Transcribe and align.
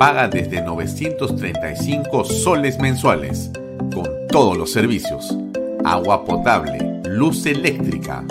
Paga 0.00 0.28
desde 0.28 0.62
935 0.62 2.24
soles 2.24 2.78
mensuales, 2.78 3.50
con 3.92 4.08
todos 4.30 4.56
los 4.56 4.72
servicios. 4.72 5.36
Agua 5.84 6.24
potable, 6.24 7.02
luz 7.04 7.44
eléctrica, 7.44 8.24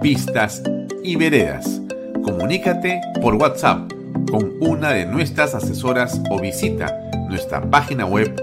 pistas 0.00 0.64
y 1.04 1.14
veredas. 1.14 1.80
Comunícate 2.24 3.00
por 3.20 3.36
WhatsApp 3.36 3.88
con 4.32 4.56
una 4.58 4.94
de 4.94 5.06
nuestras 5.06 5.54
asesoras 5.54 6.20
o 6.28 6.40
visita 6.40 6.92
nuestra 7.28 7.60
página 7.70 8.04
web 8.04 8.34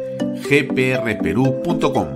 gprperú.com. 0.50 2.08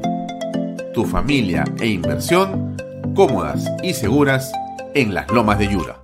Tu 0.94 1.03
familia 1.03 1.66
e 1.81 1.88
inversión 1.88 2.77
cómodas 3.14 3.70
y 3.83 3.94
seguras 3.94 4.53
en 4.94 5.14
las 5.14 5.30
lomas 5.30 5.59
de 5.59 5.67
Yura. 5.67 6.00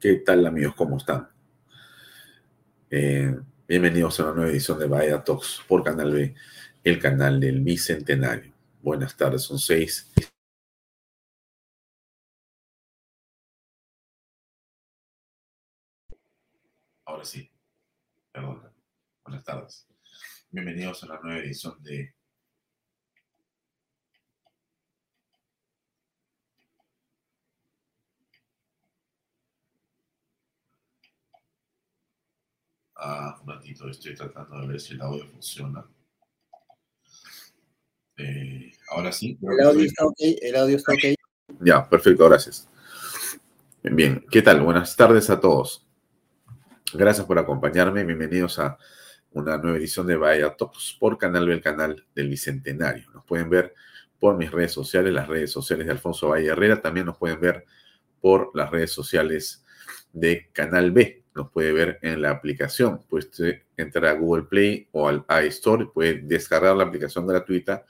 ¿Qué 0.00 0.14
tal 0.14 0.44
amigos? 0.44 0.74
¿Cómo 0.74 0.96
están? 0.96 1.31
Eh, 2.94 3.34
bienvenidos 3.66 4.20
a 4.20 4.24
una 4.24 4.34
nueva 4.34 4.50
edición 4.50 4.78
de 4.78 4.86
Vaya 4.86 5.24
Talks 5.24 5.62
por 5.66 5.82
Canal 5.82 6.12
B, 6.12 6.34
el 6.84 6.98
canal 7.00 7.40
del 7.40 7.62
Bicentenario. 7.62 8.52
Buenas 8.82 9.16
tardes, 9.16 9.44
son 9.44 9.58
seis. 9.58 10.12
Ahora 17.06 17.24
sí, 17.24 17.50
perdón. 18.30 18.70
Buenas 19.24 19.42
tardes. 19.42 19.88
Bienvenidos 20.50 21.02
a 21.02 21.06
una 21.06 21.20
nueva 21.20 21.38
edición 21.38 21.82
de 21.82 22.14
Ah, 33.04 33.36
un 33.42 33.48
ratito, 33.48 33.88
estoy 33.88 34.14
tratando 34.14 34.60
de 34.60 34.66
ver 34.68 34.80
si 34.80 34.94
el 34.94 35.02
audio 35.02 35.26
funciona. 35.26 35.84
Eh, 38.16 38.70
ahora 38.90 39.10
sí. 39.10 39.36
El 39.42 39.66
audio 39.66 39.84
está 39.84 40.06
ok, 40.06 40.18
el 40.20 40.54
audio 40.54 40.76
está 40.76 40.92
ok. 40.92 41.16
Ya, 41.64 41.88
perfecto, 41.88 42.28
gracias. 42.28 42.68
Bien, 43.82 44.24
¿qué 44.30 44.40
tal? 44.40 44.60
Buenas 44.60 44.94
tardes 44.94 45.30
a 45.30 45.40
todos. 45.40 45.84
Gracias 46.94 47.26
por 47.26 47.40
acompañarme. 47.40 48.04
Bienvenidos 48.04 48.60
a 48.60 48.78
una 49.32 49.58
nueva 49.58 49.78
edición 49.78 50.06
de 50.06 50.14
Vaya 50.14 50.54
Talks 50.54 50.96
por 51.00 51.18
Canal 51.18 51.48
B, 51.48 51.54
el 51.54 51.60
canal 51.60 52.06
del 52.14 52.28
Bicentenario. 52.28 53.10
Nos 53.10 53.24
pueden 53.24 53.50
ver 53.50 53.74
por 54.20 54.36
mis 54.36 54.52
redes 54.52 54.70
sociales, 54.70 55.12
las 55.12 55.26
redes 55.26 55.50
sociales 55.50 55.86
de 55.86 55.92
Alfonso 55.92 56.28
Valle 56.28 56.46
Herrera. 56.46 56.80
También 56.80 57.06
nos 57.06 57.18
pueden 57.18 57.40
ver 57.40 57.64
por 58.20 58.52
las 58.54 58.70
redes 58.70 58.92
sociales 58.92 59.64
de 60.12 60.50
Canal 60.52 60.92
B. 60.92 61.21
Nos 61.34 61.50
puede 61.50 61.72
ver 61.72 61.98
en 62.02 62.22
la 62.22 62.30
aplicación. 62.30 63.00
Pues 63.08 63.30
entrar 63.76 64.06
a 64.06 64.18
Google 64.18 64.44
Play 64.44 64.88
o 64.92 65.08
al 65.08 65.24
iStore, 65.46 65.86
puede 65.86 66.20
descargar 66.20 66.76
la 66.76 66.84
aplicación 66.84 67.26
gratuita 67.26 67.84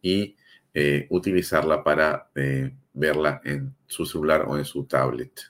y 0.00 0.36
eh, 0.72 1.06
utilizarla 1.10 1.82
para 1.82 2.30
eh, 2.34 2.74
verla 2.92 3.40
en 3.44 3.74
su 3.86 4.04
celular 4.06 4.44
o 4.46 4.58
en 4.58 4.64
su 4.64 4.84
tablet. 4.84 5.40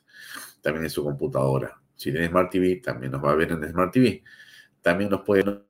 También 0.60 0.84
en 0.84 0.90
su 0.90 1.04
computadora. 1.04 1.80
Si 1.94 2.10
tiene 2.10 2.28
Smart 2.28 2.50
TV, 2.50 2.76
también 2.76 3.12
nos 3.12 3.24
va 3.24 3.32
a 3.32 3.36
ver 3.36 3.52
en 3.52 3.68
Smart 3.68 3.92
TV. 3.92 4.22
También 4.82 5.10
nos 5.10 5.22
pueden 5.22 5.65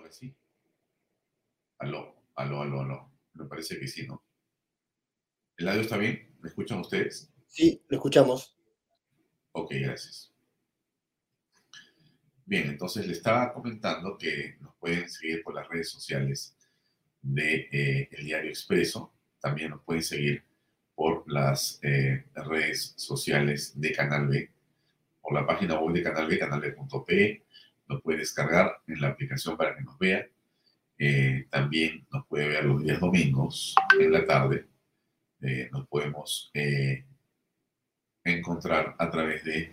Ahora 0.00 0.12
sí. 0.12 0.34
Aló, 1.78 2.24
aló, 2.34 2.62
aló, 2.62 2.80
aló. 2.80 3.12
Me 3.34 3.44
parece 3.44 3.78
que 3.78 3.86
sí, 3.86 4.06
¿no? 4.06 4.24
¿El 5.58 5.68
audio 5.68 5.82
está 5.82 5.98
bien? 5.98 6.34
¿Me 6.40 6.48
escuchan 6.48 6.80
ustedes? 6.80 7.30
Sí, 7.48 7.82
lo 7.86 7.98
escuchamos. 7.98 8.58
Ok, 9.52 9.72
gracias. 9.74 10.32
Bien, 12.46 12.70
entonces 12.70 13.06
le 13.06 13.12
estaba 13.12 13.52
comentando 13.52 14.16
que 14.16 14.56
nos 14.60 14.74
pueden 14.76 15.10
seguir 15.10 15.42
por 15.42 15.54
las 15.54 15.68
redes 15.68 15.90
sociales 15.90 16.56
de 17.20 17.68
eh, 17.70 18.08
El 18.12 18.24
Diario 18.24 18.48
Expreso. 18.48 19.12
También 19.38 19.72
nos 19.72 19.82
pueden 19.82 20.02
seguir 20.02 20.42
por 20.94 21.30
las 21.30 21.78
eh, 21.82 22.24
redes 22.34 22.94
sociales 22.96 23.78
de 23.78 23.92
Canal 23.92 24.28
B, 24.28 24.50
por 25.20 25.34
la 25.34 25.46
página 25.46 25.78
web 25.78 25.94
de 25.94 26.02
Canal 26.02 26.26
B, 26.26 26.38
canalb.pe, 26.38 27.44
nos 27.90 28.02
puede 28.02 28.18
descargar 28.18 28.80
en 28.86 29.00
la 29.00 29.08
aplicación 29.08 29.56
para 29.56 29.76
que 29.76 29.82
nos 29.82 29.98
vea. 29.98 30.26
Eh, 30.96 31.46
también 31.50 32.06
nos 32.12 32.24
puede 32.26 32.48
ver 32.48 32.64
los 32.64 32.82
días 32.82 33.00
domingos 33.00 33.74
en 33.98 34.12
la 34.12 34.24
tarde. 34.24 34.66
Eh, 35.42 35.68
nos 35.72 35.88
podemos 35.88 36.50
eh, 36.54 37.04
encontrar 38.22 38.94
a 38.96 39.10
través 39.10 39.44
de 39.44 39.72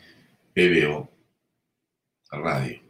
PBO 0.53 1.09
Radio. 2.31 2.81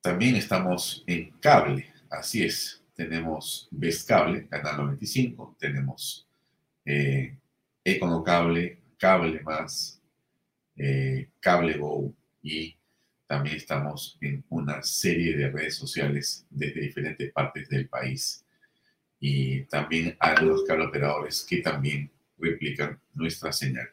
También 0.00 0.34
estamos 0.34 1.04
en 1.06 1.30
cable, 1.38 1.92
así 2.10 2.42
es. 2.42 2.82
Tenemos 2.94 3.68
Best 3.70 4.08
Cable, 4.08 4.48
Canal 4.48 4.78
95, 4.78 5.56
tenemos 5.58 6.28
Econocable, 7.84 8.82
Cable 8.98 9.40
Más, 9.40 10.02
Cable 11.40 11.78
Go 11.78 12.12
y 12.42 12.76
también 13.32 13.56
estamos 13.56 14.18
en 14.20 14.44
una 14.50 14.82
serie 14.82 15.34
de 15.34 15.48
redes 15.48 15.76
sociales 15.76 16.44
desde 16.50 16.82
diferentes 16.82 17.32
partes 17.32 17.66
del 17.66 17.88
país. 17.88 18.44
Y 19.18 19.64
también 19.64 20.14
hay 20.20 20.34
algunos 20.36 20.64
operadores 20.68 21.42
que 21.48 21.62
también 21.62 22.10
replican 22.36 23.00
nuestra 23.14 23.50
señal. 23.50 23.88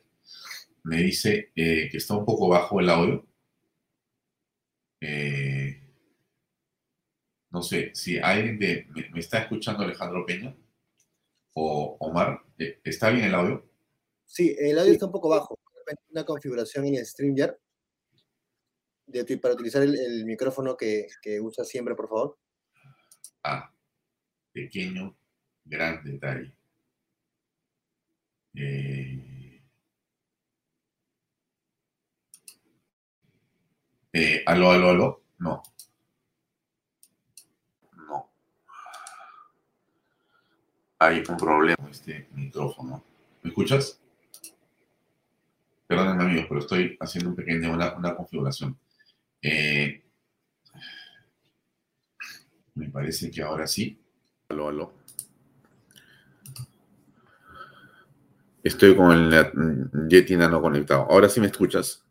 Me 0.84 0.98
dice 0.98 1.54
eh, 1.56 1.88
que 1.90 1.96
está 1.96 2.16
un 2.16 2.26
poco 2.26 2.50
bajo 2.50 2.82
el 2.82 2.90
audio. 2.90 3.26
Eh, 5.00 5.84
no 7.50 7.62
sé 7.62 7.92
si 7.96 8.18
alguien 8.20 8.60
de, 8.60 8.88
me, 8.90 9.22
está 9.22 9.40
escuchando 9.40 9.86
Alejandro 9.86 10.26
Peña 10.26 10.54
o 11.54 11.96
Omar. 12.02 12.44
Eh, 12.58 12.82
¿Está 12.84 13.10
bien 13.10 13.24
el 13.24 13.36
audio? 13.36 13.66
Sí, 14.26 14.54
el 14.60 14.78
audio 14.78 14.92
está 14.92 15.06
un 15.06 15.14
poco 15.14 15.30
bajo. 15.30 15.58
Una 16.12 16.26
configuración 16.26 16.88
en 16.88 17.06
StreamYard 17.06 17.56
para 19.42 19.54
utilizar 19.54 19.82
el, 19.84 20.26
micrófono 20.26 20.76
que, 20.78 21.08
que 21.22 21.40
usa 21.40 21.64
siempre, 21.64 21.96
por 21.96 22.10
favor? 22.10 22.38
Ah, 23.44 23.72
pequeño, 24.52 25.16
gran 25.66 26.04
detalle. 26.04 26.54
Eh, 28.56 29.62
eh, 34.14 34.44
aló, 34.46 34.72
aló, 34.72 34.90
aló. 34.90 35.22
No. 35.38 35.64
No. 37.96 38.32
Hay 41.00 41.24
un 41.28 41.38
problema 41.38 41.78
con 41.78 41.90
este 41.90 42.28
micrófono. 42.34 43.04
¿Me 43.44 43.50
escuchas? 43.50 44.00
Perdónenme 45.88 46.24
amigos, 46.24 46.46
pero 46.50 46.60
estoy 46.60 46.98
haciendo 47.00 47.30
un 47.30 47.36
pequeño, 47.36 47.74
una 47.74 48.16
configuración. 48.16 48.78
Eh, 49.42 50.04
Me 52.80 52.90
parece 52.90 53.30
que 53.30 53.42
ahora 53.42 53.68
sí. 53.68 54.00
Aló, 54.48 54.70
aló. 54.70 54.94
Estoy 58.64 58.96
con 58.96 59.12
el 59.12 60.08
Yeti 60.08 60.38
Nano 60.38 60.62
conectado. 60.62 61.02
Ahora 61.10 61.28
sí 61.28 61.42
me 61.42 61.48
escuchas. 61.48 62.06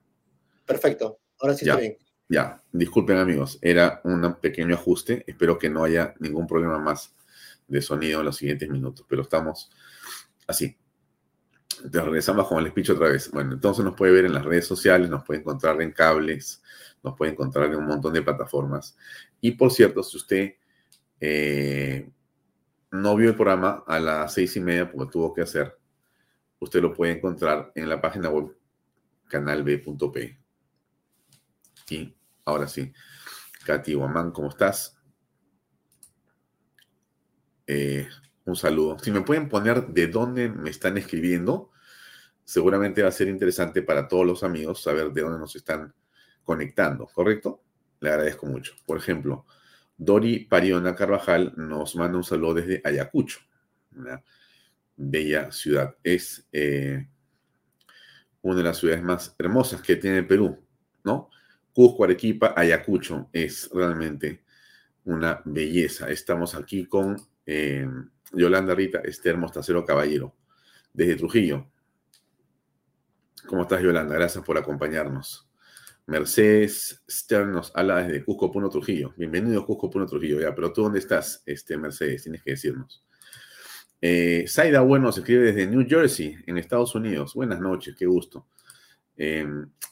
Perfecto. 0.66 1.20
Ahora 1.40 1.54
sí 1.54 1.64
ya, 1.64 1.72
está 1.72 1.80
bien. 1.80 1.96
Ya, 2.28 2.62
disculpen 2.70 3.16
amigos, 3.16 3.58
era 3.62 4.02
un 4.04 4.34
pequeño 4.34 4.74
ajuste. 4.74 5.24
Espero 5.26 5.58
que 5.58 5.70
no 5.70 5.84
haya 5.84 6.14
ningún 6.18 6.46
problema 6.46 6.78
más 6.78 7.14
de 7.66 7.80
sonido 7.80 8.20
en 8.20 8.26
los 8.26 8.36
siguientes 8.36 8.68
minutos, 8.68 9.06
pero 9.08 9.22
estamos 9.22 9.70
así. 10.46 10.76
Entonces 11.78 12.04
regresamos 12.04 12.48
con 12.48 12.58
el 12.64 12.70
speech 12.70 12.90
otra 12.90 13.08
vez. 13.08 13.30
Bueno, 13.30 13.52
entonces 13.52 13.84
nos 13.84 13.94
puede 13.94 14.12
ver 14.12 14.24
en 14.26 14.34
las 14.34 14.44
redes 14.44 14.66
sociales, 14.66 15.08
nos 15.08 15.24
puede 15.24 15.40
encontrar 15.40 15.80
en 15.80 15.92
cables, 15.92 16.62
nos 17.02 17.16
puede 17.16 17.32
encontrar 17.32 17.66
en 17.66 17.76
un 17.76 17.86
montón 17.86 18.12
de 18.12 18.22
plataformas. 18.22 18.96
Y 19.40 19.52
por 19.52 19.70
cierto, 19.70 20.02
si 20.02 20.16
usted 20.16 20.54
eh, 21.20 22.10
no 22.90 23.16
vio 23.16 23.30
el 23.30 23.36
programa 23.36 23.84
a 23.86 23.98
las 23.98 24.34
seis 24.34 24.56
y 24.56 24.60
media, 24.60 24.90
porque 24.90 25.12
tuvo 25.12 25.34
que 25.34 25.42
hacer, 25.42 25.76
usted 26.58 26.80
lo 26.80 26.92
puede 26.92 27.12
encontrar 27.12 27.72
en 27.74 27.88
la 27.88 28.00
página 28.00 28.30
web 28.30 28.56
canalb.p. 29.28 30.38
Y 31.90 32.16
ahora 32.44 32.68
sí, 32.68 32.92
Katy 33.64 33.94
Guamán, 33.94 34.32
¿cómo 34.32 34.48
estás? 34.48 34.98
Eh, 37.66 38.08
un 38.48 38.56
saludo. 38.56 38.98
Si 38.98 39.10
me 39.10 39.20
pueden 39.20 39.48
poner 39.48 39.88
de 39.88 40.06
dónde 40.06 40.48
me 40.48 40.70
están 40.70 40.96
escribiendo, 40.96 41.70
seguramente 42.44 43.02
va 43.02 43.08
a 43.08 43.12
ser 43.12 43.28
interesante 43.28 43.82
para 43.82 44.08
todos 44.08 44.26
los 44.26 44.42
amigos 44.42 44.82
saber 44.82 45.12
de 45.12 45.20
dónde 45.20 45.38
nos 45.38 45.54
están 45.54 45.92
conectando, 46.42 47.06
¿correcto? 47.06 47.62
Le 48.00 48.08
agradezco 48.08 48.46
mucho. 48.46 48.72
Por 48.86 48.96
ejemplo, 48.96 49.44
Dori 49.98 50.46
Pariona 50.46 50.94
Carvajal 50.94 51.52
nos 51.56 51.94
manda 51.94 52.16
un 52.16 52.24
saludo 52.24 52.54
desde 52.54 52.80
Ayacucho, 52.84 53.40
una 53.94 54.22
bella 54.96 55.52
ciudad. 55.52 55.96
Es 56.02 56.48
eh, 56.50 57.06
una 58.40 58.56
de 58.56 58.62
las 58.62 58.78
ciudades 58.78 59.02
más 59.02 59.34
hermosas 59.38 59.82
que 59.82 59.96
tiene 59.96 60.22
Perú, 60.22 60.58
¿no? 61.04 61.28
Cusco, 61.74 62.02
Arequipa, 62.02 62.54
Ayacucho 62.56 63.28
es 63.30 63.68
realmente 63.74 64.42
una 65.04 65.42
belleza. 65.44 66.08
Estamos 66.08 66.54
aquí 66.54 66.86
con 66.86 67.18
eh, 67.50 67.88
Yolanda 68.32 68.74
Rita 68.74 69.00
Esther 69.00 69.38
Mostacero 69.38 69.82
Caballero, 69.82 70.34
desde 70.92 71.16
Trujillo. 71.16 71.66
¿Cómo 73.46 73.62
estás, 73.62 73.82
Yolanda? 73.82 74.14
Gracias 74.14 74.44
por 74.44 74.58
acompañarnos. 74.58 75.48
Mercedes 76.06 77.02
Stern 77.08 77.52
nos 77.52 77.74
habla 77.74 78.02
desde 78.02 78.22
Cusco, 78.22 78.52
Puno, 78.52 78.68
Trujillo. 78.68 79.14
Bienvenido, 79.16 79.64
Cusco, 79.64 79.88
Puno, 79.88 80.04
Trujillo. 80.04 80.40
Ya, 80.40 80.54
pero 80.54 80.72
tú 80.74 80.82
dónde 80.82 80.98
estás, 80.98 81.42
este, 81.46 81.78
Mercedes? 81.78 82.24
Tienes 82.24 82.42
que 82.42 82.50
decirnos. 82.50 83.02
Eh, 84.00 84.44
Saida 84.46 84.82
Bueno 84.82 85.06
nos 85.06 85.16
escribe 85.16 85.52
desde 85.52 85.66
New 85.66 85.86
Jersey, 85.88 86.36
en 86.46 86.58
Estados 86.58 86.94
Unidos. 86.94 87.32
Buenas 87.32 87.60
noches, 87.60 87.96
qué 87.96 88.04
gusto. 88.04 88.46
Eh, 89.16 89.46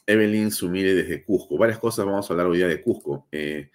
Evelyn 0.05 0.51
Sumire 0.51 0.93
desde 0.93 1.23
Cusco. 1.23 1.57
Varias 1.57 1.79
cosas 1.79 2.05
vamos 2.05 2.29
a 2.29 2.33
hablar 2.33 2.47
hoy 2.47 2.57
día 2.57 2.67
de 2.67 2.81
Cusco. 2.83 3.27
Eh, 3.31 3.71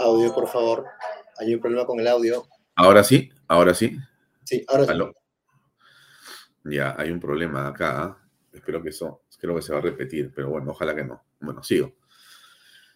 Audio, 0.00 0.34
por 0.34 0.48
favor. 0.48 0.86
Hay 1.38 1.54
un 1.54 1.60
problema 1.60 1.84
con 1.84 2.00
el 2.00 2.08
audio. 2.08 2.46
Ahora 2.74 3.04
sí, 3.04 3.30
ahora 3.46 3.74
sí. 3.74 3.98
Sí, 4.44 4.64
ahora 4.66 4.86
sí. 4.86 4.98
Ya, 6.64 6.94
hay 6.98 7.10
un 7.10 7.20
problema 7.20 7.68
acá. 7.68 8.02
¿ah? 8.02 8.28
Espero 8.50 8.82
que 8.82 8.88
eso, 8.88 9.24
creo 9.38 9.54
que 9.54 9.62
se 9.62 9.72
va 9.72 9.78
a 9.78 9.82
repetir, 9.82 10.32
pero 10.34 10.48
bueno, 10.48 10.70
ojalá 10.70 10.94
que 10.94 11.04
no. 11.04 11.22
Bueno, 11.38 11.62
sigo. 11.62 11.96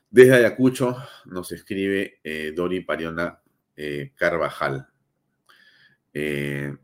Desde 0.09 0.35
Ayacucho 0.35 0.97
nos 1.27 1.53
escribe 1.53 2.21
eh, 2.25 2.53
Dori 2.57 2.81
Pariona 2.81 3.39
eh, 3.77 4.13
Carvajal. 4.15 4.89
Eh, 6.15 6.75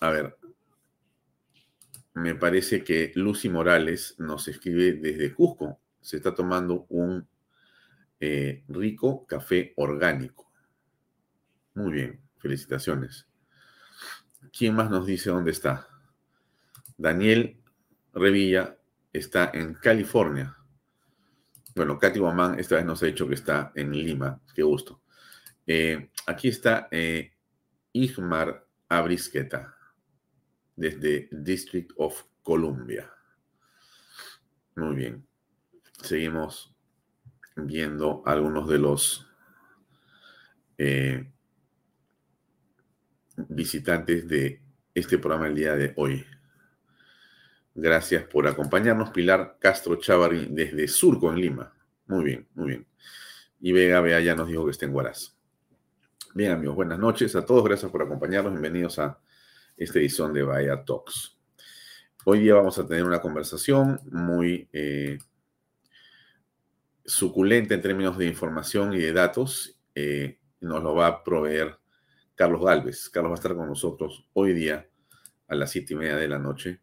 a 0.00 0.10
ver, 0.10 0.36
me 2.14 2.34
parece 2.34 2.82
que 2.82 3.12
Lucy 3.14 3.50
Morales 3.50 4.14
nos 4.18 4.48
escribe 4.48 4.94
desde 4.94 5.34
Cusco. 5.34 5.80
Se 6.00 6.16
está 6.16 6.34
tomando 6.34 6.86
un 6.88 7.28
eh, 8.24 8.62
rico 8.68 9.26
café 9.26 9.72
orgánico. 9.74 10.48
Muy 11.74 11.92
bien, 11.92 12.20
felicitaciones. 12.38 13.26
¿Quién 14.56 14.76
más 14.76 14.88
nos 14.90 15.06
dice 15.06 15.30
dónde 15.30 15.50
está? 15.50 15.88
Daniel 16.96 17.60
Revilla 18.12 18.78
está 19.12 19.50
en 19.52 19.74
California. 19.74 20.56
Bueno, 21.74 21.98
Katy 21.98 22.20
Guamán 22.20 22.60
esta 22.60 22.76
vez 22.76 22.84
nos 22.84 23.02
ha 23.02 23.06
dicho 23.06 23.26
que 23.26 23.34
está 23.34 23.72
en 23.74 23.90
Lima. 23.90 24.40
Qué 24.54 24.62
gusto. 24.62 25.02
Eh, 25.66 26.12
aquí 26.24 26.46
está 26.46 26.86
eh, 26.92 27.32
Igmar 27.90 28.64
Abrisqueta, 28.88 29.74
desde 30.76 31.28
District 31.32 31.90
of 31.96 32.22
Columbia. 32.44 33.10
Muy 34.76 34.94
bien. 34.94 35.26
Seguimos 36.02 36.72
viendo 37.56 38.22
algunos 38.26 38.68
de 38.68 38.78
los 38.78 39.26
eh, 40.78 41.30
visitantes 43.36 44.26
de 44.28 44.60
este 44.94 45.18
programa 45.18 45.48
el 45.48 45.54
día 45.54 45.74
de 45.74 45.92
hoy. 45.96 46.24
Gracias 47.74 48.24
por 48.24 48.46
acompañarnos, 48.46 49.10
Pilar 49.10 49.56
Castro 49.58 49.96
Chavarri, 49.96 50.48
desde 50.50 50.86
Surco, 50.88 51.30
en 51.30 51.40
Lima. 51.40 51.72
Muy 52.06 52.24
bien, 52.24 52.48
muy 52.54 52.68
bien. 52.68 52.86
Y 53.60 53.72
Vega 53.72 54.00
Vea 54.00 54.20
ya 54.20 54.34
nos 54.34 54.48
dijo 54.48 54.64
que 54.64 54.72
está 54.72 54.86
en 54.86 54.92
Guaraz. 54.92 55.34
Bien, 56.34 56.52
amigos, 56.52 56.76
buenas 56.76 56.98
noches 56.98 57.34
a 57.36 57.44
todos. 57.44 57.64
Gracias 57.64 57.90
por 57.90 58.02
acompañarnos. 58.02 58.52
Bienvenidos 58.52 58.98
a 58.98 59.18
esta 59.76 59.98
edición 59.98 60.32
de 60.32 60.42
Bahía 60.42 60.84
Talks. 60.84 61.38
Hoy 62.24 62.40
día 62.40 62.54
vamos 62.54 62.78
a 62.78 62.86
tener 62.86 63.04
una 63.04 63.20
conversación 63.20 64.00
muy 64.10 64.68
eh, 64.72 65.18
suculenta 67.04 67.74
en 67.74 67.82
términos 67.82 68.18
de 68.18 68.26
información 68.26 68.94
y 68.94 68.98
de 68.98 69.12
datos. 69.12 69.78
Eh, 69.94 70.38
nos 70.60 70.82
lo 70.82 70.94
va 70.94 71.06
a 71.08 71.24
proveer 71.24 71.76
Carlos 72.34 72.64
Galvez. 72.64 73.08
Carlos 73.10 73.30
va 73.30 73.34
a 73.34 73.40
estar 73.40 73.54
con 73.54 73.68
nosotros 73.68 74.26
hoy 74.32 74.52
día 74.52 74.88
a 75.48 75.54
las 75.54 75.70
siete 75.70 75.94
y 75.94 75.96
media 75.96 76.16
de 76.16 76.28
la 76.28 76.38
noche 76.38 76.80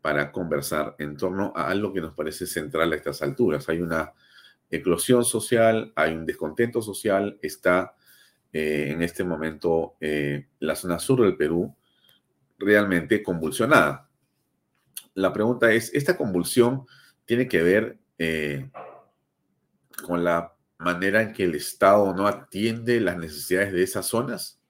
para 0.00 0.32
conversar 0.32 0.96
en 0.98 1.16
torno 1.16 1.52
a 1.54 1.68
algo 1.68 1.92
que 1.92 2.00
nos 2.00 2.14
parece 2.14 2.46
central 2.46 2.92
a 2.92 2.96
estas 2.96 3.22
alturas. 3.22 3.68
Hay 3.68 3.80
una 3.80 4.12
eclosión 4.70 5.24
social, 5.24 5.92
hay 5.94 6.14
un 6.14 6.26
descontento 6.26 6.80
social, 6.82 7.38
está 7.42 7.94
eh, 8.52 8.88
en 8.90 9.02
este 9.02 9.24
momento 9.24 9.96
eh, 10.00 10.48
la 10.58 10.74
zona 10.74 10.98
sur 10.98 11.22
del 11.22 11.36
Perú 11.36 11.74
realmente 12.58 13.22
convulsionada. 13.22 14.08
La 15.14 15.32
pregunta 15.32 15.72
es, 15.72 15.92
¿esta 15.94 16.16
convulsión 16.16 16.86
tiene 17.24 17.48
que 17.48 17.62
ver 17.62 17.98
con 20.00 20.24
la 20.24 20.54
manera 20.78 21.22
en 21.22 21.32
que 21.32 21.44
el 21.44 21.54
Estado 21.54 22.14
no 22.14 22.26
atiende 22.26 23.00
las 23.00 23.16
necesidades 23.16 23.72
de 23.72 23.82
esas 23.82 24.06
zonas? 24.06 24.60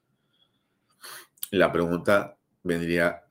La 1.50 1.72
pregunta 1.72 2.36
vendría 2.62 3.22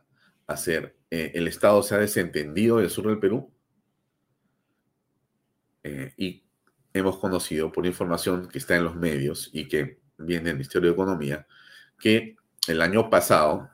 a 0.47 0.57
ser, 0.57 0.97
eh, 1.09 1.31
¿el 1.35 1.47
Estado 1.47 1.81
se 1.83 1.95
ha 1.95 1.99
desentendido 1.99 2.77
del 2.77 2.89
sur 2.89 3.07
del 3.07 3.19
Perú? 3.19 3.53
Eh, 5.83 6.13
y 6.17 6.43
hemos 6.93 7.17
conocido 7.17 7.71
por 7.71 7.85
información 7.85 8.47
que 8.47 8.57
está 8.57 8.75
en 8.75 8.83
los 8.83 8.95
medios 8.95 9.49
y 9.53 9.67
que 9.67 9.99
viene 10.17 10.45
del 10.45 10.55
Ministerio 10.55 10.89
de 10.89 10.93
Economía, 10.93 11.47
que 11.97 12.35
el 12.67 12.81
año 12.81 13.09
pasado, 13.09 13.69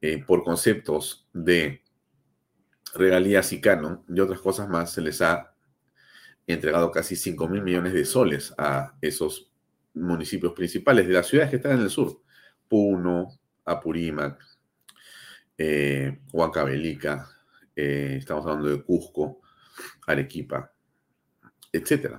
eh, 0.00 0.22
por 0.24 0.44
conceptos 0.44 1.26
de 1.32 1.82
regalías 2.94 3.52
y 3.52 3.60
canon 3.60 4.04
y 4.08 4.20
otras 4.20 4.40
cosas 4.40 4.68
más, 4.68 4.92
se 4.92 5.00
les 5.00 5.20
ha 5.22 5.55
entregado 6.46 6.90
casi 6.90 7.16
5 7.16 7.48
mil 7.48 7.62
millones 7.62 7.92
de 7.92 8.04
soles 8.04 8.54
a 8.56 8.94
esos 9.00 9.50
municipios 9.94 10.52
principales 10.52 11.06
de 11.06 11.14
las 11.14 11.26
ciudades 11.26 11.50
que 11.50 11.56
están 11.56 11.72
en 11.72 11.80
el 11.80 11.90
sur. 11.90 12.22
Puno, 12.68 13.38
Apurímac, 13.64 14.40
eh, 15.58 16.20
Huancavelica, 16.32 17.28
eh, 17.74 18.16
estamos 18.18 18.44
hablando 18.46 18.68
de 18.68 18.82
Cusco, 18.82 19.40
Arequipa, 20.06 20.72
etc. 21.72 22.16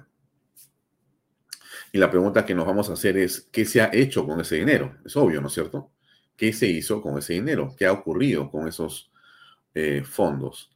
Y 1.92 1.98
la 1.98 2.10
pregunta 2.10 2.46
que 2.46 2.56
nos 2.56 2.66
vamos 2.66 2.90
a 2.90 2.94
hacer 2.94 3.18
es, 3.18 3.48
¿qué 3.52 3.66
se 3.66 3.82
ha 3.82 3.90
hecho 3.94 4.26
con 4.26 4.42
ese 4.42 4.56
dinero? 4.56 4.98
Es 5.06 5.16
obvio, 5.16 5.42
¿no 5.42 5.48
es 5.48 5.54
cierto? 5.54 5.92
¿Qué 6.36 6.54
se 6.54 6.68
hizo 6.68 7.02
con 7.02 7.18
ese 7.18 7.34
dinero? 7.34 7.76
¿Qué 7.78 7.86
ha 7.86 7.92
ocurrido 7.92 8.52
con 8.52 8.68
esos 8.68 9.12
eh, 9.74 10.04
fondos? 10.04 10.72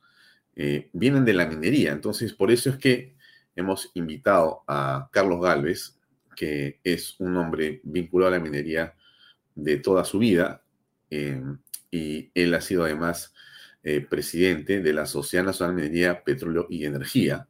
eh, 0.55 0.89
vienen 0.93 1.25
de 1.25 1.33
la 1.33 1.45
minería. 1.45 1.91
Entonces, 1.91 2.33
por 2.33 2.51
eso 2.51 2.69
es 2.69 2.77
que 2.77 3.15
hemos 3.55 3.91
invitado 3.93 4.63
a 4.67 5.09
Carlos 5.11 5.41
Galvez, 5.41 5.97
que 6.35 6.79
es 6.83 7.19
un 7.19 7.35
hombre 7.37 7.81
vinculado 7.83 8.33
a 8.33 8.37
la 8.37 8.43
minería 8.43 8.95
de 9.55 9.77
toda 9.77 10.03
su 10.05 10.19
vida, 10.19 10.63
eh, 11.09 11.41
y 11.91 12.31
él 12.33 12.53
ha 12.53 12.61
sido 12.61 12.85
además 12.85 13.33
eh, 13.83 14.01
presidente 14.01 14.81
de 14.81 14.93
la 14.93 15.05
Sociedad 15.05 15.45
Nacional 15.45 15.75
de 15.75 15.83
Minería, 15.83 16.23
Petróleo 16.23 16.67
y 16.69 16.85
Energía, 16.85 17.47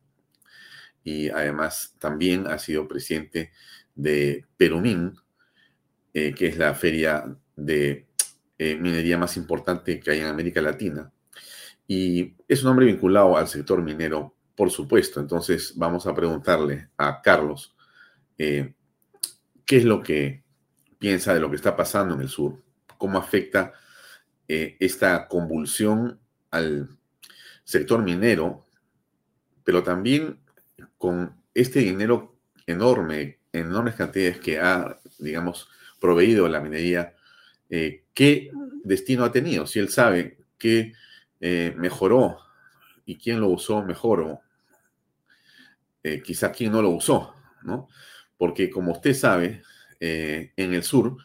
y 1.03 1.29
además 1.29 1.96
también 2.00 2.48
ha 2.48 2.58
sido 2.58 2.88
presidente 2.88 3.51
de 3.96 4.46
Perumín, 4.58 5.15
que 6.13 6.48
es 6.48 6.58
la 6.58 6.74
feria 6.74 7.36
de 7.55 8.05
minería 8.60 9.17
más 9.17 9.38
importante 9.38 10.00
que 10.00 10.12
hay 10.12 10.20
en 10.20 10.25
América 10.25 10.62
Latina. 10.62 11.12
Y 11.88 12.36
es 12.48 12.63
un 12.63 12.70
hombre 12.70 12.86
vinculado 12.86 13.36
al 13.38 13.48
sector 13.48 13.81
minero, 13.81 14.36
por 14.55 14.72
supuesto. 14.72 15.20
Entonces 15.20 15.74
vamos 15.75 16.08
a 16.08 16.15
preguntarle 16.15 16.89
a 16.98 17.22
Carlos 17.22 17.75
eh, 18.38 18.74
qué 19.65 19.77
es 19.77 19.86
lo 19.86 20.01
que 20.01 20.43
piensa 21.00 21.34
de 21.34 21.39
lo 21.39 21.50
que 21.50 21.55
está 21.55 21.75
pasando 21.75 22.15
en 22.15 22.22
el 22.22 22.29
sur, 22.29 22.62
cómo 22.98 23.17
afecta 23.17 23.74
eh, 24.48 24.77
esta 24.79 25.27
convulsión 25.27 26.20
al 26.51 26.89
sector 27.63 28.01
minero, 28.03 28.67
pero 29.63 29.81
también 29.81 30.39
con 30.98 31.36
este 31.53 31.79
dinero 31.79 32.38
enorme, 32.67 33.39
enormes 33.51 33.96
cantidades 33.96 34.39
que 34.39 34.60
ha, 34.60 35.00
digamos, 35.20 35.70
proveído 36.00 36.48
la 36.48 36.60
minería, 36.60 37.15
eh, 37.70 38.03
¿qué 38.13 38.51
destino 38.84 39.24
ha 39.24 39.31
tenido? 39.31 39.65
Si 39.67 39.79
él 39.79 39.89
sabe 39.89 40.38
que 40.58 40.93
eh, 41.39 41.74
mejoró 41.77 42.39
y 43.11 43.17
quién 43.17 43.41
lo 43.41 43.49
usó 43.49 43.83
mejoró, 43.83 44.39
eh, 46.01 46.21
quizá 46.23 46.49
quién 46.49 46.71
no 46.71 46.81
lo 46.81 46.91
usó, 46.91 47.35
¿no? 47.61 47.89
Porque 48.37 48.69
como 48.69 48.93
usted 48.93 49.13
sabe, 49.13 49.63
eh, 49.99 50.53
en 50.55 50.73
el 50.73 50.83
sur, 50.83 51.17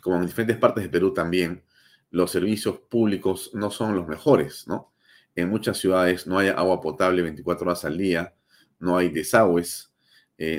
como 0.00 0.16
en 0.16 0.26
diferentes 0.26 0.56
partes 0.56 0.82
de 0.82 0.88
Perú 0.88 1.12
también, 1.12 1.62
los 2.10 2.30
servicios 2.30 2.78
públicos 2.78 3.50
no 3.52 3.70
son 3.70 3.94
los 3.94 4.08
mejores, 4.08 4.66
¿no? 4.66 4.94
En 5.36 5.50
muchas 5.50 5.76
ciudades 5.78 6.26
no 6.26 6.38
hay 6.38 6.48
agua 6.48 6.80
potable 6.80 7.22
24 7.22 7.66
horas 7.66 7.84
al 7.84 7.98
día, 7.98 8.34
no 8.80 8.96
hay 8.96 9.10
desagües, 9.10 9.92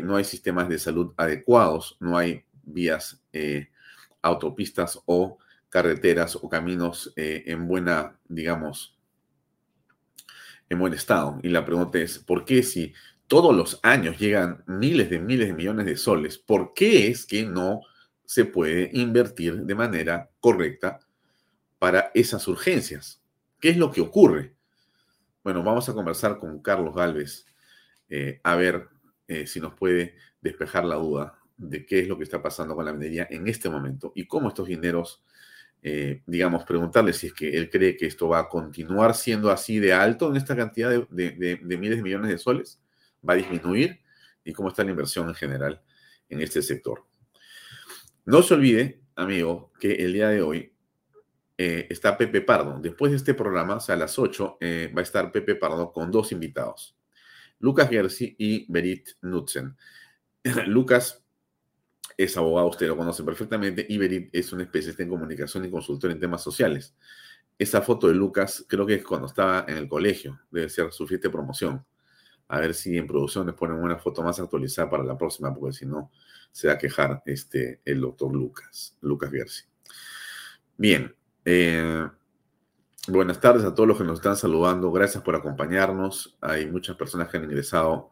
no 0.03 0.15
hay 0.15 0.23
sistemas 0.23 0.69
de 0.69 0.77
salud 0.77 1.13
adecuados, 1.17 1.97
no 1.99 2.17
hay 2.17 2.45
vías, 2.63 3.19
autopistas 4.21 4.99
o 5.05 5.39
carreteras 5.71 6.35
o 6.35 6.49
caminos 6.49 7.13
eh, 7.15 7.43
en 7.47 7.65
buena, 7.65 8.19
digamos, 8.27 8.95
en 10.71 10.79
buen 10.79 10.93
estado. 10.93 11.37
Y 11.43 11.49
la 11.49 11.65
pregunta 11.65 11.99
es, 11.99 12.17
¿por 12.17 12.45
qué 12.45 12.63
si 12.63 12.93
todos 13.27 13.53
los 13.53 13.79
años 13.83 14.17
llegan 14.17 14.63
miles 14.67 15.09
de 15.09 15.19
miles 15.19 15.47
de 15.47 15.53
millones 15.53 15.85
de 15.85 15.97
soles, 15.97 16.37
¿por 16.37 16.73
qué 16.73 17.09
es 17.09 17.25
que 17.25 17.45
no 17.45 17.81
se 18.25 18.45
puede 18.45 18.89
invertir 18.93 19.63
de 19.63 19.75
manera 19.75 20.29
correcta 20.39 20.99
para 21.77 22.11
esas 22.13 22.47
urgencias? 22.47 23.21
¿Qué 23.59 23.69
es 23.69 23.77
lo 23.77 23.91
que 23.91 23.99
ocurre? 23.99 24.55
Bueno, 25.43 25.61
vamos 25.61 25.89
a 25.89 25.93
conversar 25.93 26.39
con 26.39 26.61
Carlos 26.61 26.95
Galvez 26.95 27.45
eh, 28.07 28.39
a 28.41 28.55
ver 28.55 28.87
eh, 29.27 29.47
si 29.47 29.59
nos 29.59 29.73
puede 29.73 30.15
despejar 30.39 30.85
la 30.85 30.95
duda 30.95 31.37
de 31.57 31.85
qué 31.85 31.99
es 31.99 32.07
lo 32.07 32.17
que 32.17 32.23
está 32.23 32.41
pasando 32.41 32.75
con 32.75 32.85
la 32.85 32.93
minería 32.93 33.27
en 33.29 33.47
este 33.47 33.69
momento 33.69 34.13
y 34.15 34.25
cómo 34.25 34.47
estos 34.47 34.67
dineros 34.69 35.21
eh, 35.83 36.21
digamos, 36.27 36.63
preguntarle 36.63 37.11
si 37.11 37.27
es 37.27 37.33
que 37.33 37.57
él 37.57 37.69
cree 37.69 37.97
que 37.97 38.05
esto 38.05 38.27
va 38.27 38.39
a 38.39 38.49
continuar 38.49 39.15
siendo 39.15 39.49
así 39.49 39.79
de 39.79 39.93
alto 39.93 40.29
en 40.29 40.35
esta 40.35 40.55
cantidad 40.55 40.89
de, 40.89 41.59
miles 41.61 41.97
de 41.97 42.03
millones 42.03 42.29
de 42.29 42.37
soles, 42.37 42.79
va 43.27 43.33
a 43.33 43.37
disminuir 43.37 43.99
y 44.43 44.53
cómo 44.53 44.69
está 44.69 44.83
la 44.83 44.91
inversión 44.91 45.27
en 45.27 45.35
general 45.35 45.81
en 46.29 46.41
este 46.41 46.61
sector. 46.61 47.05
No 48.25 48.43
se 48.43 48.53
olvide, 48.53 49.01
amigo, 49.15 49.71
que 49.79 49.93
el 49.93 50.13
día 50.13 50.29
de 50.29 50.41
hoy 50.43 50.71
eh, 51.57 51.87
está 51.89 52.15
Pepe 52.15 52.41
Pardo. 52.41 52.79
Después 52.79 53.11
de 53.11 53.17
este 53.17 53.33
programa, 53.33 53.75
o 53.75 53.79
sea, 53.79 53.95
a 53.95 53.97
las 53.97 54.19
8, 54.19 54.57
eh, 54.61 54.91
va 54.95 55.01
a 55.01 55.03
estar 55.03 55.31
Pepe 55.31 55.55
Pardo 55.55 55.91
con 55.91 56.11
dos 56.11 56.31
invitados, 56.31 56.95
Lucas 57.59 57.89
Gersi 57.89 58.35
y 58.37 58.71
Berit 58.71 59.09
Nutzen. 59.21 59.75
Lucas 60.67 61.20
es 62.23 62.37
abogado, 62.37 62.67
usted 62.67 62.87
lo 62.87 62.97
conoce 62.97 63.23
perfectamente, 63.23 63.85
y 63.87 64.29
es 64.31 64.51
un 64.53 64.61
especialista 64.61 65.03
en 65.03 65.09
comunicación 65.09 65.65
y 65.65 65.71
consultor 65.71 66.11
en 66.11 66.19
temas 66.19 66.41
sociales. 66.41 66.95
Esa 67.57 67.81
foto 67.81 68.07
de 68.07 68.15
Lucas 68.15 68.65
creo 68.67 68.85
que 68.85 68.95
es 68.95 69.03
cuando 69.03 69.27
estaba 69.27 69.65
en 69.67 69.77
el 69.77 69.87
colegio, 69.87 70.39
debe 70.49 70.69
ser 70.69 70.91
su 70.91 71.07
fiesta 71.07 71.27
de 71.27 71.31
promoción. 71.31 71.85
A 72.47 72.59
ver 72.59 72.73
si 72.73 72.97
en 72.97 73.07
producción 73.07 73.47
les 73.47 73.55
ponen 73.55 73.77
una 73.77 73.97
foto 73.97 74.21
más 74.23 74.39
actualizada 74.39 74.89
para 74.89 75.03
la 75.03 75.17
próxima, 75.17 75.53
porque 75.53 75.73
si 75.73 75.85
no, 75.85 76.11
se 76.51 76.67
va 76.67 76.73
a 76.73 76.77
quejar 76.77 77.21
este, 77.25 77.81
el 77.85 78.01
doctor 78.01 78.33
Lucas, 78.33 78.97
Lucas 79.01 79.31
Gersi. 79.31 79.63
Bien, 80.77 81.15
eh, 81.45 82.07
buenas 83.07 83.39
tardes 83.39 83.63
a 83.63 83.73
todos 83.73 83.87
los 83.87 83.97
que 83.97 84.03
nos 84.03 84.19
están 84.19 84.35
saludando. 84.35 84.91
Gracias 84.91 85.23
por 85.23 85.35
acompañarnos. 85.35 86.37
Hay 86.41 86.69
muchas 86.69 86.95
personas 86.97 87.29
que 87.29 87.37
han 87.37 87.45
ingresado. 87.45 88.11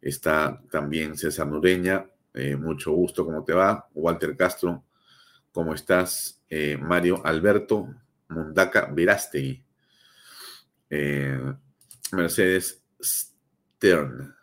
Está 0.00 0.62
también 0.70 1.16
César 1.16 1.46
Nureña, 1.46 2.06
eh, 2.34 2.56
mucho 2.56 2.90
gusto, 2.90 3.24
¿cómo 3.24 3.44
te 3.44 3.52
va? 3.52 3.88
Walter 3.94 4.36
Castro, 4.36 4.84
¿cómo 5.52 5.72
estás? 5.72 6.42
Eh, 6.50 6.76
Mario 6.76 7.24
Alberto 7.24 7.94
Mundaca 8.28 8.90
Verástegui. 8.92 9.62
Eh, 10.90 11.54
Mercedes 12.12 12.82
Stern. 13.00 14.34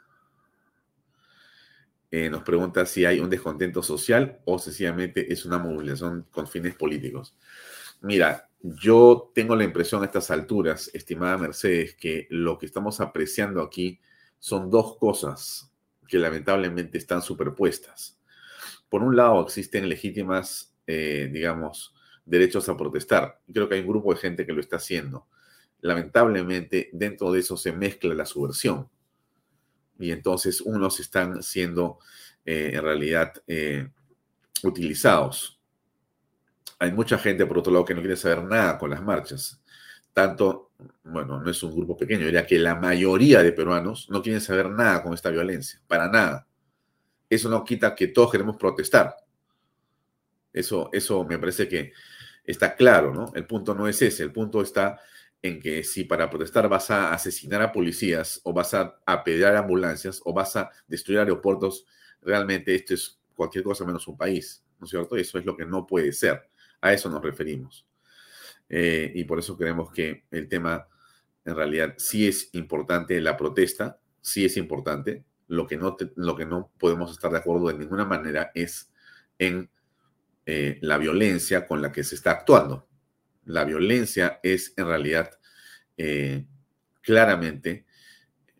nos 2.11 2.43
pregunta 2.43 2.85
si 2.85 3.05
hay 3.05 3.19
un 3.19 3.29
descontento 3.29 3.83
social 3.83 4.39
o 4.45 4.57
sencillamente 4.57 5.31
es 5.31 5.45
una 5.45 5.57
movilización 5.57 6.27
con 6.31 6.47
fines 6.47 6.75
políticos. 6.75 7.35
Mira, 8.01 8.49
yo 8.61 9.31
tengo 9.33 9.55
la 9.55 9.63
impresión 9.63 10.01
a 10.01 10.05
estas 10.05 10.31
alturas, 10.31 10.89
estimada 10.93 11.37
Mercedes, 11.37 11.95
que 11.95 12.27
lo 12.29 12.57
que 12.57 12.65
estamos 12.67 13.01
apreciando 13.01 13.61
aquí 13.61 13.99
son 14.39 14.69
dos 14.69 14.97
cosas 14.97 15.70
que 16.11 16.19
lamentablemente 16.19 16.97
están 16.97 17.21
superpuestas. 17.21 18.19
Por 18.89 19.01
un 19.01 19.15
lado, 19.15 19.41
existen 19.41 19.87
legítimas, 19.87 20.75
eh, 20.85 21.29
digamos, 21.31 21.95
derechos 22.25 22.67
a 22.67 22.75
protestar. 22.75 23.39
Creo 23.51 23.69
que 23.69 23.75
hay 23.75 23.81
un 23.81 23.87
grupo 23.87 24.13
de 24.13 24.19
gente 24.19 24.45
que 24.45 24.51
lo 24.51 24.59
está 24.59 24.75
haciendo. 24.75 25.27
Lamentablemente, 25.79 26.89
dentro 26.91 27.31
de 27.31 27.39
eso 27.39 27.55
se 27.55 27.71
mezcla 27.71 28.13
la 28.13 28.25
subversión. 28.25 28.89
Y 29.97 30.11
entonces 30.11 30.59
unos 30.59 30.99
están 30.99 31.41
siendo, 31.43 31.99
eh, 32.43 32.71
en 32.73 32.81
realidad, 32.81 33.31
eh, 33.47 33.89
utilizados. 34.63 35.61
Hay 36.77 36.91
mucha 36.91 37.17
gente, 37.17 37.45
por 37.45 37.59
otro 37.59 37.71
lado, 37.71 37.85
que 37.85 37.95
no 37.95 38.01
quiere 38.01 38.17
saber 38.17 38.43
nada 38.43 38.77
con 38.77 38.89
las 38.89 39.01
marchas. 39.01 39.63
Tanto 40.11 40.70
bueno, 41.03 41.41
no 41.41 41.49
es 41.49 41.61
un 41.63 41.75
grupo 41.75 41.97
pequeño, 41.97 42.25
diría 42.25 42.45
que 42.45 42.59
la 42.59 42.75
mayoría 42.75 43.41
de 43.43 43.51
peruanos 43.51 44.09
no 44.09 44.21
quieren 44.21 44.41
saber 44.41 44.69
nada 44.69 45.03
con 45.03 45.13
esta 45.13 45.29
violencia, 45.29 45.81
para 45.87 46.07
nada. 46.07 46.47
Eso 47.29 47.49
no 47.49 47.63
quita 47.63 47.95
que 47.95 48.07
todos 48.07 48.31
queremos 48.31 48.57
protestar. 48.57 49.15
Eso, 50.53 50.89
eso 50.91 51.23
me 51.23 51.39
parece 51.39 51.67
que 51.67 51.93
está 52.43 52.75
claro, 52.75 53.13
¿no? 53.13 53.31
El 53.35 53.45
punto 53.45 53.73
no 53.73 53.87
es 53.87 54.01
ese, 54.01 54.23
el 54.23 54.31
punto 54.31 54.61
está 54.61 54.99
en 55.41 55.59
que 55.59 55.83
si 55.83 56.03
para 56.03 56.29
protestar 56.29 56.67
vas 56.69 56.91
a 56.91 57.13
asesinar 57.13 57.61
a 57.61 57.71
policías 57.71 58.41
o 58.43 58.53
vas 58.53 58.73
a 58.73 58.99
apedrear 59.05 59.55
ambulancias 59.55 60.21
o 60.25 60.33
vas 60.33 60.55
a 60.55 60.69
destruir 60.87 61.19
aeropuertos, 61.19 61.85
realmente 62.21 62.75
esto 62.75 62.93
es 62.93 63.19
cualquier 63.35 63.63
cosa 63.63 63.85
menos 63.85 64.07
un 64.07 64.17
país, 64.17 64.63
¿no 64.79 64.85
es 64.85 64.91
cierto? 64.91 65.15
Eso 65.15 65.39
es 65.39 65.45
lo 65.45 65.55
que 65.57 65.65
no 65.65 65.87
puede 65.87 66.11
ser. 66.11 66.47
A 66.79 66.93
eso 66.93 67.09
nos 67.09 67.21
referimos. 67.21 67.85
Eh, 68.73 69.11
y 69.15 69.25
por 69.25 69.37
eso 69.37 69.57
creemos 69.57 69.91
que 69.91 70.23
el 70.31 70.47
tema 70.47 70.87
en 71.43 71.55
realidad 71.55 71.95
sí 71.97 72.25
es 72.25 72.49
importante, 72.53 73.19
la 73.19 73.35
protesta 73.35 73.99
sí 74.21 74.45
es 74.45 74.55
importante. 74.55 75.25
Lo 75.49 75.67
que 75.67 75.75
no, 75.75 75.97
lo 76.15 76.37
que 76.37 76.45
no 76.45 76.71
podemos 76.79 77.11
estar 77.11 77.29
de 77.31 77.39
acuerdo 77.39 77.67
de 77.67 77.77
ninguna 77.77 78.05
manera 78.05 78.51
es 78.55 78.89
en 79.37 79.69
eh, 80.45 80.79
la 80.81 80.97
violencia 80.97 81.67
con 81.67 81.81
la 81.81 81.91
que 81.91 82.05
se 82.05 82.15
está 82.15 82.31
actuando. 82.31 82.87
La 83.43 83.65
violencia 83.65 84.39
es 84.41 84.73
en 84.77 84.85
realidad 84.85 85.31
eh, 85.97 86.45
claramente 87.01 87.85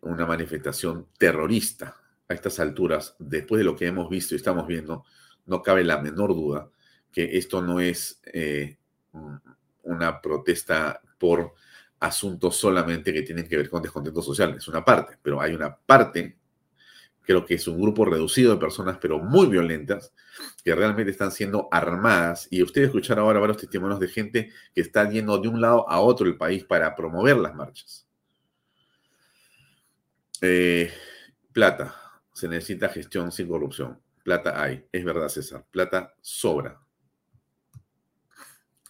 una 0.02 0.26
manifestación 0.26 1.08
terrorista. 1.18 1.96
A 2.28 2.34
estas 2.34 2.60
alturas, 2.60 3.16
después 3.18 3.58
de 3.58 3.64
lo 3.64 3.76
que 3.76 3.86
hemos 3.86 4.08
visto 4.08 4.34
y 4.34 4.36
estamos 4.36 4.66
viendo, 4.66 5.04
no 5.44 5.60
cabe 5.60 5.84
la 5.84 6.00
menor 6.00 6.34
duda 6.34 6.70
que 7.10 7.36
esto 7.36 7.60
no 7.60 7.80
es 7.80 8.22
una 9.82 10.20
protesta 10.20 11.00
por 11.18 11.54
asuntos 12.00 12.56
solamente 12.56 13.12
que 13.12 13.22
tienen 13.22 13.48
que 13.48 13.56
ver 13.56 13.70
con 13.70 13.82
descontento 13.82 14.22
social, 14.22 14.54
es 14.56 14.66
una 14.68 14.84
parte, 14.84 15.18
pero 15.22 15.40
hay 15.40 15.54
una 15.54 15.76
parte 15.76 16.36
Creo 17.22 17.46
que 17.46 17.54
es 17.54 17.68
un 17.68 17.80
grupo 17.80 18.04
reducido 18.04 18.52
de 18.52 18.60
personas, 18.60 18.98
pero 19.00 19.18
muy 19.18 19.46
violentas, 19.46 20.12
que 20.64 20.74
realmente 20.74 21.12
están 21.12 21.30
siendo 21.30 21.68
armadas. 21.70 22.48
Y 22.50 22.62
ustedes 22.62 22.88
escucharon 22.88 23.24
ahora 23.24 23.38
varios 23.38 23.58
testimonios 23.58 24.00
de 24.00 24.08
gente 24.08 24.52
que 24.74 24.80
está 24.80 25.08
yendo 25.08 25.38
de 25.38 25.48
un 25.48 25.60
lado 25.60 25.88
a 25.88 26.00
otro 26.00 26.26
del 26.26 26.36
país 26.36 26.64
para 26.64 26.94
promover 26.96 27.36
las 27.36 27.54
marchas. 27.54 28.06
Eh, 30.40 30.92
plata. 31.52 31.94
Se 32.32 32.48
necesita 32.48 32.88
gestión 32.88 33.30
sin 33.30 33.46
corrupción. 33.46 34.00
Plata 34.24 34.60
hay. 34.60 34.84
Es 34.90 35.04
verdad, 35.04 35.28
César. 35.28 35.64
Plata 35.70 36.14
sobra. 36.20 36.80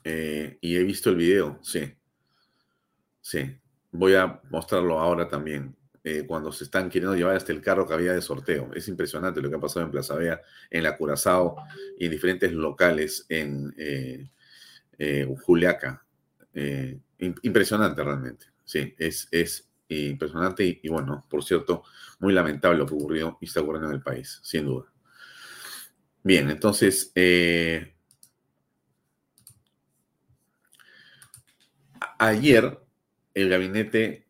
Eh, 0.04 0.58
y 0.60 0.76
he 0.76 0.82
visto 0.82 1.10
el 1.10 1.16
video, 1.16 1.58
sí. 1.62 1.92
Sí. 3.20 3.56
Voy 3.90 4.14
a 4.14 4.40
mostrarlo 4.50 4.98
ahora 4.98 5.28
también. 5.28 5.76
Eh, 6.04 6.24
cuando 6.26 6.50
se 6.50 6.64
están 6.64 6.90
queriendo 6.90 7.14
llevar 7.14 7.36
hasta 7.36 7.52
el 7.52 7.60
carro 7.60 7.86
que 7.86 7.94
había 7.94 8.12
de 8.12 8.20
sorteo. 8.20 8.72
Es 8.74 8.88
impresionante 8.88 9.40
lo 9.40 9.48
que 9.48 9.54
ha 9.56 9.60
pasado 9.60 9.86
en 9.86 9.92
Plaza 9.92 10.16
Vea, 10.16 10.40
en 10.68 10.82
la 10.82 10.96
Curazao 10.96 11.56
y 11.96 12.06
en 12.06 12.10
diferentes 12.10 12.52
locales 12.52 13.24
en 13.28 13.72
eh, 13.78 14.28
Juliaca. 15.42 16.04
impresionante 17.18 18.02
realmente. 18.02 18.46
Sí, 18.64 18.94
es, 18.98 19.28
es 19.30 19.68
impresionante 19.88 20.80
y, 20.82 20.88
bueno, 20.88 21.24
por 21.28 21.44
cierto, 21.44 21.84
muy 22.18 22.32
lamentable 22.32 22.78
lo 22.78 22.86
que 22.86 22.94
ocurrió 22.94 23.38
y 23.40 23.46
está 23.46 23.60
ocurriendo 23.60 23.88
en 23.88 23.94
el 23.94 24.02
país, 24.02 24.40
sin 24.42 24.66
duda. 24.66 24.92
Bien, 26.24 26.50
entonces, 26.50 27.12
ayer 32.22 32.80
el 33.34 33.48
gabinete 33.48 34.26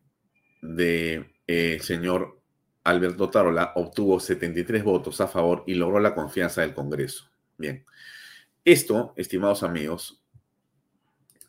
de 0.61 1.31
el 1.45 1.81
señor 1.81 2.41
Alberto 2.83 3.29
Tarola 3.29 3.73
obtuvo 3.75 4.19
73 4.19 4.83
votos 4.83 5.21
a 5.21 5.27
favor 5.27 5.63
y 5.67 5.75
logró 5.75 5.99
la 5.99 6.15
confianza 6.15 6.61
del 6.61 6.73
Congreso. 6.73 7.29
Bien, 7.57 7.85
esto, 8.65 9.13
estimados 9.15 9.61
amigos, 9.61 10.21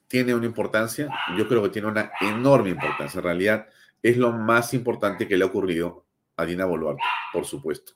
tiene 0.07 0.35
una 0.35 0.47
importancia, 0.47 1.09
yo 1.37 1.49
creo 1.49 1.63
que 1.63 1.71
tiene 1.71 1.89
una 1.89 2.13
enorme 2.21 2.71
importancia. 2.71 3.19
En 3.19 3.25
realidad, 3.25 3.67
es 4.03 4.17
lo 4.19 4.33
más 4.33 4.75
importante 4.75 5.27
que 5.27 5.37
le 5.37 5.45
ha 5.45 5.49
ocurrido 5.49 6.05
a 6.37 6.45
Dina 6.45 6.67
Boluarte, 6.67 7.03
por 7.33 7.47
supuesto. 7.47 7.95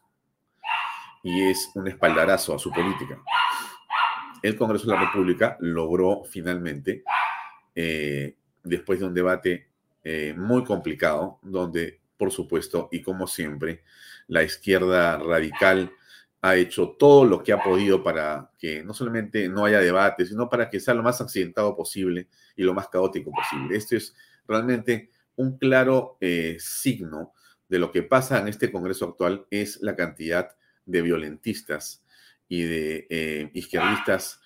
Y 1.22 1.50
es 1.50 1.70
un 1.74 1.86
espaldarazo 1.86 2.54
a 2.54 2.58
su 2.58 2.72
política. 2.72 3.20
El 4.42 4.56
Congreso 4.56 4.86
de 4.86 4.94
la 4.94 5.04
República 5.04 5.56
logró 5.60 6.22
finalmente, 6.24 7.04
eh, 7.74 8.37
después 8.62 9.00
de 9.00 9.06
un 9.06 9.14
debate 9.14 9.68
eh, 10.04 10.34
muy 10.36 10.64
complicado, 10.64 11.38
donde, 11.42 12.00
por 12.16 12.30
supuesto, 12.30 12.88
y 12.92 13.02
como 13.02 13.26
siempre, 13.26 13.82
la 14.26 14.42
izquierda 14.42 15.18
radical 15.18 15.92
ha 16.40 16.56
hecho 16.56 16.90
todo 16.98 17.24
lo 17.24 17.42
que 17.42 17.52
ha 17.52 17.62
podido 17.62 18.02
para 18.02 18.50
que 18.58 18.84
no 18.84 18.94
solamente 18.94 19.48
no 19.48 19.64
haya 19.64 19.80
debate, 19.80 20.24
sino 20.24 20.48
para 20.48 20.70
que 20.70 20.78
sea 20.80 20.94
lo 20.94 21.02
más 21.02 21.20
accidentado 21.20 21.76
posible 21.76 22.28
y 22.56 22.62
lo 22.62 22.74
más 22.74 22.88
caótico 22.88 23.32
posible. 23.32 23.76
Esto 23.76 23.96
es 23.96 24.14
realmente 24.46 25.10
un 25.36 25.58
claro 25.58 26.16
eh, 26.20 26.56
signo 26.60 27.32
de 27.68 27.78
lo 27.78 27.90
que 27.90 28.02
pasa 28.02 28.38
en 28.38 28.48
este 28.48 28.72
Congreso 28.72 29.04
actual, 29.04 29.46
es 29.50 29.80
la 29.82 29.94
cantidad 29.94 30.56
de 30.86 31.02
violentistas 31.02 32.02
y 32.48 32.62
de 32.62 33.06
eh, 33.10 33.50
izquierdistas 33.52 34.40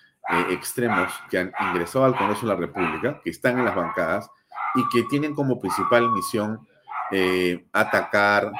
extremos 0.49 1.11
que 1.29 1.37
han 1.37 1.51
ingresado 1.59 2.05
al 2.05 2.15
Congreso 2.15 2.41
de 2.41 2.53
la 2.53 2.59
República, 2.59 3.19
que 3.23 3.29
están 3.29 3.59
en 3.59 3.65
las 3.65 3.75
bancadas 3.75 4.29
y 4.75 4.87
que 4.89 5.03
tienen 5.09 5.33
como 5.33 5.59
principal 5.59 6.09
misión 6.11 6.65
eh, 7.11 7.67
atacar, 7.71 8.51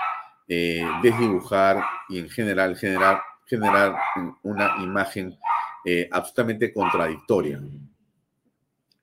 eh, 0.48 0.86
desdibujar 1.02 1.84
y 2.10 2.20
en 2.20 2.30
general 2.30 2.76
generar, 2.76 3.22
generar 3.46 3.96
una 4.44 4.76
imagen 4.80 5.38
eh, 5.86 6.08
absolutamente 6.12 6.74
contradictoria 6.74 7.62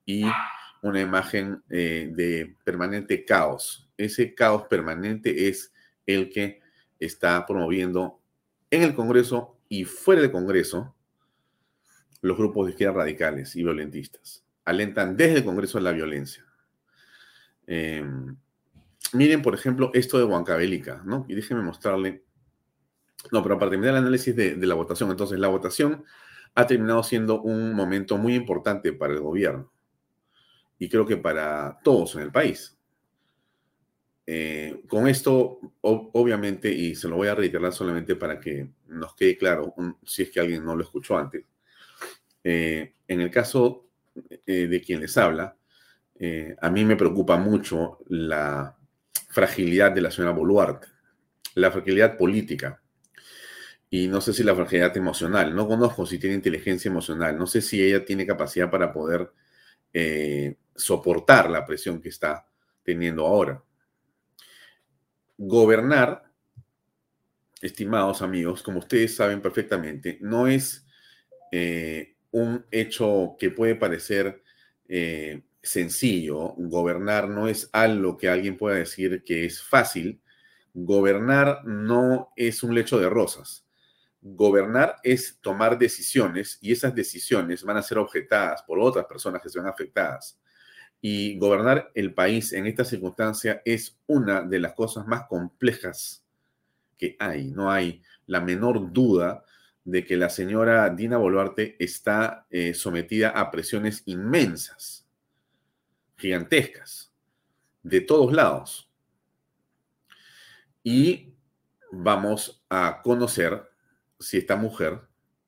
y 0.06 0.24
una 0.82 1.00
imagen 1.00 1.62
de 1.68 2.56
permanente 2.64 3.24
caos. 3.24 3.88
Ese 3.96 4.34
caos 4.34 4.64
permanente 4.68 5.48
es 5.48 5.72
el 6.06 6.30
que 6.30 6.60
está 6.98 7.44
promoviendo 7.46 8.20
en 8.70 8.82
el 8.82 8.94
Congreso 8.94 9.58
y 9.68 9.84
fuera 9.84 10.22
del 10.22 10.32
Congreso 10.32 10.94
los 12.22 12.36
grupos 12.36 12.66
de 12.66 12.72
izquierda 12.72 12.98
radicales 12.98 13.56
y 13.56 13.62
violentistas. 13.62 14.44
Alentan 14.64 15.16
desde 15.16 15.38
el 15.38 15.44
Congreso 15.44 15.80
la 15.80 15.92
violencia. 15.92 16.44
Em, 17.66 18.36
miren, 19.12 19.42
por 19.42 19.54
ejemplo, 19.54 19.90
esto 19.94 20.18
de 20.18 20.24
Huancabélica, 20.24 21.02
¿no? 21.04 21.24
Y 21.28 21.34
déjenme 21.34 21.62
mostrarle. 21.62 22.24
No, 23.32 23.42
pero 23.42 23.58
para 23.58 23.70
terminar 23.70 23.94
el 23.94 24.02
análisis 24.02 24.34
de, 24.34 24.56
la 24.56 24.74
votación, 24.74 25.10
entonces 25.10 25.38
la 25.38 25.48
votación 25.48 26.04
ha 26.54 26.66
terminado 26.66 27.02
siendo 27.02 27.40
un 27.42 27.74
momento 27.74 28.16
muy 28.16 28.34
importante 28.34 28.92
para 28.92 29.12
el 29.14 29.20
gobierno 29.20 29.70
y 30.78 30.88
creo 30.88 31.06
que 31.06 31.18
para 31.18 31.78
todos 31.84 32.16
en 32.16 32.22
el 32.22 32.32
país. 32.32 32.76
Eh, 34.26 34.82
con 34.88 35.06
esto, 35.06 35.60
obviamente, 35.82 36.72
y 36.72 36.94
se 36.94 37.08
lo 37.08 37.16
voy 37.16 37.28
a 37.28 37.34
reiterar 37.34 37.72
solamente 37.72 38.16
para 38.16 38.40
que 38.40 38.70
nos 38.88 39.14
quede 39.14 39.36
claro, 39.36 39.74
si 40.04 40.22
es 40.22 40.30
que 40.30 40.40
alguien 40.40 40.64
no 40.64 40.74
lo 40.74 40.82
escuchó 40.82 41.18
antes, 41.18 41.44
eh, 42.42 42.94
en 43.06 43.20
el 43.20 43.30
caso 43.30 43.88
eh, 44.46 44.66
de 44.66 44.80
quien 44.80 45.00
les 45.00 45.16
habla, 45.16 45.56
eh, 46.18 46.56
a 46.60 46.70
mí 46.70 46.84
me 46.84 46.96
preocupa 46.96 47.36
mucho 47.36 47.98
la 48.08 48.76
fragilidad 49.28 49.92
de 49.92 50.00
la 50.00 50.10
señora 50.10 50.34
Boluarte, 50.34 50.88
la 51.54 51.70
fragilidad 51.70 52.16
política. 52.16 52.82
Y 53.90 54.06
no 54.06 54.20
sé 54.20 54.32
si 54.32 54.44
la 54.44 54.54
fragilidad 54.54 54.96
emocional, 54.96 55.54
no 55.54 55.66
conozco 55.66 56.06
si 56.06 56.18
tiene 56.18 56.36
inteligencia 56.36 56.88
emocional, 56.88 57.36
no 57.36 57.46
sé 57.46 57.60
si 57.60 57.82
ella 57.82 58.04
tiene 58.04 58.26
capacidad 58.26 58.70
para 58.70 58.92
poder 58.92 59.32
soportar 60.76 61.50
la 61.50 61.66
presión 61.66 62.00
que 62.00 62.10
está 62.10 62.46
teniendo 62.84 63.26
ahora. 63.26 63.64
Gobernar, 65.36 66.30
estimados 67.60 68.22
amigos, 68.22 68.62
como 68.62 68.78
ustedes 68.78 69.16
saben 69.16 69.42
perfectamente, 69.42 70.18
no 70.20 70.46
es 70.46 70.86
un 72.32 72.64
hecho 72.70 73.36
que 73.38 73.50
puede 73.50 73.74
parecer 73.74 74.42
sencillo. 75.62 76.54
Gobernar 76.56 77.28
no 77.28 77.48
es 77.48 77.68
algo 77.72 78.16
que 78.16 78.28
alguien 78.28 78.56
pueda 78.56 78.76
decir 78.76 79.22
que 79.24 79.44
es 79.44 79.62
fácil. 79.62 80.20
Gobernar 80.74 81.64
no 81.64 82.32
es 82.36 82.62
un 82.62 82.74
lecho 82.74 82.98
de 82.98 83.08
rosas. 83.08 83.66
Gobernar 84.22 84.96
es 85.02 85.38
tomar 85.40 85.78
decisiones 85.78 86.58
y 86.60 86.72
esas 86.72 86.94
decisiones 86.94 87.64
van 87.64 87.76
a 87.76 87.82
ser 87.82 87.98
objetadas 87.98 88.62
por 88.62 88.78
otras 88.78 89.06
personas 89.06 89.40
que 89.40 89.48
se 89.48 89.58
ven 89.58 89.68
afectadas. 89.68 90.38
Y 91.00 91.38
gobernar 91.38 91.90
el 91.94 92.12
país 92.12 92.52
en 92.52 92.66
esta 92.66 92.84
circunstancia 92.84 93.62
es 93.64 93.98
una 94.06 94.42
de 94.42 94.58
las 94.58 94.74
cosas 94.74 95.06
más 95.06 95.26
complejas 95.26 96.22
que 96.98 97.16
hay. 97.18 97.50
No 97.50 97.70
hay 97.70 98.02
la 98.26 98.40
menor 98.40 98.92
duda 98.92 99.42
de 99.84 100.04
que 100.04 100.16
la 100.16 100.28
señora 100.28 100.90
Dina 100.90 101.16
Boluarte 101.16 101.76
está 101.78 102.46
eh, 102.50 102.74
sometida 102.74 103.30
a 103.30 103.50
presiones 103.50 104.02
inmensas 104.06 105.06
gigantescas, 106.16 107.12
de 107.82 108.00
todos 108.02 108.32
lados. 108.32 108.90
Y 110.82 111.34
vamos 111.90 112.62
a 112.68 113.00
conocer 113.02 113.68
si 114.18 114.38
esta 114.38 114.56
mujer 114.56 115.00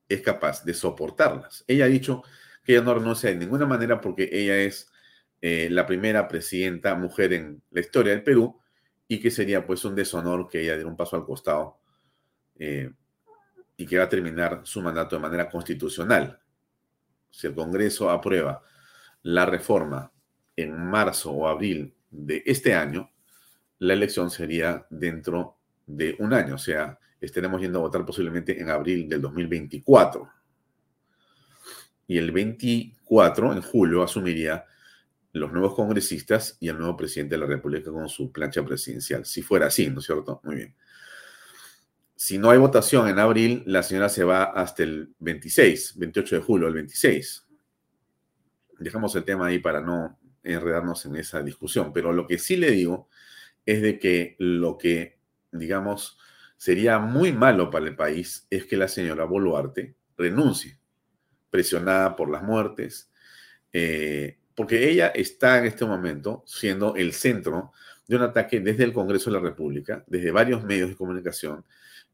es 0.09 0.23
capaz 0.23 0.65
de 0.65 0.75
soportarlas. 0.75 1.65
Ella 1.67 1.85
ha 1.85 1.89
dicho 1.89 2.23
que 2.65 2.73
ella 2.73 2.83
no 2.83 2.95
renuncia 2.95 3.31
de 3.31 3.37
ninguna 3.37 3.67
manera 3.67 4.01
porque 4.01 4.29
ella 4.33 4.57
es 4.57 4.91
eh, 5.41 5.69
la 5.71 5.87
primera 5.87 6.27
presidenta 6.29 6.95
mujer 6.95 7.33
en 7.33 7.63
la 7.71 7.81
historia 7.81 8.13
del 8.13 8.23
Perú 8.23 8.59
y 9.09 9.21
que 9.21 9.31
sería 9.31 9.67
pues 9.67 9.85
un 9.85 9.95
deshonor 9.95 10.49
que 10.49 10.61
ella 10.63 10.75
diera 10.75 10.89
un 10.89 10.97
paso 10.97 11.17
al 11.17 11.25
costado 11.25 11.81
eh, 12.59 12.91
y 13.77 13.87
que 13.87 13.99
va 13.99 14.05
a 14.05 14.09
terminar 14.09 14.61
su 14.65 14.81
mandato 14.83 15.17
de 15.17 15.23
manera 15.23 15.49
constitucional. 15.49 16.39
Si 17.31 17.47
el 17.47 17.55
Congreso 17.55 18.11
aprueba 18.11 18.63
la 19.23 19.47
reforma 19.47 20.11
en 20.57 20.77
marzo 20.77 21.33
o 21.33 21.49
abril 21.49 21.95
de 22.11 22.43
este 22.45 22.75
año, 22.75 23.11
la 23.79 23.95
elección 23.95 24.31
sería 24.31 24.87
dentro 24.91 25.57
de 25.87 26.15
un 26.19 26.33
año, 26.33 26.55
o 26.55 26.59
sea, 26.59 26.99
estaremos 27.21 27.61
yendo 27.61 27.79
a 27.79 27.83
votar 27.83 28.05
posiblemente 28.05 28.61
en 28.61 28.71
abril 28.71 29.09
del 29.09 29.21
2024. 29.21 30.29
Y 32.07 32.19
el 32.19 32.31
24, 32.31 33.53
en 33.53 33.63
julio, 33.63 34.03
asumiría 34.03 34.65
los 35.33 35.53
nuevos 35.53 35.75
congresistas 35.75 36.57
y 36.61 36.69
el 36.69 36.79
nuevo 36.79 36.97
presidente 36.97 37.37
de 37.37 37.41
la 37.41 37.47
República 37.47 37.91
con 37.91 38.09
su 38.09 38.31
plancha 38.31 38.63
presidencial. 38.63 39.25
Si 39.25 39.43
fuera 39.43 39.67
así, 39.67 39.89
¿no 39.89 40.01
es 40.01 40.07
cierto? 40.07 40.41
Muy 40.45 40.57
bien. 40.57 40.75
Si 42.23 42.39
no 42.39 42.51
hay 42.51 42.59
votación 42.59 43.09
en 43.09 43.19
abril, 43.19 43.65
la 43.67 43.83
señora 43.83 44.09
se 44.09 44.23
va 44.23 44.45
hasta 44.45 44.85
el 44.85 45.13
26, 45.19 45.95
28 45.99 46.37
de 46.37 46.43
julio, 46.43 46.69
el 46.69 46.75
26. 46.75 47.49
Dejamos 48.79 49.17
el 49.17 49.25
tema 49.25 49.49
ahí 49.49 49.59
para 49.59 49.81
no 49.81 50.21
enredarnos 50.45 51.05
en 51.07 51.17
esa 51.17 51.43
discusión. 51.43 51.93
Pero 51.93 52.13
lo 52.13 52.29
que 52.29 52.39
sí 52.39 52.57
le 52.57 52.71
digo 52.71 53.09
es 53.67 53.83
de 53.83 53.99
que 53.99 54.37
lo 54.39 54.79
que, 54.79 55.19
digamos, 55.51 56.17
sería 56.57 57.01
muy 57.01 57.33
malo 57.33 57.71
para 57.71 57.87
el 57.87 57.97
país 57.97 58.47
es 58.51 58.67
que 58.67 58.77
la 58.77 58.87
señora 58.87 59.25
Boluarte 59.25 59.97
renuncie, 60.17 60.79
presionada 61.51 62.15
por 62.15 62.31
las 62.31 62.45
muertes, 62.45 63.11
eh, 63.73 64.39
porque 64.55 64.89
ella 64.89 65.09
está 65.09 65.59
en 65.59 65.65
este 65.65 65.85
momento 65.85 66.45
siendo 66.47 66.95
el 66.95 67.15
centro 67.15 67.73
de 68.07 68.15
un 68.15 68.23
ataque 68.23 68.61
desde 68.61 68.85
el 68.85 68.93
Congreso 68.93 69.29
de 69.29 69.39
la 69.39 69.43
República, 69.43 70.05
desde 70.07 70.31
varios 70.31 70.63
medios 70.63 70.89
de 70.89 70.95
comunicación 70.95 71.65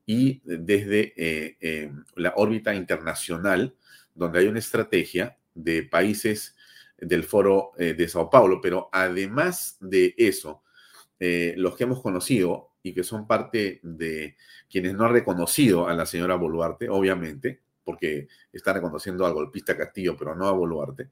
y 0.08 0.40
desde 0.42 1.12
eh, 1.18 1.58
eh, 1.60 1.92
la 2.16 2.32
órbita 2.36 2.74
internacional, 2.74 3.74
donde 4.14 4.38
hay 4.38 4.46
una 4.46 4.58
estrategia 4.58 5.36
de 5.54 5.82
países 5.82 6.56
del 6.96 7.24
foro 7.24 7.72
de 7.76 8.08
Sao 8.08 8.30
Paulo. 8.30 8.58
Pero 8.62 8.88
además 8.90 9.76
de 9.80 10.14
eso, 10.16 10.62
los 11.20 11.76
que 11.76 11.84
hemos 11.84 12.00
conocido 12.00 12.70
y 12.82 12.94
que 12.94 13.04
son 13.04 13.26
parte 13.26 13.80
de 13.82 14.34
quienes 14.70 14.94
no 14.94 15.04
han 15.04 15.12
reconocido 15.12 15.86
a 15.86 15.94
la 15.94 16.06
señora 16.06 16.36
Boluarte, 16.36 16.88
obviamente, 16.88 17.60
porque 17.84 18.28
está 18.50 18.72
reconociendo 18.72 19.26
al 19.26 19.34
golpista 19.34 19.76
Castillo, 19.76 20.16
pero 20.16 20.34
no 20.34 20.46
a 20.46 20.52
Boluarte. 20.52 21.10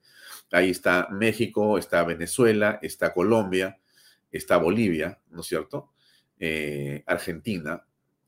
Ahí 0.52 0.70
está 0.70 1.08
México, 1.10 1.76
está 1.76 2.02
Venezuela, 2.02 2.78
está 2.80 3.12
Colombia, 3.12 3.78
está 4.32 4.56
Bolivia, 4.56 5.20
¿no 5.30 5.42
es 5.42 5.46
cierto? 5.46 5.92
Eh, 6.38 7.04
Argentina 7.06 7.84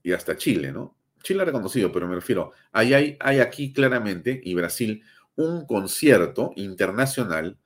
y 0.08 0.12
hasta 0.14 0.36
Chile, 0.36 0.72
¿no? 0.72 0.96
Chile 1.22 1.42
ha 1.42 1.44
reconocido, 1.44 1.92
pero 1.92 2.08
me 2.08 2.14
refiero, 2.14 2.52
hay, 2.72 3.18
aquí 3.40 3.72
claramente, 3.72 4.40
y 4.42 4.54
Brasil, 4.54 5.02
un 5.36 5.66
concierto 5.66 6.52
internacional 6.56 7.58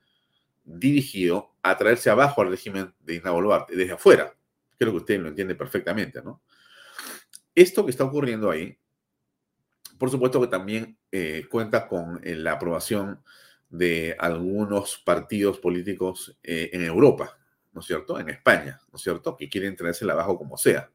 dirigido 0.65 1.53
a 1.61 1.77
traerse 1.77 2.09
abajo 2.09 2.41
al 2.41 2.49
régimen 2.49 2.93
de 2.99 3.15
Ina 3.15 3.31
Boluarte, 3.31 3.75
desde 3.75 3.93
afuera. 3.93 4.35
Creo 4.77 4.91
que 4.91 4.97
usted 4.97 5.19
lo 5.21 5.29
entiende 5.29 5.55
perfectamente, 5.55 6.21
¿no? 6.21 6.41
Esto 7.55 7.85
que 7.85 7.91
está 7.91 8.03
ocurriendo 8.03 8.49
ahí, 8.49 8.77
por 9.97 10.09
supuesto 10.09 10.41
que 10.41 10.47
también 10.47 10.97
eh, 11.11 11.45
cuenta 11.49 11.87
con 11.87 12.19
eh, 12.23 12.35
la 12.35 12.53
aprobación 12.53 13.23
de 13.69 14.15
algunos 14.19 14.97
partidos 14.97 15.59
políticos 15.59 16.37
eh, 16.43 16.71
en 16.73 16.83
Europa, 16.83 17.37
¿no 17.71 17.81
es 17.81 17.87
cierto? 17.87 18.19
En 18.19 18.29
España, 18.29 18.81
¿no 18.91 18.97
es 18.97 19.01
cierto? 19.01 19.37
Que 19.37 19.47
quieren 19.47 19.75
traerse 19.75 20.09
abajo 20.09 20.37
como 20.37 20.57
sea. 20.57 20.89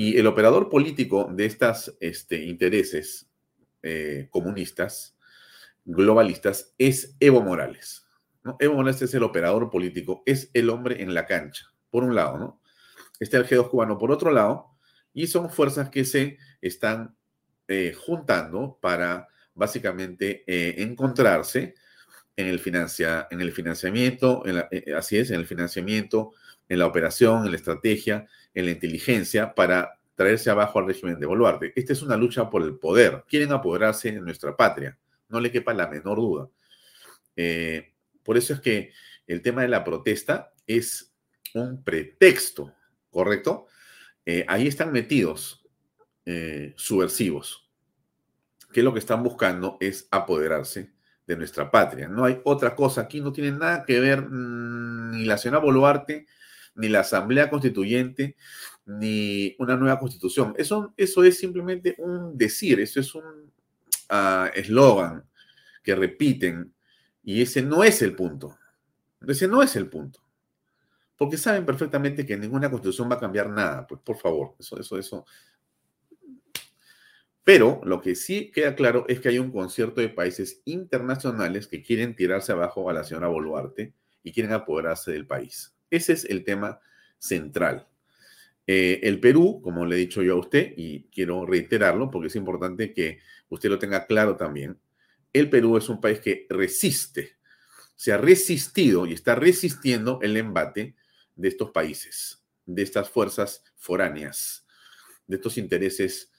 Y 0.00 0.16
el 0.16 0.28
operador 0.28 0.70
político 0.70 1.28
de 1.28 1.44
estos 1.44 1.96
este, 1.98 2.44
intereses 2.44 3.28
comunistas, 4.30 5.16
globalistas, 5.84 6.72
es 6.78 7.16
Evo 7.18 7.42
Morales. 7.42 8.06
¿no? 8.44 8.56
Evo 8.60 8.74
Morales 8.74 9.02
es 9.02 9.14
el 9.14 9.24
operador 9.24 9.70
político, 9.70 10.22
es 10.24 10.50
el 10.54 10.70
hombre 10.70 11.02
en 11.02 11.14
la 11.14 11.26
cancha, 11.26 11.66
por 11.90 12.04
un 12.04 12.14
lado, 12.14 12.38
¿no? 12.38 12.60
Está 13.18 13.38
el 13.38 13.46
G2 13.46 13.70
cubano 13.70 13.98
por 13.98 14.12
otro 14.12 14.30
lado, 14.30 14.78
y 15.12 15.26
son 15.26 15.50
fuerzas 15.50 15.90
que 15.90 16.04
se 16.04 16.38
están 16.60 17.16
eh, 17.66 17.92
juntando 17.92 18.78
para 18.80 19.26
básicamente 19.52 20.44
eh, 20.46 20.76
encontrarse 20.78 21.74
en 22.36 22.46
el, 22.46 22.60
financia, 22.60 23.26
en 23.30 23.40
el 23.40 23.50
financiamiento, 23.50 24.44
eh, 24.46 24.94
así 24.96 25.18
es, 25.18 25.30
en 25.30 25.40
el 25.40 25.46
financiamiento, 25.46 26.32
en 26.68 26.78
la 26.78 26.86
operación, 26.86 27.44
en 27.44 27.50
la 27.50 27.56
estrategia, 27.56 28.26
en 28.54 28.66
la 28.66 28.72
inteligencia 28.72 29.54
para 29.54 29.98
traerse 30.14 30.50
abajo 30.50 30.78
al 30.78 30.86
régimen 30.86 31.18
de 31.18 31.26
Boluarte. 31.26 31.72
Esta 31.76 31.92
es 31.92 32.02
una 32.02 32.16
lucha 32.16 32.50
por 32.50 32.62
el 32.62 32.78
poder. 32.78 33.24
Quieren 33.28 33.52
apoderarse 33.52 34.12
de 34.12 34.20
nuestra 34.20 34.56
patria. 34.56 34.98
No 35.28 35.40
le 35.40 35.50
quepa 35.50 35.72
la 35.72 35.86
menor 35.86 36.16
duda. 36.16 36.48
por 38.22 38.36
eso 38.36 38.52
es 38.54 38.60
que 38.60 38.92
el 39.26 39.42
tema 39.42 39.62
de 39.62 39.68
la 39.68 39.84
protesta 39.84 40.52
es 40.66 41.12
un 41.54 41.82
pretexto 41.82 42.74
¿correcto? 43.10 43.66
Eh, 44.24 44.44
ahí 44.48 44.66
están 44.66 44.92
metidos 44.92 45.66
eh, 46.24 46.74
subversivos, 46.76 47.68
que 48.72 48.82
lo 48.82 48.92
que 48.92 48.98
están 48.98 49.22
buscando 49.22 49.76
es 49.80 50.06
apoderarse 50.10 50.92
de 51.26 51.36
nuestra 51.36 51.70
patria. 51.70 52.08
No 52.08 52.24
hay 52.24 52.40
otra 52.44 52.74
cosa 52.74 53.02
aquí, 53.02 53.20
no 53.20 53.32
tiene 53.32 53.52
nada 53.52 53.84
que 53.84 54.00
ver 54.00 54.22
mm, 54.22 55.10
ni 55.12 55.24
la 55.24 55.38
señora 55.38 55.60
Boluarte, 55.60 56.26
ni 56.78 56.88
la 56.88 57.00
Asamblea 57.00 57.50
Constituyente, 57.50 58.36
ni 58.86 59.54
una 59.58 59.76
nueva 59.76 59.98
constitución. 59.98 60.54
Eso, 60.56 60.94
eso 60.96 61.22
es 61.22 61.38
simplemente 61.38 61.94
un 61.98 62.38
decir, 62.38 62.80
eso 62.80 63.00
es 63.00 63.14
un 63.14 63.52
ah, 64.08 64.50
eslogan 64.54 65.24
que 65.82 65.94
repiten 65.94 66.72
y 67.22 67.42
ese 67.42 67.60
no 67.60 67.84
es 67.84 68.00
el 68.00 68.16
punto. 68.16 68.56
Ese 69.26 69.46
no 69.46 69.62
es 69.62 69.76
el 69.76 69.88
punto 69.88 70.20
porque 71.18 71.36
saben 71.36 71.66
perfectamente 71.66 72.24
que 72.24 72.36
ninguna 72.36 72.70
constitución 72.70 73.10
va 73.10 73.16
a 73.16 73.20
cambiar 73.20 73.50
nada, 73.50 73.86
pues 73.86 74.00
por 74.02 74.16
favor, 74.16 74.54
eso, 74.58 74.78
eso, 74.78 74.96
eso. 74.96 75.26
Pero 77.42 77.80
lo 77.82 78.00
que 78.00 78.14
sí 78.14 78.52
queda 78.52 78.76
claro 78.76 79.04
es 79.08 79.20
que 79.20 79.30
hay 79.30 79.40
un 79.40 79.50
concierto 79.50 80.00
de 80.00 80.10
países 80.10 80.62
internacionales 80.64 81.66
que 81.66 81.82
quieren 81.82 82.14
tirarse 82.14 82.52
abajo 82.52 82.88
a 82.88 82.92
la 82.92 83.02
señora 83.02 83.26
Boluarte 83.26 83.94
y 84.22 84.32
quieren 84.32 84.52
apoderarse 84.52 85.10
del 85.10 85.26
país. 85.26 85.74
Ese 85.90 86.12
es 86.12 86.24
el 86.24 86.44
tema 86.44 86.80
central. 87.18 87.86
Eh, 88.66 89.00
el 89.02 89.18
Perú, 89.18 89.60
como 89.62 89.86
le 89.86 89.96
he 89.96 89.98
dicho 89.98 90.22
yo 90.22 90.34
a 90.34 90.40
usted, 90.40 90.74
y 90.76 91.04
quiero 91.04 91.46
reiterarlo 91.46 92.10
porque 92.10 92.28
es 92.28 92.36
importante 92.36 92.92
que 92.92 93.18
usted 93.48 93.70
lo 93.70 93.78
tenga 93.78 94.06
claro 94.06 94.36
también, 94.36 94.78
el 95.32 95.48
Perú 95.48 95.76
es 95.76 95.88
un 95.88 96.00
país 96.00 96.20
que 96.20 96.46
resiste, 96.50 97.38
se 97.94 98.12
ha 98.12 98.18
resistido 98.18 99.06
y 99.06 99.14
está 99.14 99.34
resistiendo 99.34 100.20
el 100.22 100.36
embate 100.36 100.94
de 101.34 101.48
estos 101.48 101.70
países, 101.70 102.44
de 102.66 102.82
estas 102.82 103.08
fuerzas 103.08 103.64
foráneas, 103.76 104.66
de 105.26 105.36
estos 105.36 105.56
intereses 105.58 106.30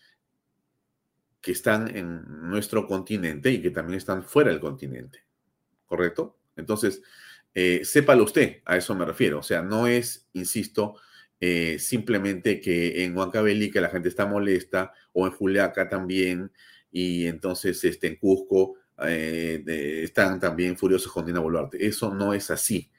que 1.41 1.51
están 1.51 1.95
en 1.95 2.23
nuestro 2.49 2.85
continente 2.85 3.51
y 3.51 3.61
que 3.61 3.71
también 3.71 3.97
están 3.97 4.23
fuera 4.23 4.51
del 4.51 4.59
continente. 4.59 5.23
¿Correcto? 5.85 6.37
Entonces, 6.55 7.01
eh, 7.53 7.81
sépalo 7.83 8.23
usted, 8.23 8.61
a 8.65 8.77
eso 8.77 8.95
me 8.95 9.05
refiero. 9.05 9.39
O 9.39 9.43
sea, 9.43 9.61
no 9.61 9.87
es, 9.87 10.29
insisto, 10.33 10.95
eh, 11.39 11.77
simplemente 11.79 12.59
que 12.59 13.03
en 13.03 13.15
Huancavelica 13.17 13.81
la 13.81 13.89
gente 13.89 14.09
está 14.09 14.25
molesta 14.25 14.93
o 15.13 15.25
en 15.25 15.31
Juliaca 15.31 15.87
también 15.87 16.51
y 16.91 17.27
entonces 17.27 17.83
este, 17.83 18.07
en 18.07 18.15
Cusco 18.17 18.75
eh, 19.05 19.63
están 20.03 20.39
también 20.39 20.77
furiosos 20.77 21.11
con 21.11 21.25
Dina 21.25 21.39
Boluarte. 21.39 21.85
Eso 21.85 22.13
no 22.13 22.33
es 22.33 22.51
así 22.51 22.91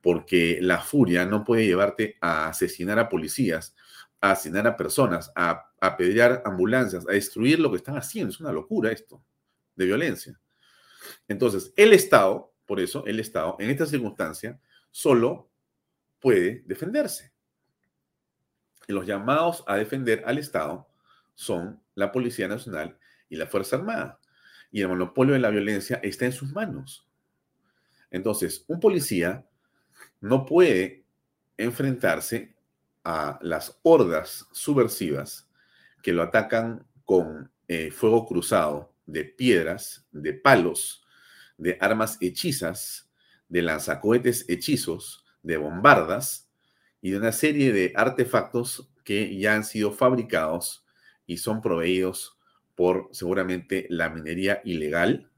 porque 0.00 0.58
la 0.60 0.80
furia 0.80 1.26
no 1.26 1.44
puede 1.44 1.66
llevarte 1.66 2.16
a 2.20 2.48
asesinar 2.48 2.98
a 2.98 3.08
policías, 3.08 3.74
a 4.20 4.32
asesinar 4.32 4.66
a 4.66 4.76
personas, 4.76 5.30
a 5.34 5.70
apedrear 5.80 6.42
ambulancias, 6.44 7.06
a 7.08 7.12
destruir 7.12 7.58
lo 7.58 7.70
que 7.70 7.78
están 7.78 7.96
haciendo. 7.96 8.32
Es 8.32 8.40
una 8.40 8.52
locura 8.52 8.92
esto 8.92 9.22
de 9.76 9.86
violencia. 9.86 10.38
Entonces, 11.28 11.72
el 11.76 11.92
Estado, 11.92 12.49
por 12.70 12.78
eso, 12.78 13.04
el 13.04 13.18
Estado, 13.18 13.56
en 13.58 13.68
esta 13.68 13.84
circunstancia, 13.84 14.60
solo 14.92 15.50
puede 16.20 16.62
defenderse. 16.66 17.32
Los 18.86 19.04
llamados 19.04 19.64
a 19.66 19.74
defender 19.74 20.22
al 20.24 20.38
Estado 20.38 20.88
son 21.34 21.82
la 21.96 22.12
Policía 22.12 22.46
Nacional 22.46 22.96
y 23.28 23.34
la 23.34 23.48
Fuerza 23.48 23.74
Armada. 23.74 24.20
Y 24.70 24.82
el 24.82 24.86
monopolio 24.86 25.34
de 25.34 25.40
la 25.40 25.50
violencia 25.50 25.98
está 26.04 26.26
en 26.26 26.32
sus 26.32 26.52
manos. 26.52 27.08
Entonces, 28.08 28.64
un 28.68 28.78
policía 28.78 29.44
no 30.20 30.46
puede 30.46 31.02
enfrentarse 31.56 32.54
a 33.02 33.36
las 33.42 33.80
hordas 33.82 34.46
subversivas 34.52 35.50
que 36.04 36.12
lo 36.12 36.22
atacan 36.22 36.86
con 37.04 37.50
eh, 37.66 37.90
fuego 37.90 38.26
cruzado 38.26 38.94
de 39.06 39.24
piedras, 39.24 40.06
de 40.12 40.34
palos, 40.34 41.04
de 41.60 41.76
armas 41.80 42.16
hechizas, 42.20 43.10
de 43.48 43.62
lanzacohetes 43.62 44.46
hechizos, 44.48 45.24
de 45.42 45.58
bombardas 45.58 46.50
y 47.02 47.10
de 47.10 47.18
una 47.18 47.32
serie 47.32 47.72
de 47.72 47.92
artefactos 47.94 48.90
que 49.04 49.36
ya 49.38 49.54
han 49.54 49.64
sido 49.64 49.92
fabricados 49.92 50.84
y 51.26 51.36
son 51.36 51.60
proveídos 51.60 52.38
por 52.74 53.08
seguramente 53.12 53.86
la 53.90 54.08
minería 54.08 54.62
ilegal, 54.64 55.30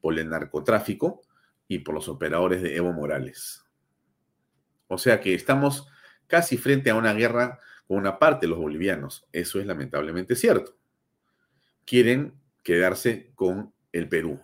por 0.00 0.18
el 0.18 0.28
narcotráfico 0.28 1.22
y 1.66 1.80
por 1.80 1.94
los 1.94 2.08
operadores 2.08 2.62
de 2.62 2.76
Evo 2.76 2.92
Morales. 2.92 3.64
O 4.86 4.98
sea 4.98 5.20
que 5.20 5.34
estamos 5.34 5.88
casi 6.28 6.56
frente 6.56 6.90
a 6.90 6.94
una 6.94 7.14
guerra 7.14 7.58
con 7.88 7.98
una 7.98 8.20
parte 8.20 8.46
de 8.46 8.50
los 8.50 8.58
bolivianos. 8.58 9.26
Eso 9.32 9.58
es 9.58 9.66
lamentablemente 9.66 10.36
cierto. 10.36 10.76
Quieren 11.84 12.34
quedarse 12.62 13.32
con 13.34 13.72
el 13.92 14.08
Perú. 14.08 14.40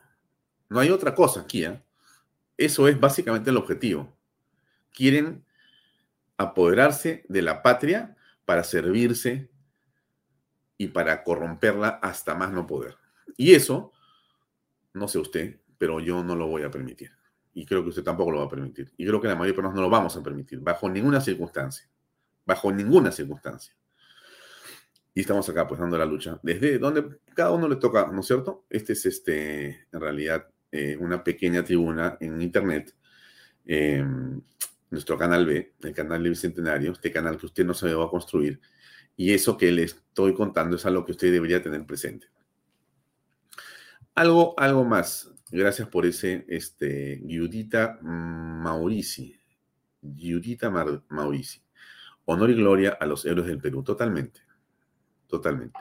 No 0.72 0.80
hay 0.80 0.90
otra 0.90 1.14
cosa 1.14 1.42
aquí. 1.42 1.64
¿eh? 1.64 1.80
Eso 2.56 2.88
es 2.88 2.98
básicamente 2.98 3.50
el 3.50 3.56
objetivo. 3.56 4.12
Quieren 4.92 5.44
apoderarse 6.36 7.24
de 7.28 7.42
la 7.42 7.62
patria 7.62 8.16
para 8.44 8.64
servirse 8.64 9.50
y 10.76 10.88
para 10.88 11.22
corromperla 11.22 12.00
hasta 12.02 12.34
más 12.34 12.52
no 12.52 12.66
poder. 12.66 12.96
Y 13.36 13.54
eso, 13.54 13.92
no 14.94 15.08
sé 15.08 15.18
usted, 15.18 15.60
pero 15.78 16.00
yo 16.00 16.24
no 16.24 16.34
lo 16.34 16.46
voy 16.46 16.62
a 16.62 16.70
permitir 16.70 17.12
y 17.54 17.66
creo 17.66 17.82
que 17.82 17.90
usted 17.90 18.02
tampoco 18.02 18.30
lo 18.30 18.38
va 18.38 18.44
a 18.44 18.48
permitir. 18.48 18.92
Y 18.96 19.06
creo 19.06 19.20
que 19.20 19.28
la 19.28 19.34
mayoría 19.34 19.52
de 19.52 19.56
personas 19.56 19.76
no 19.76 19.82
lo 19.82 19.90
vamos 19.90 20.16
a 20.16 20.22
permitir, 20.22 20.60
bajo 20.60 20.88
ninguna 20.88 21.20
circunstancia. 21.20 21.88
Bajo 22.44 22.72
ninguna 22.72 23.12
circunstancia. 23.12 23.74
Y 25.14 25.20
estamos 25.20 25.48
acá, 25.48 25.68
pues, 25.68 25.78
dando 25.78 25.98
la 25.98 26.06
lucha. 26.06 26.40
Desde 26.42 26.78
donde 26.78 27.18
cada 27.34 27.50
uno 27.52 27.68
le 27.68 27.76
toca, 27.76 28.06
¿no 28.06 28.20
es 28.20 28.26
cierto? 28.26 28.64
Este 28.70 28.94
es, 28.94 29.04
este, 29.04 29.86
en 29.92 30.00
realidad, 30.00 30.48
eh, 30.72 30.96
una 30.98 31.22
pequeña 31.22 31.62
tribuna 31.62 32.16
en 32.20 32.40
Internet. 32.40 32.94
Em, 33.66 34.40
nuestro 34.90 35.16
canal 35.16 35.46
B, 35.46 35.74
el 35.80 35.94
canal 35.94 36.22
de 36.22 36.30
Bicentenario, 36.30 36.92
este 36.92 37.12
canal 37.12 37.38
que 37.38 37.46
usted 37.46 37.64
no 37.64 37.74
se 37.74 37.92
va 37.94 38.06
a 38.06 38.10
construir. 38.10 38.60
Y 39.16 39.32
eso 39.32 39.56
que 39.56 39.70
le 39.70 39.84
estoy 39.84 40.34
contando 40.34 40.76
es 40.76 40.86
algo 40.86 41.04
que 41.04 41.12
usted 41.12 41.30
debería 41.30 41.62
tener 41.62 41.84
presente. 41.86 42.28
Algo, 44.14 44.54
algo 44.58 44.84
más. 44.84 45.30
Gracias 45.50 45.88
por 45.88 46.06
ese, 46.06 46.44
este, 46.48 47.22
Giudita 47.26 47.98
Maurici. 48.02 49.38
Giudita 50.02 50.70
Maurici. 51.08 51.62
Honor 52.24 52.50
y 52.50 52.54
gloria 52.54 52.96
a 52.98 53.06
los 53.06 53.24
héroes 53.24 53.46
del 53.46 53.58
Perú. 53.58 53.82
Totalmente. 53.82 54.40
Totalmente. 55.26 55.78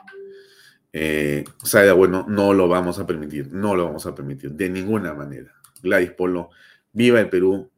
Eh, 0.92 1.44
sea, 1.62 1.92
bueno, 1.94 2.26
no 2.28 2.52
lo 2.52 2.68
vamos 2.68 2.98
a 2.98 3.06
permitir. 3.06 3.52
No 3.52 3.74
lo 3.74 3.84
vamos 3.84 4.06
a 4.06 4.14
permitir. 4.14 4.52
De 4.52 4.68
ninguna 4.68 5.14
manera. 5.14 5.54
Gladys 5.82 6.12
Polo, 6.12 6.50
viva 6.92 7.20
el 7.20 7.28
Perú. 7.28 7.70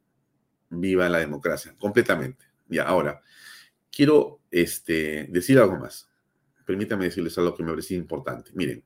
Viva 0.69 1.07
la 1.09 1.19
democracia. 1.19 1.73
Completamente. 1.77 2.45
Ya, 2.67 2.83
ahora, 2.83 3.21
quiero 3.91 4.41
este, 4.51 5.27
decir 5.29 5.57
algo 5.59 5.77
más. 5.77 6.09
Permítame 6.65 7.05
decirles 7.05 7.37
algo 7.37 7.55
que 7.55 7.63
me 7.63 7.69
parecía 7.69 7.97
importante. 7.97 8.51
Miren, 8.53 8.83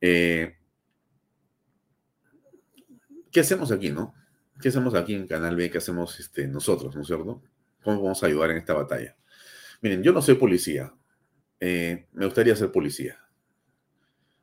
eh, 0.00 0.56
¿qué 3.32 3.40
hacemos 3.40 3.72
aquí, 3.72 3.90
no? 3.90 4.14
¿Qué 4.60 4.68
hacemos 4.68 4.94
aquí 4.94 5.14
en 5.14 5.26
Canal 5.26 5.56
B? 5.56 5.70
¿Qué 5.70 5.78
hacemos 5.78 6.20
este, 6.20 6.46
nosotros, 6.46 6.94
no 6.94 7.02
es 7.02 7.06
cierto? 7.06 7.42
¿Cómo 7.82 8.02
vamos 8.02 8.22
a 8.22 8.26
ayudar 8.26 8.50
en 8.50 8.58
esta 8.58 8.74
batalla? 8.74 9.16
Miren, 9.80 10.02
yo 10.02 10.12
no 10.12 10.22
soy 10.22 10.34
policía. 10.34 10.92
Eh, 11.60 12.06
me 12.12 12.24
gustaría 12.26 12.54
ser 12.54 12.70
policía 12.70 13.18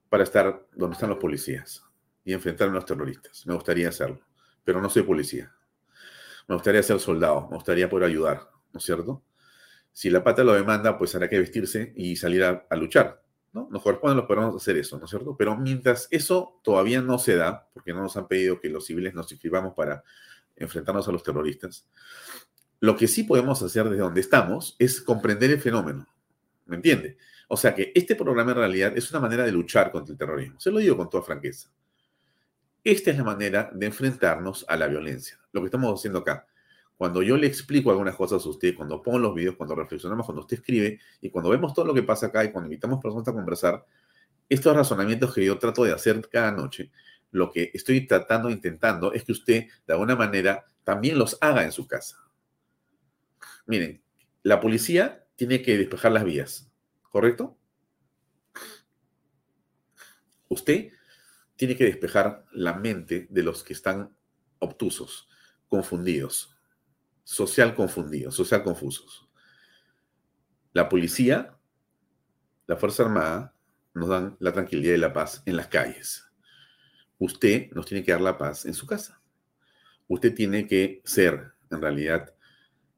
para 0.09 0.23
estar 0.23 0.67
donde 0.73 0.93
están 0.93 1.09
los 1.09 1.19
policías 1.19 1.83
y 2.23 2.33
enfrentar 2.33 2.69
a 2.69 2.71
los 2.71 2.85
terroristas. 2.85 3.45
Me 3.45 3.53
gustaría 3.53 3.89
hacerlo, 3.89 4.21
pero 4.63 4.81
no 4.81 4.89
soy 4.89 5.03
policía. 5.03 5.53
Me 6.47 6.55
gustaría 6.55 6.83
ser 6.83 6.99
soldado, 6.99 7.47
me 7.49 7.55
gustaría 7.55 7.89
poder 7.89 8.09
ayudar, 8.09 8.49
¿no 8.71 8.77
es 8.77 8.83
cierto? 8.83 9.23
Si 9.91 10.09
la 10.09 10.23
pata 10.23 10.43
lo 10.43 10.53
demanda, 10.53 10.97
pues 10.97 11.15
hará 11.15 11.29
que 11.29 11.39
vestirse 11.39 11.93
y 11.95 12.15
salir 12.15 12.43
a, 12.43 12.65
a 12.69 12.75
luchar. 12.75 13.23
¿no? 13.53 13.67
Nos 13.71 13.83
corresponde 13.83 14.13
a 14.13 14.17
los 14.17 14.25
peruanos 14.25 14.55
hacer 14.55 14.77
eso, 14.77 14.97
¿no 14.97 15.05
es 15.05 15.09
cierto? 15.11 15.37
Pero 15.37 15.55
mientras 15.55 16.07
eso 16.09 16.59
todavía 16.63 17.01
no 17.01 17.19
se 17.19 17.35
da, 17.35 17.69
porque 17.73 17.93
no 17.93 18.01
nos 18.01 18.17
han 18.17 18.27
pedido 18.27 18.59
que 18.59 18.69
los 18.69 18.85
civiles 18.85 19.13
nos 19.13 19.31
inscribamos 19.31 19.73
para 19.75 20.03
enfrentarnos 20.55 21.07
a 21.07 21.11
los 21.11 21.23
terroristas, 21.23 21.87
lo 22.79 22.97
que 22.97 23.07
sí 23.07 23.23
podemos 23.23 23.61
hacer 23.61 23.85
desde 23.85 24.01
donde 24.01 24.21
estamos 24.21 24.75
es 24.79 25.01
comprender 25.01 25.51
el 25.51 25.61
fenómeno, 25.61 26.07
¿me 26.73 26.77
entiende? 26.77 27.17
O 27.47 27.55
sea 27.55 27.75
que 27.75 27.91
este 27.93 28.15
programa 28.15 28.51
en 28.51 28.57
realidad 28.57 28.97
es 28.97 29.11
una 29.11 29.19
manera 29.19 29.43
de 29.43 29.51
luchar 29.51 29.91
contra 29.91 30.11
el 30.11 30.17
terrorismo, 30.17 30.59
se 30.59 30.71
lo 30.71 30.79
digo 30.79 30.97
con 30.97 31.07
toda 31.07 31.21
franqueza. 31.21 31.69
Esta 32.83 33.11
es 33.11 33.17
la 33.17 33.23
manera 33.23 33.69
de 33.71 33.85
enfrentarnos 33.85 34.65
a 34.67 34.75
la 34.75 34.87
violencia, 34.87 35.39
lo 35.51 35.61
que 35.61 35.67
estamos 35.67 35.99
haciendo 35.99 36.19
acá. 36.19 36.47
Cuando 36.97 37.21
yo 37.21 37.37
le 37.37 37.45
explico 37.45 37.91
algunas 37.91 38.15
cosas 38.15 38.43
a 38.43 38.49
usted, 38.49 38.75
cuando 38.75 39.01
pongo 39.03 39.19
los 39.19 39.35
videos, 39.35 39.55
cuando 39.55 39.75
reflexionamos, 39.75 40.25
cuando 40.25 40.41
usted 40.41 40.57
escribe 40.57 40.99
y 41.21 41.29
cuando 41.29 41.51
vemos 41.51 41.75
todo 41.75 41.85
lo 41.85 41.93
que 41.93 42.01
pasa 42.01 42.27
acá 42.27 42.43
y 42.43 42.51
cuando 42.51 42.65
invitamos 42.65 42.99
personas 42.99 43.27
a 43.27 43.33
conversar, 43.33 43.85
estos 44.49 44.75
razonamientos 44.75 45.33
que 45.33 45.45
yo 45.45 45.59
trato 45.59 45.83
de 45.83 45.93
hacer 45.93 46.27
cada 46.29 46.51
noche, 46.51 46.91
lo 47.29 47.51
que 47.51 47.69
estoy 47.73 48.07
tratando, 48.07 48.49
intentando, 48.49 49.13
es 49.13 49.23
que 49.23 49.31
usted 49.31 49.67
de 49.85 49.93
alguna 49.93 50.15
manera 50.15 50.65
también 50.83 51.19
los 51.19 51.37
haga 51.39 51.63
en 51.63 51.71
su 51.71 51.87
casa. 51.87 52.17
Miren, 53.67 54.01
la 54.41 54.59
policía 54.59 55.22
tiene 55.47 55.61
que 55.61 55.77
despejar 55.77 56.13
las 56.13 56.23
vías, 56.23 56.71
¿correcto? 57.09 57.59
Usted 60.47 60.93
tiene 61.57 61.75
que 61.75 61.83
despejar 61.83 62.45
la 62.53 62.75
mente 62.75 63.27
de 63.29 63.43
los 63.43 63.61
que 63.61 63.73
están 63.73 64.15
obtusos, 64.59 65.27
confundidos, 65.67 66.55
social 67.25 67.75
confundido, 67.75 68.31
social 68.31 68.63
confusos. 68.63 69.29
La 70.71 70.87
policía, 70.87 71.57
la 72.65 72.77
Fuerza 72.77 73.03
Armada, 73.03 73.53
nos 73.93 74.07
dan 74.07 74.37
la 74.39 74.53
tranquilidad 74.53 74.93
y 74.93 74.97
la 74.97 75.11
paz 75.11 75.43
en 75.45 75.57
las 75.57 75.67
calles. 75.67 76.25
Usted 77.17 77.69
nos 77.71 77.85
tiene 77.85 78.05
que 78.05 78.13
dar 78.13 78.21
la 78.21 78.37
paz 78.37 78.65
en 78.65 78.73
su 78.73 78.87
casa. 78.87 79.21
Usted 80.07 80.33
tiene 80.33 80.67
que 80.67 81.01
ser, 81.03 81.51
en 81.69 81.81
realidad, 81.81 82.33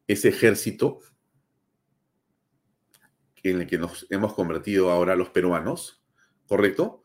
ese 0.06 0.30
ejército 0.30 1.00
en 3.52 3.62
el 3.62 3.68
que 3.68 3.78
nos 3.78 4.08
hemos 4.10 4.34
convertido 4.34 4.92
ahora 4.92 5.16
los 5.16 5.30
peruanos, 5.30 6.04
¿correcto? 6.48 7.04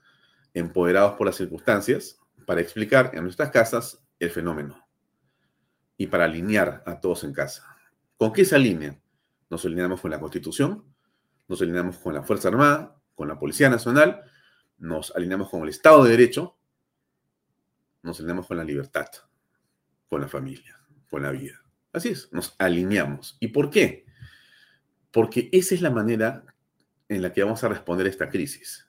Empoderados 0.55 1.15
por 1.15 1.27
las 1.27 1.37
circunstancias 1.37 2.19
para 2.47 2.61
explicar 2.61 3.11
en 3.15 3.25
nuestras 3.25 3.51
casas 3.51 4.05
el 4.19 4.31
fenómeno 4.31 4.87
y 5.97 6.07
para 6.07 6.25
alinear 6.25 6.83
a 6.87 7.01
todos 7.01 7.25
en 7.25 7.33
casa. 7.33 7.77
¿Con 8.17 8.33
qué 8.33 8.45
se 8.45 8.57
alinea? 8.57 9.01
Nos 9.49 9.65
alineamos 9.65 10.01
con 10.01 10.11
la 10.11 10.21
Constitución, 10.21 10.85
nos 11.49 11.61
alineamos 11.61 11.99
con 11.99 12.15
la 12.15 12.23
Fuerza 12.23 12.49
Armada, 12.49 12.97
con 13.15 13.29
la 13.29 13.39
Policía 13.39 13.69
Nacional, 13.69 14.23
nos 14.79 15.15
alineamos 15.15 15.51
con 15.51 15.63
el 15.63 15.69
Estado 15.69 16.05
de 16.05 16.11
Derecho, 16.11 16.57
nos 18.03 18.19
alineamos 18.19 18.47
con 18.47 18.57
la 18.57 18.65
libertad, 18.65 19.09
con 20.09 20.21
la 20.21 20.29
familia, 20.29 20.81
con 21.11 21.23
la 21.23 21.31
vida. 21.31 21.63
Así 21.93 22.11
es, 22.11 22.33
nos 22.33 22.55
alineamos. 22.59 23.37
¿Y 23.41 23.49
por 23.49 23.71
qué? 23.71 24.07
Porque 25.11 25.49
esa 25.53 25.75
es 25.75 25.83
la 25.83 25.91
manera 25.91 26.45
en 27.09 27.23
la 27.23 27.33
que 27.33 27.43
vamos 27.43 27.63
a 27.65 27.69
responder 27.69 28.07
a 28.07 28.11
esta 28.11 28.29
crisis. 28.29 28.89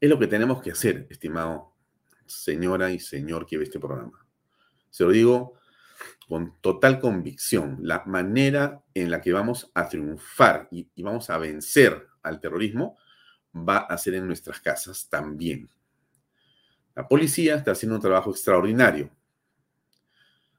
Es 0.00 0.08
lo 0.08 0.18
que 0.18 0.26
tenemos 0.26 0.62
que 0.62 0.70
hacer, 0.70 1.06
estimado 1.10 1.74
señora 2.26 2.90
y 2.90 3.00
señor 3.00 3.46
que 3.46 3.58
ve 3.58 3.64
este 3.64 3.80
programa. 3.80 4.26
Se 4.90 5.04
lo 5.04 5.10
digo 5.10 5.58
con 6.28 6.60
total 6.60 7.00
convicción 7.00 7.78
la 7.80 8.04
manera 8.06 8.82
en 8.94 9.10
la 9.10 9.20
que 9.20 9.32
vamos 9.32 9.70
a 9.74 9.88
triunfar 9.88 10.68
y, 10.70 10.88
vamos 11.02 11.30
a 11.30 11.38
vencer 11.38 12.06
al 12.22 12.38
terrorismo 12.38 12.96
va 13.54 13.78
a 13.78 13.96
ser 13.96 14.14
en 14.14 14.26
nuestras 14.26 14.60
casas 14.60 15.08
también. 15.08 15.68
La 16.94 17.08
policía 17.08 17.56
está 17.56 17.72
haciendo 17.72 17.96
un 17.96 18.02
trabajo 18.02 18.30
extraordinario, 18.30 19.10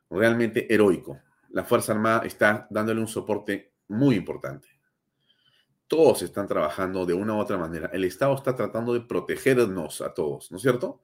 realmente 0.09 0.73
heroico. 0.73 1.19
La 1.49 1.63
Fuerza 1.63 1.93
Armada 1.93 2.25
está 2.25 2.67
dándole 2.69 2.99
un 2.99 3.07
soporte 3.07 3.71
muy 3.89 4.15
importante. 4.15 4.69
Todos 5.87 6.21
están 6.21 6.47
trabajando 6.47 7.05
de 7.05 7.13
una 7.13 7.33
u 7.33 7.39
otra 7.39 7.57
manera. 7.57 7.89
El 7.91 8.05
Estado 8.05 8.33
está 8.35 8.55
tratando 8.55 8.93
de 8.93 9.01
protegernos 9.01 10.01
a 10.01 10.13
todos, 10.13 10.51
¿no 10.51 10.57
es 10.57 10.61
cierto? 10.61 11.01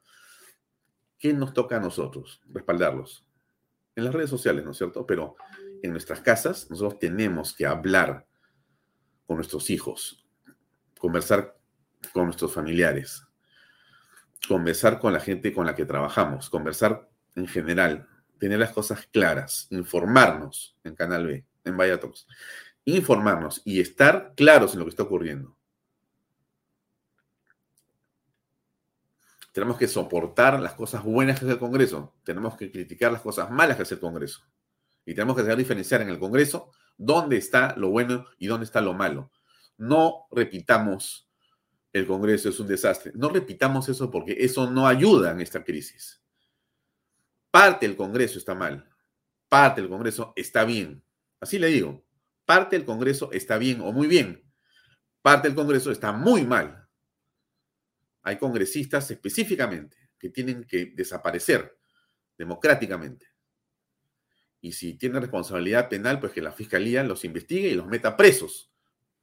¿Qué 1.18 1.34
nos 1.34 1.54
toca 1.54 1.78
a 1.78 1.80
nosotros? 1.80 2.42
Respaldarlos 2.48 3.26
en 3.96 4.04
las 4.04 4.14
redes 4.14 4.30
sociales, 4.30 4.64
¿no 4.64 4.72
es 4.72 4.78
cierto? 4.78 5.06
Pero 5.06 5.36
en 5.82 5.92
nuestras 5.92 6.22
casas 6.22 6.70
nosotros 6.70 7.00
tenemos 7.00 7.54
que 7.54 7.66
hablar 7.66 8.28
con 9.26 9.38
nuestros 9.38 9.70
hijos, 9.70 10.26
conversar 11.00 11.58
con 12.14 12.26
nuestros 12.26 12.54
familiares, 12.54 13.24
conversar 14.48 15.00
con 15.00 15.14
la 15.14 15.20
gente 15.20 15.54
con 15.54 15.66
la 15.66 15.76
que 15.76 15.86
trabajamos, 15.86 16.50
conversar 16.50 17.10
en 17.36 17.48
general, 17.48 18.08
tener 18.38 18.60
las 18.60 18.72
cosas 18.72 19.08
claras, 19.12 19.68
informarnos 19.72 20.78
en 20.84 20.96
Canal 20.96 21.26
B, 21.26 21.46
en 21.64 21.78
Vaya 21.78 22.00
informarnos 22.86 23.62
y 23.66 23.82
estar 23.82 24.34
claros 24.36 24.74
en 24.74 24.80
lo 24.80 24.86
que 24.86 24.90
está 24.90 25.04
ocurriendo. 25.04 25.58
Tenemos 29.52 29.78
que 29.78 29.88
soportar 29.88 30.60
las 30.60 30.74
cosas 30.74 31.04
buenas 31.04 31.40
que 31.40 31.46
hace 31.46 31.54
el 31.54 31.60
Congreso. 31.60 32.14
Tenemos 32.24 32.58
que 32.58 32.72
criticar 32.72 33.12
las 33.12 33.22
cosas 33.22 33.50
malas 33.50 33.78
que 33.78 33.84
hace 33.84 33.96
el 33.96 34.02
Congreso. 34.02 34.42
Y 35.06 35.14
tenemos 35.14 35.36
que 35.36 35.44
saber 35.44 35.58
diferenciar 35.58 36.02
en 36.02 36.10
el 36.10 36.20
Congreso 36.20 36.72
dónde 36.98 37.38
está 37.38 37.74
lo 37.78 37.90
bueno 37.90 38.26
y 38.38 38.48
dónde 38.48 38.66
está 38.66 38.82
lo 38.82 38.94
malo. 38.94 39.32
No 39.78 40.28
repitamos 40.32 41.26
el 41.96 42.06
Congreso 42.06 42.50
es 42.50 42.60
un 42.60 42.68
desastre. 42.68 43.14
No 43.16 43.30
repitamos 43.30 43.88
eso 43.88 44.12
porque 44.12 44.36
eso 44.38 44.70
no 44.70 44.86
ayuda 44.86 45.32
en 45.32 45.40
esta 45.40 45.64
crisis. 45.64 46.22
Parte 47.50 47.88
del 47.88 47.96
Congreso 47.96 48.38
está 48.38 48.54
mal. 48.54 48.86
Parte 49.48 49.80
del 49.80 49.90
Congreso 49.90 50.34
está 50.36 50.66
bien. 50.66 51.02
Así 51.40 51.58
le 51.58 51.68
digo. 51.68 52.05
Parte 52.46 52.78
del 52.78 52.86
Congreso 52.86 53.32
está 53.32 53.58
bien 53.58 53.82
o 53.82 53.92
muy 53.92 54.08
bien. 54.08 54.44
Parte 55.22 55.48
del 55.48 55.56
Congreso 55.56 55.92
está 55.92 56.12
muy 56.12 56.46
mal 56.46 56.86
hay 58.26 58.38
congresistas 58.38 59.10
específicamente 59.12 60.10
que 60.18 60.32
tienen 60.32 60.64
que 60.64 60.88
desaparecer 60.96 61.78
democráticamente. 62.36 63.28
Y 64.62 64.72
si 64.72 64.96
tienen 64.96 65.22
responsabilidad 65.22 65.90
penal, 65.90 66.20
pues 66.20 66.34
que 66.34 66.42
la 66.42 66.52
fiscalía 66.52 67.04
los 67.04 67.24
investigue 67.24 67.70
y 67.70 67.76
los 67.76 67.86
meta 67.86 68.18
presos, 68.18 68.72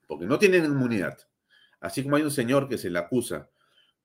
porque 0.07 0.25
no 0.25 0.39
tienen 0.39 0.65
inmunidad. 0.65 1.19
Así 1.81 2.05
como 2.05 2.15
hay 2.15 2.23
un 2.23 2.31
señor 2.31 2.69
que 2.69 2.79
se 2.79 2.91
le 2.91 3.01
acusa 3.01 3.51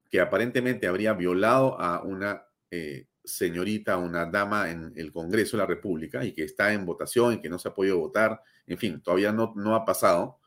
que 0.09 0.19
aparentemente 0.19 0.87
habría 0.87 1.13
violado 1.13 1.79
a 1.79 2.01
una 2.01 2.47
eh, 2.71 3.05
señorita, 3.27 3.97
una 3.97 4.25
dama 4.25 4.71
en 4.71 4.93
el 4.95 5.11
Congreso 5.11 5.57
de 5.57 5.63
la 5.63 5.67
República 5.67 6.23
y 6.23 6.31
que 6.33 6.43
está 6.43 6.73
en 6.73 6.85
votación 6.85 7.33
y 7.33 7.41
que 7.41 7.49
no 7.49 7.59
se 7.59 7.67
ha 7.67 7.73
podido 7.73 7.99
votar, 7.99 8.41
en 8.65 8.77
fin, 8.77 9.01
todavía 9.01 9.31
no, 9.31 9.53
no 9.55 9.75
ha 9.75 9.85
pasado. 9.85 10.39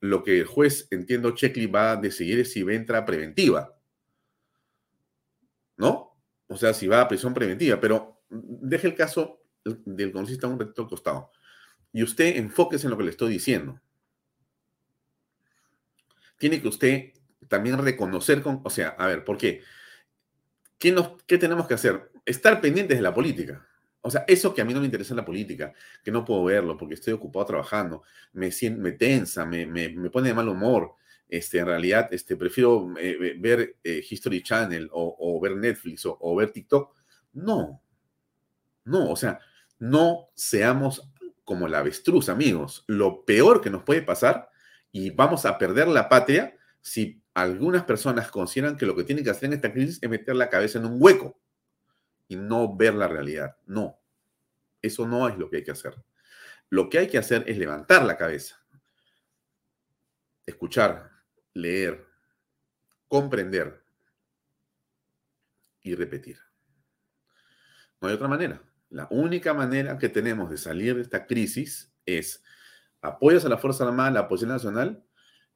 lo 0.00 0.22
que 0.24 0.40
el 0.40 0.46
juez, 0.46 0.88
entiendo, 0.90 1.32
Checkley 1.32 1.66
va 1.66 1.92
a 1.92 1.96
decidir 1.96 2.40
es 2.40 2.52
si 2.52 2.62
va 2.62 2.72
a 2.72 2.74
entrar 2.74 3.04
preventiva. 3.04 3.76
¿No? 5.76 6.16
O 6.48 6.56
sea, 6.56 6.74
si 6.74 6.86
va 6.86 7.02
a 7.02 7.08
prisión 7.08 7.34
preventiva, 7.34 7.80
pero 7.80 8.22
deje 8.28 8.88
el 8.88 8.94
caso 8.94 9.42
del 9.64 10.12
congresista 10.12 10.46
un 10.46 10.58
recto 10.58 10.82
al 10.82 10.88
costado. 10.88 11.30
Y 11.92 12.02
usted 12.02 12.36
enfóquese 12.36 12.86
en 12.86 12.90
lo 12.90 12.96
que 12.98 13.04
le 13.04 13.10
estoy 13.10 13.32
diciendo. 13.32 13.80
Tiene 16.38 16.62
que 16.62 16.68
usted 16.68 17.12
también 17.48 17.78
reconocer 17.78 18.42
con, 18.42 18.62
o 18.64 18.70
sea, 18.70 18.90
a 18.90 19.06
ver, 19.06 19.24
¿por 19.24 19.36
qué? 19.36 19.62
¿Qué, 20.80 20.92
nos, 20.92 21.22
¿Qué 21.26 21.36
tenemos 21.36 21.68
que 21.68 21.74
hacer? 21.74 22.10
Estar 22.24 22.58
pendientes 22.58 22.96
de 22.96 23.02
la 23.02 23.12
política. 23.12 23.64
O 24.00 24.10
sea, 24.10 24.24
eso 24.26 24.54
que 24.54 24.62
a 24.62 24.64
mí 24.64 24.72
no 24.72 24.80
me 24.80 24.86
interesa 24.86 25.12
en 25.12 25.18
la 25.18 25.26
política, 25.26 25.74
que 26.02 26.10
no 26.10 26.24
puedo 26.24 26.42
verlo 26.44 26.74
porque 26.78 26.94
estoy 26.94 27.12
ocupado 27.12 27.44
trabajando, 27.44 28.02
me, 28.32 28.48
me 28.78 28.92
tensa, 28.92 29.44
me, 29.44 29.66
me, 29.66 29.90
pone 30.08 30.28
de 30.28 30.34
mal 30.34 30.48
humor. 30.48 30.94
Este, 31.28 31.58
en 31.58 31.66
realidad, 31.66 32.08
este, 32.12 32.34
prefiero 32.34 32.94
eh, 32.98 33.36
ver 33.38 33.76
eh, 33.84 34.02
History 34.08 34.42
Channel 34.42 34.88
o, 34.90 35.38
ver 35.38 35.54
Netflix 35.54 36.06
o, 36.06 36.16
o, 36.18 36.34
ver 36.34 36.50
TikTok. 36.50 36.96
No, 37.34 37.82
no, 38.86 39.10
o 39.10 39.16
sea, 39.16 39.38
no 39.78 40.30
seamos 40.34 41.12
como 41.44 41.68
la 41.68 41.80
avestruz, 41.80 42.30
amigos. 42.30 42.84
Lo 42.86 43.26
peor 43.26 43.60
que 43.60 43.68
nos 43.68 43.82
puede 43.82 44.00
pasar 44.00 44.48
y 44.90 45.10
vamos 45.10 45.44
a 45.44 45.58
perder 45.58 45.88
la 45.88 46.08
patria 46.08 46.56
si 46.80 47.22
algunas 47.34 47.84
personas 47.84 48.30
consideran 48.30 48.76
que 48.76 48.86
lo 48.86 48.96
que 48.96 49.04
tienen 49.04 49.24
que 49.24 49.30
hacer 49.30 49.46
en 49.46 49.54
esta 49.54 49.72
crisis 49.72 49.98
es 50.00 50.10
meter 50.10 50.36
la 50.36 50.48
cabeza 50.48 50.78
en 50.78 50.86
un 50.86 50.96
hueco 50.98 51.38
y 52.28 52.36
no 52.36 52.74
ver 52.76 52.94
la 52.94 53.08
realidad. 53.08 53.56
No, 53.66 53.98
eso 54.82 55.06
no 55.06 55.28
es 55.28 55.36
lo 55.36 55.50
que 55.50 55.58
hay 55.58 55.64
que 55.64 55.72
hacer. 55.72 55.94
Lo 56.68 56.88
que 56.88 56.98
hay 56.98 57.08
que 57.08 57.18
hacer 57.18 57.44
es 57.46 57.58
levantar 57.58 58.04
la 58.04 58.16
cabeza, 58.16 58.64
escuchar, 60.46 61.10
leer, 61.52 62.06
comprender 63.08 63.82
y 65.82 65.94
repetir. 65.94 66.38
No 68.00 68.08
hay 68.08 68.14
otra 68.14 68.28
manera. 68.28 68.62
La 68.88 69.06
única 69.10 69.52
manera 69.54 69.98
que 69.98 70.08
tenemos 70.08 70.50
de 70.50 70.58
salir 70.58 70.94
de 70.94 71.02
esta 71.02 71.26
crisis 71.26 71.92
es 72.06 72.42
apoyas 73.02 73.44
a 73.44 73.48
la 73.48 73.58
Fuerza 73.58 73.84
Armada, 73.84 74.10
la 74.10 74.28
Policía 74.28 74.48
Nacional 74.48 75.04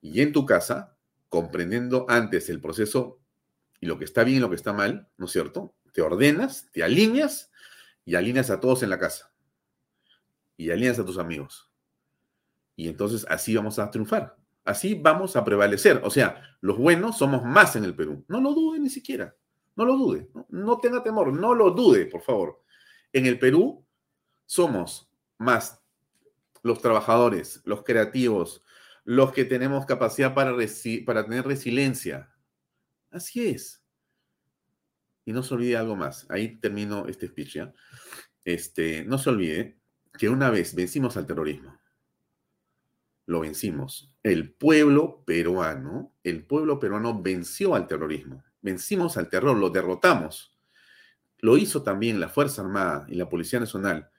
y 0.01 0.21
en 0.21 0.33
tu 0.33 0.45
casa, 0.45 0.94
comprendiendo 1.35 2.07
antes 2.09 2.49
el 2.49 2.61
proceso 2.61 3.21
y 3.81 3.87
lo 3.87 3.99
que 3.99 4.05
está 4.05 4.23
bien 4.25 4.39
y 4.39 4.41
lo 4.41 4.51
que 4.51 4.57
está 4.57 4.73
mal, 4.73 5.09
¿no 5.17 5.27
es 5.27 5.33
cierto? 5.33 5.75
te 5.95 6.03
ordenas, 6.03 6.69
te 6.73 6.83
alineas 6.83 7.53
y 8.05 8.17
alineas 8.17 8.51
a 8.51 8.59
todos 8.59 8.83
en 8.83 8.91
la 8.91 8.99
casa. 8.99 9.33
Y 10.57 10.71
alineas 10.71 10.99
a 10.99 11.07
tus 11.07 11.19
amigos. 11.19 11.71
Y 12.77 12.89
entonces 12.89 13.25
así 13.31 13.55
vamos 13.55 13.79
a 13.79 13.91
triunfar. 13.91 14.37
Así 14.65 14.95
vamos 14.95 15.37
a 15.37 15.45
prevalecer. 15.45 16.01
O 16.03 16.11
sea, 16.11 16.43
los 16.61 16.77
buenos 16.77 17.17
somos 17.17 17.45
más 17.45 17.77
en 17.77 17.85
el 17.85 17.95
Perú. 17.95 18.25
No 18.27 18.41
lo 18.41 18.53
dude 18.55 18.81
ni 18.81 18.91
siquiera. 18.91 19.37
No 19.77 19.85
lo 19.85 19.97
dude. 19.97 20.29
No, 20.49 20.79
tenga 20.79 21.03
temor. 21.03 21.33
No 21.33 21.55
lo 21.55 21.71
dude, 21.71 22.07
por 22.07 22.23
favor. 22.23 22.61
En 23.13 23.27
el 23.27 23.39
Perú 23.39 23.87
somos 24.47 25.09
más 25.39 25.81
los 26.63 26.81
trabajadores, 26.81 27.61
los 27.65 27.85
creativos, 27.85 28.65
los 29.05 29.33
que 29.33 29.45
tenemos 29.45 29.87
capacidad 29.87 30.35
para, 30.35 30.55
para 31.07 31.25
tener 31.25 31.47
resiliencia. 31.47 32.31
Así 33.11 33.47
es. 33.47 33.83
Y 35.25 35.33
no 35.33 35.43
se 35.43 35.55
olvide 35.55 35.77
algo 35.77 35.97
más. 35.97 36.27
Ahí 36.31 36.57
termino 36.57 37.07
este 37.07 37.29
speech 37.29 37.55
ya. 37.55 37.75
Este, 38.45 39.05
no 39.05 39.19
se 39.19 39.31
olvide 39.31 39.79
que 40.19 40.29
una 40.29 40.51
vez 40.51 40.75
vencimos 40.75 41.17
al 41.17 41.27
terrorismo, 41.27 41.79
lo 43.27 43.41
vencimos. 43.41 44.13
El 44.23 44.53
pueblo 44.53 45.23
peruano, 45.25 46.13
el 46.23 46.45
pueblo 46.45 46.79
peruano 46.79 47.21
venció 47.23 47.75
al 47.75 47.87
terrorismo. 47.87 48.45
Vencimos 48.61 49.17
al 49.17 49.29
terror, 49.29 49.57
lo 49.57 49.71
derrotamos. 49.71 50.57
Lo 51.39 51.57
hizo 51.57 51.83
también 51.83 52.21
la 52.21 52.29
Fuerza 52.29 52.63
Armada 52.63 53.07
y 53.09 53.15
la 53.17 53.29
Policía 53.29 53.61
Nacional, 53.61 54.11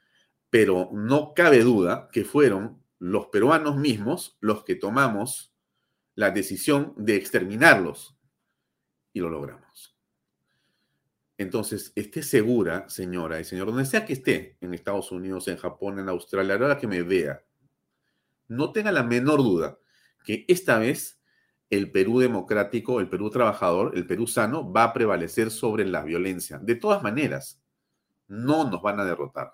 pero 0.49 0.89
no 0.93 1.33
cabe 1.35 1.63
duda 1.63 2.09
que 2.11 2.23
fueron 2.23 2.83
los 2.99 3.27
peruanos 3.27 3.77
mismos 3.77 4.37
los 4.39 4.63
que 4.63 4.75
tomamos 4.75 5.53
la 6.15 6.31
decisión 6.31 6.93
de 6.97 7.15
exterminarlos 7.15 8.17
y 9.13 9.19
lo 9.19 9.29
logramos. 9.29 9.95
Entonces, 11.37 11.91
esté 11.95 12.23
segura, 12.23 12.87
señora 12.87 13.39
y 13.39 13.43
señor, 13.43 13.67
donde 13.67 13.85
sea 13.85 14.05
que 14.05 14.13
esté, 14.13 14.57
en 14.61 14.73
Estados 14.73 15.11
Unidos, 15.11 15.47
en 15.49 15.57
Japón, 15.57 15.99
en 15.99 16.07
Australia, 16.07 16.55
a 16.55 16.59
la 16.59 16.65
hora 16.65 16.77
que 16.77 16.87
me 16.87 17.01
vea, 17.01 17.43
no 18.47 18.71
tenga 18.71 18.91
la 18.91 19.03
menor 19.03 19.39
duda 19.39 19.77
que 20.23 20.45
esta 20.47 20.79
vez 20.79 21.21
el 21.69 21.91
Perú 21.91 22.19
democrático, 22.19 22.99
el 22.99 23.09
Perú 23.09 23.29
trabajador, 23.29 23.97
el 23.97 24.07
Perú 24.07 24.27
sano 24.27 24.71
va 24.71 24.85
a 24.85 24.93
prevalecer 24.93 25.51
sobre 25.51 25.83
la 25.85 26.03
violencia. 26.03 26.57
De 26.59 26.75
todas 26.75 27.03
maneras, 27.03 27.61
no 28.27 28.69
nos 28.69 28.81
van 28.81 28.99
a 28.99 29.05
derrotar. 29.05 29.53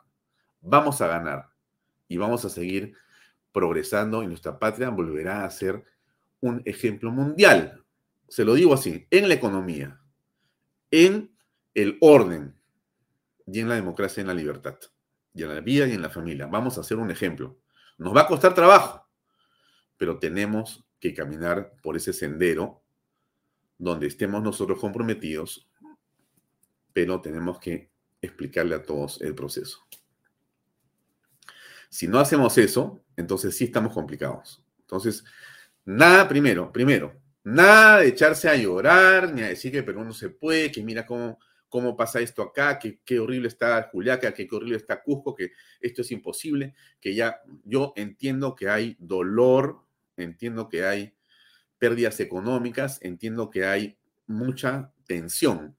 Vamos 0.61 1.01
a 1.01 1.07
ganar 1.07 1.49
y 2.07 2.17
vamos 2.17 2.45
a 2.45 2.49
seguir 2.49 2.93
progresando 3.51 4.23
y 4.23 4.27
nuestra 4.27 4.57
patria 4.59 4.89
volverá 4.89 5.45
a 5.45 5.49
ser 5.49 5.83
un 6.39 6.61
ejemplo 6.65 7.11
mundial. 7.11 7.83
Se 8.27 8.45
lo 8.45 8.53
digo 8.53 8.73
así, 8.73 9.07
en 9.09 9.27
la 9.27 9.35
economía, 9.35 9.99
en 10.89 11.35
el 11.73 11.97
orden 12.01 12.55
y 13.45 13.59
en 13.59 13.69
la 13.69 13.75
democracia 13.75 14.21
en 14.21 14.27
la 14.27 14.33
libertad, 14.33 14.77
y 15.33 15.43
en 15.43 15.53
la 15.53 15.61
vida 15.61 15.87
y 15.87 15.93
en 15.93 16.01
la 16.01 16.09
familia. 16.09 16.47
Vamos 16.47 16.77
a 16.77 16.81
hacer 16.81 16.97
un 16.97 17.11
ejemplo. 17.11 17.59
Nos 17.97 18.15
va 18.15 18.21
a 18.21 18.27
costar 18.27 18.53
trabajo, 18.53 19.07
pero 19.97 20.17
tenemos 20.17 20.85
que 20.99 21.13
caminar 21.13 21.73
por 21.81 21.97
ese 21.97 22.13
sendero 22.13 22.83
donde 23.77 24.07
estemos 24.07 24.43
nosotros 24.43 24.79
comprometidos, 24.79 25.67
pero 26.93 27.21
tenemos 27.21 27.59
que 27.59 27.91
explicarle 28.21 28.75
a 28.75 28.83
todos 28.83 29.19
el 29.21 29.33
proceso. 29.33 29.79
Si 31.91 32.07
no 32.07 32.19
hacemos 32.19 32.57
eso, 32.57 33.03
entonces 33.15 33.55
sí 33.55 33.65
estamos 33.65 33.93
complicados. 33.93 34.63
Entonces, 34.79 35.23
nada 35.85 36.27
primero, 36.27 36.71
primero, 36.71 37.21
nada 37.43 37.99
de 37.99 38.07
echarse 38.07 38.49
a 38.49 38.55
llorar, 38.55 39.31
ni 39.31 39.41
a 39.41 39.49
decir 39.49 39.71
que 39.71 39.83
Perú 39.83 40.03
no 40.03 40.13
se 40.13 40.29
puede, 40.29 40.71
que 40.71 40.81
mira 40.81 41.05
cómo 41.05 41.37
cómo 41.71 41.95
pasa 41.95 42.19
esto 42.19 42.41
acá, 42.43 42.77
que 42.77 42.99
qué 43.05 43.17
horrible 43.17 43.47
está 43.47 43.89
Juliaca, 43.93 44.33
que 44.33 44.45
qué 44.45 44.55
horrible 44.55 44.75
está 44.75 45.01
Cusco, 45.01 45.33
que 45.33 45.53
esto 45.79 46.01
es 46.01 46.11
imposible, 46.11 46.75
que 46.99 47.15
ya 47.15 47.41
yo 47.63 47.93
entiendo 47.95 48.55
que 48.55 48.67
hay 48.67 48.97
dolor, 48.99 49.79
entiendo 50.17 50.67
que 50.67 50.83
hay 50.83 51.15
pérdidas 51.77 52.19
económicas, 52.19 52.99
entiendo 53.01 53.49
que 53.49 53.65
hay 53.65 53.97
mucha 54.27 54.91
tensión. 55.07 55.77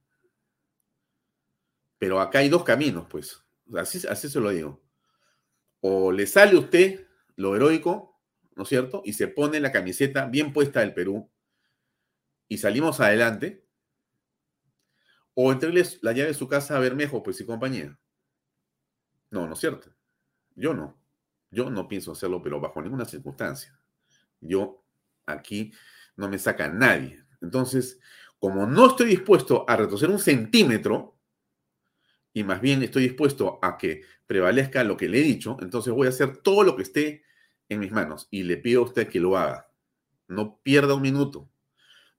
Pero 1.99 2.21
acá 2.21 2.39
hay 2.39 2.49
dos 2.49 2.65
caminos, 2.65 3.07
pues. 3.11 3.45
Así, 3.77 4.01
así 4.09 4.31
se 4.31 4.41
lo 4.41 4.49
digo. 4.49 4.82
O 5.83 6.13
le 6.13 6.27
sale 6.27 6.57
a 6.57 6.61
usted 6.61 7.07
lo 7.37 7.55
heroico, 7.57 8.19
¿no 8.55 8.63
es 8.63 8.69
cierto? 8.69 9.03
Y 9.05 9.13
se 9.13 9.29
pone 9.29 9.61
la 9.61 9.73
camiseta 9.73 10.27
bien 10.27 10.53
puesta 10.53 10.81
del 10.81 10.95
Perú 10.95 11.29
y 12.49 12.59
salimos 12.59 13.01
adelante, 13.01 13.67
o 15.35 15.51
entregarles 15.51 15.99
la 16.03 16.13
llave 16.13 16.29
de 16.29 16.35
su 16.35 16.49
casa 16.49 16.77
a 16.77 16.81
Bermejo, 16.81 17.23
pues 17.23 17.41
y 17.41 17.47
compañía. 17.47 17.99
No, 19.31 19.47
no 19.47 19.55
es 19.55 19.59
cierto. 19.59 19.91
Yo 20.55 20.75
no. 20.75 20.99
Yo 21.51 21.71
no 21.71 21.89
pienso 21.89 22.13
hacerlo, 22.13 22.43
pero 22.43 22.61
bajo 22.61 22.81
ninguna 22.81 23.05
circunstancia. 23.05 23.79
Yo 24.41 24.85
aquí 25.27 25.73
no 26.17 26.29
me 26.29 26.39
saca 26.39 26.69
nadie. 26.69 27.25
Entonces, 27.41 27.99
como 28.39 28.67
no 28.67 28.89
estoy 28.89 29.09
dispuesto 29.09 29.65
a 29.69 29.77
retroceder 29.77 30.13
un 30.13 30.21
centímetro, 30.21 31.17
y 32.33 32.45
más 32.45 32.61
bien 32.61 32.83
estoy 32.83 33.05
dispuesto 33.05 33.59
a 33.63 33.77
que 33.77 34.03
prevalezca 34.27 34.85
lo 34.85 34.97
que 34.97 35.09
le 35.09 35.21
he 35.21 35.23
dicho, 35.23 35.57
entonces 35.61 35.93
voy 35.93 36.07
a 36.07 36.11
hacer 36.11 36.39
todo 36.39 36.63
lo 36.63 36.77
que 36.77 36.83
esté 36.83 37.25
en 37.69 37.81
mis 37.81 37.93
manos 37.93 38.29
y 38.31 38.43
le 38.43 38.57
pido 38.57 38.83
a 38.83 38.85
usted 38.85 39.09
que 39.09 39.21
lo 39.21 39.37
haga. 39.37 39.69
No 40.29 40.61
pierda 40.63 40.95
un 40.95 41.03
minuto. 41.03 41.51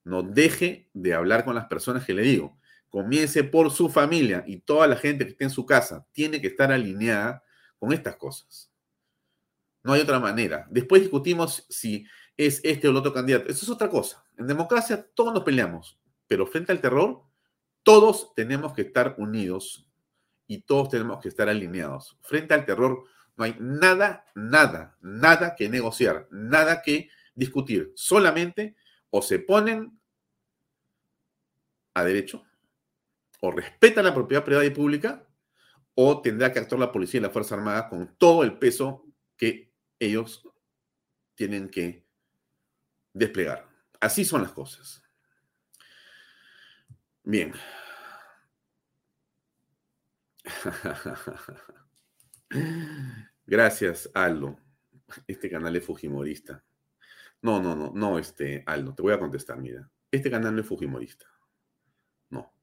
No 0.03 0.21
deje 0.21 0.89
de 0.93 1.13
hablar 1.13 1.45
con 1.45 1.55
las 1.55 1.65
personas 1.65 2.05
que 2.05 2.13
le 2.13 2.23
digo 2.23 2.57
comience 2.93 3.43
por 3.43 3.71
su 3.71 3.89
familia 3.89 4.43
y 4.45 4.57
toda 4.57 4.85
la 4.85 4.95
gente 4.95 5.25
que 5.25 5.31
esté 5.31 5.45
en 5.45 5.49
su 5.49 5.65
casa 5.65 6.05
tiene 6.11 6.39
que 6.39 6.45
estar 6.45 6.71
alineada 6.71 7.43
con 7.79 7.91
estas 7.91 8.17
cosas. 8.17 8.71
No 9.81 9.93
hay 9.93 10.01
otra 10.01 10.19
manera. 10.19 10.67
Después 10.69 11.01
discutimos 11.01 11.65
si 11.69 12.05
es 12.37 12.61
este 12.63 12.87
o 12.87 12.91
el 12.91 12.97
otro 12.97 13.11
candidato. 13.11 13.49
Eso 13.49 13.65
es 13.65 13.69
otra 13.71 13.89
cosa. 13.89 14.23
En 14.37 14.45
democracia 14.45 15.07
todos 15.15 15.33
nos 15.33 15.41
peleamos, 15.41 15.99
pero 16.27 16.45
frente 16.45 16.71
al 16.71 16.81
terror 16.81 17.23
todos 17.81 18.31
tenemos 18.35 18.73
que 18.73 18.83
estar 18.83 19.15
unidos 19.17 19.89
y 20.47 20.61
todos 20.61 20.89
tenemos 20.89 21.21
que 21.21 21.29
estar 21.29 21.49
alineados. 21.49 22.17
Frente 22.21 22.53
al 22.53 22.65
terror 22.65 23.05
no 23.35 23.43
hay 23.43 23.55
nada, 23.59 24.25
nada, 24.35 24.97
nada 25.01 25.55
que 25.55 25.69
negociar, 25.69 26.27
nada 26.31 26.81
que 26.81 27.09
discutir. 27.33 27.91
Solamente 27.95 28.75
o 29.09 29.21
se 29.21 29.39
ponen 29.39 29.99
a 31.93 32.03
derecho 32.03 32.45
o 33.39 33.51
respeta 33.51 34.01
la 34.01 34.13
propiedad 34.13 34.43
privada 34.43 34.65
y 34.65 34.71
pública 34.71 35.27
o 35.95 36.21
tendrá 36.21 36.51
que 36.51 36.59
actuar 36.59 36.79
la 36.79 36.91
policía 36.91 37.19
y 37.19 37.23
la 37.23 37.29
Fuerza 37.29 37.55
Armada 37.55 37.89
con 37.89 38.15
todo 38.17 38.43
el 38.43 38.57
peso 38.57 39.05
que 39.37 39.71
ellos 39.99 40.47
tienen 41.35 41.69
que 41.69 42.05
desplegar. 43.13 43.67
Así 43.99 44.25
son 44.25 44.41
las 44.41 44.51
cosas. 44.51 45.03
Bien. 47.23 47.53
Gracias, 53.45 54.09
Aldo. 54.13 54.59
Este 55.27 55.49
canal 55.49 55.75
es 55.75 55.85
Fujimorista. 55.85 56.63
No, 57.41 57.61
no, 57.61 57.75
no, 57.75 57.91
no, 57.93 58.19
este, 58.19 58.63
Aldo, 58.65 58.95
te 58.95 59.01
voy 59.01 59.13
a 59.13 59.19
contestar, 59.19 59.59
mira. 59.59 59.89
Este 60.11 60.31
canal 60.31 60.55
no 60.55 60.61
es 60.61 60.67
Fujimorista. 60.67 61.25
No. 62.29 62.53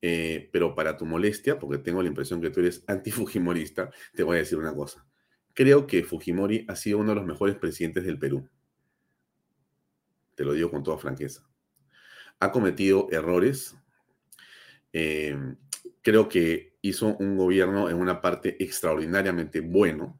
Eh, 0.00 0.48
pero 0.52 0.74
para 0.74 0.96
tu 0.96 1.06
molestia, 1.06 1.58
porque 1.58 1.78
tengo 1.78 2.02
la 2.02 2.08
impresión 2.08 2.40
que 2.40 2.50
tú 2.50 2.60
eres 2.60 2.84
anti-Fujimorista, 2.86 3.90
te 4.14 4.22
voy 4.22 4.36
a 4.36 4.40
decir 4.40 4.58
una 4.58 4.74
cosa. 4.74 5.06
Creo 5.54 5.86
que 5.86 6.04
Fujimori 6.04 6.64
ha 6.68 6.76
sido 6.76 6.98
uno 6.98 7.10
de 7.10 7.16
los 7.16 7.26
mejores 7.26 7.56
presidentes 7.56 8.04
del 8.04 8.18
Perú. 8.18 8.48
Te 10.36 10.44
lo 10.44 10.52
digo 10.52 10.70
con 10.70 10.82
toda 10.82 10.98
franqueza. 10.98 11.46
Ha 12.38 12.52
cometido 12.52 13.08
errores. 13.10 13.76
Eh, 14.92 15.36
creo 16.02 16.28
que 16.28 16.69
hizo 16.82 17.16
un 17.16 17.36
gobierno 17.36 17.88
en 17.88 17.96
una 17.96 18.20
parte 18.20 18.62
extraordinariamente 18.62 19.60
bueno 19.60 20.18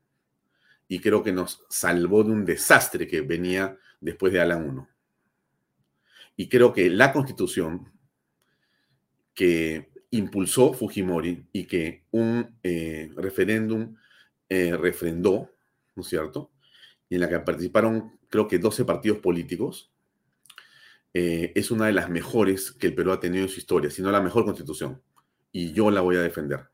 y 0.88 0.98
creo 0.98 1.22
que 1.22 1.32
nos 1.32 1.64
salvó 1.68 2.24
de 2.24 2.32
un 2.32 2.44
desastre 2.44 3.06
que 3.06 3.20
venía 3.20 3.78
después 4.00 4.32
de 4.32 4.40
Alan 4.40 4.68
1. 4.68 4.88
Y 6.36 6.48
creo 6.48 6.72
que 6.72 6.90
la 6.90 7.12
constitución 7.12 7.92
que 9.34 9.90
impulsó 10.10 10.72
Fujimori 10.72 11.46
y 11.52 11.66
que 11.66 12.04
un 12.10 12.58
eh, 12.62 13.10
referéndum 13.16 13.94
eh, 14.48 14.76
refrendó, 14.76 15.52
¿no 15.94 16.02
es 16.02 16.08
cierto? 16.08 16.50
Y 17.08 17.14
en 17.14 17.20
la 17.20 17.28
que 17.28 17.38
participaron 17.38 18.18
creo 18.28 18.48
que 18.48 18.58
12 18.58 18.84
partidos 18.84 19.18
políticos, 19.18 19.92
eh, 21.14 21.52
es 21.54 21.70
una 21.70 21.86
de 21.86 21.92
las 21.92 22.08
mejores 22.08 22.72
que 22.72 22.88
el 22.88 22.94
Perú 22.94 23.12
ha 23.12 23.20
tenido 23.20 23.44
en 23.44 23.50
su 23.50 23.58
historia, 23.58 23.90
si 23.90 24.02
no 24.02 24.10
la 24.10 24.20
mejor 24.20 24.44
constitución 24.44 25.02
y 25.52 25.72
yo 25.72 25.90
la 25.90 26.00
voy 26.00 26.16
a 26.16 26.22
defender. 26.22 26.68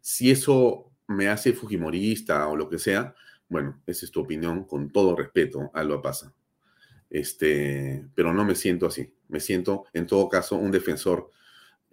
Si 0.00 0.30
eso 0.30 0.92
me 1.08 1.28
hace 1.28 1.52
fujimorista 1.52 2.48
o 2.48 2.56
lo 2.56 2.68
que 2.68 2.78
sea, 2.78 3.14
bueno, 3.48 3.80
esa 3.86 4.06
es 4.06 4.10
tu 4.10 4.20
opinión, 4.20 4.64
con 4.64 4.90
todo 4.90 5.16
respeto, 5.16 5.70
algo 5.74 6.00
pasa. 6.02 6.32
Este, 7.10 8.04
pero 8.14 8.32
no 8.32 8.44
me 8.44 8.54
siento 8.54 8.86
así. 8.86 9.14
Me 9.28 9.40
siento, 9.40 9.84
en 9.92 10.06
todo 10.06 10.28
caso, 10.28 10.56
un 10.56 10.70
defensor 10.70 11.30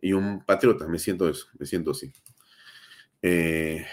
y 0.01 0.13
un 0.13 0.43
patriota. 0.43 0.88
Me 0.88 0.99
siento 0.99 1.30
eso, 1.30 1.47
me 1.59 1.65
siento 1.65 1.91
así. 1.91 2.11
Eh, 3.22 3.86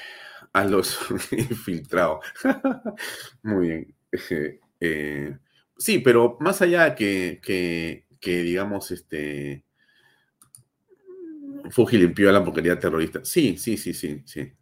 los 0.68 0.98
infiltrado. 1.32 2.20
Muy 3.42 3.68
bien. 3.68 3.94
Eh, 4.80 5.36
sí, 5.76 5.98
pero 5.98 6.36
más 6.40 6.62
allá 6.62 6.94
que, 6.94 7.40
que, 7.42 8.06
que 8.20 8.42
digamos, 8.42 8.90
este, 8.90 9.64
Fuji 11.70 11.98
limpió 11.98 12.30
la 12.32 12.44
porquería 12.44 12.78
terrorista. 12.78 13.24
Sí, 13.24 13.56
sí, 13.58 13.76
sí, 13.76 13.94
sí, 13.94 14.22
sí. 14.24 14.52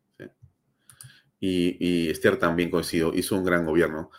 Y, 1.38 2.10
Esther 2.10 2.38
también 2.38 2.70
coincidió, 2.70 3.14
hizo 3.14 3.36
un 3.36 3.44
gran 3.44 3.64
gobierno. 3.64 4.10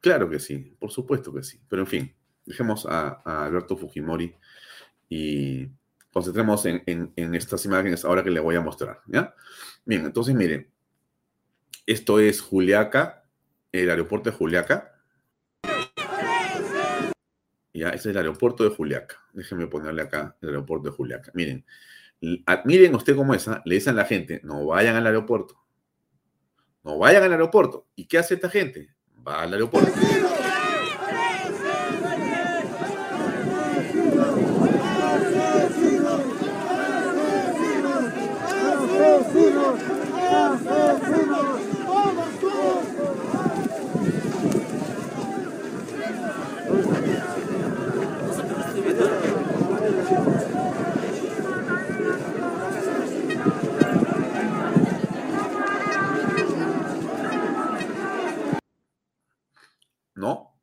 Claro 0.00 0.28
que 0.28 0.40
sí, 0.40 0.76
por 0.78 0.90
supuesto 0.90 1.32
que 1.32 1.42
sí. 1.42 1.60
Pero 1.68 1.82
en 1.82 1.88
fin, 1.88 2.16
dejemos 2.44 2.86
a, 2.86 3.22
Alberto 3.44 3.76
Fujimori 3.76 4.34
y 5.08 5.68
concentremos 6.12 6.64
en, 6.66 7.12
estas 7.16 7.64
imágenes 7.64 8.04
ahora 8.04 8.24
que 8.24 8.30
le 8.30 8.40
voy 8.40 8.56
a 8.56 8.60
mostrar. 8.60 9.00
Bien, 9.84 10.04
entonces 10.04 10.34
miren, 10.34 10.70
esto 11.86 12.18
es 12.18 12.40
Juliaca, 12.40 13.24
el 13.70 13.90
aeropuerto 13.90 14.30
de 14.30 14.36
Juliaca. 14.36 14.91
Ya, 17.74 17.88
ese 17.88 17.96
es 17.96 18.06
el 18.06 18.18
aeropuerto 18.18 18.64
de 18.64 18.70
Juliaca. 18.70 19.16
Déjenme 19.32 19.66
ponerle 19.66 20.02
acá 20.02 20.36
el 20.42 20.50
aeropuerto 20.50 20.90
de 20.90 20.96
Juliaca. 20.96 21.32
Miren, 21.34 21.64
miren 22.64 22.94
usted 22.94 23.16
cómo 23.16 23.34
es, 23.34 23.48
¿ah? 23.48 23.62
le 23.64 23.76
dicen 23.76 23.94
a 23.94 24.02
la 24.02 24.04
gente, 24.04 24.40
no 24.44 24.66
vayan 24.66 24.96
al 24.96 25.06
aeropuerto. 25.06 25.58
No 26.84 26.98
vayan 26.98 27.22
al 27.22 27.32
aeropuerto. 27.32 27.86
¿Y 27.94 28.06
qué 28.06 28.18
hace 28.18 28.34
esta 28.34 28.50
gente? 28.50 28.90
Va 29.26 29.42
al 29.42 29.52
aeropuerto. 29.52 29.92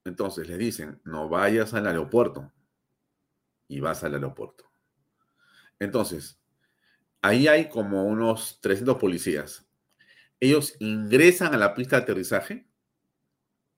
Entonces 0.09 0.47
le 0.47 0.57
dicen, 0.57 0.99
no 1.03 1.29
vayas 1.29 1.75
al 1.75 1.85
aeropuerto. 1.85 2.51
Y 3.67 3.79
vas 3.79 4.03
al 4.03 4.15
aeropuerto. 4.15 4.71
Entonces, 5.77 6.41
ahí 7.21 7.47
hay 7.47 7.69
como 7.69 8.05
unos 8.05 8.59
300 8.59 8.97
policías. 8.97 9.69
Ellos 10.39 10.75
ingresan 10.79 11.53
a 11.53 11.57
la 11.57 11.75
pista 11.75 11.97
de 11.97 12.01
aterrizaje 12.01 12.67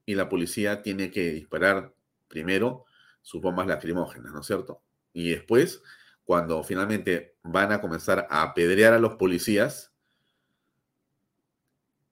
y 0.06 0.14
la 0.14 0.30
policía 0.30 0.80
tiene 0.80 1.10
que 1.10 1.32
disparar 1.32 1.94
primero 2.28 2.86
sus 3.20 3.42
bombas 3.42 3.66
lacrimógenas, 3.66 4.32
¿no 4.32 4.40
es 4.40 4.46
cierto? 4.46 4.82
Y 5.12 5.32
después, 5.32 5.82
cuando 6.24 6.64
finalmente 6.64 7.36
van 7.42 7.72
a 7.72 7.80
comenzar 7.82 8.26
a 8.30 8.42
apedrear 8.42 8.94
a 8.94 8.98
los 8.98 9.16
policías, 9.16 9.92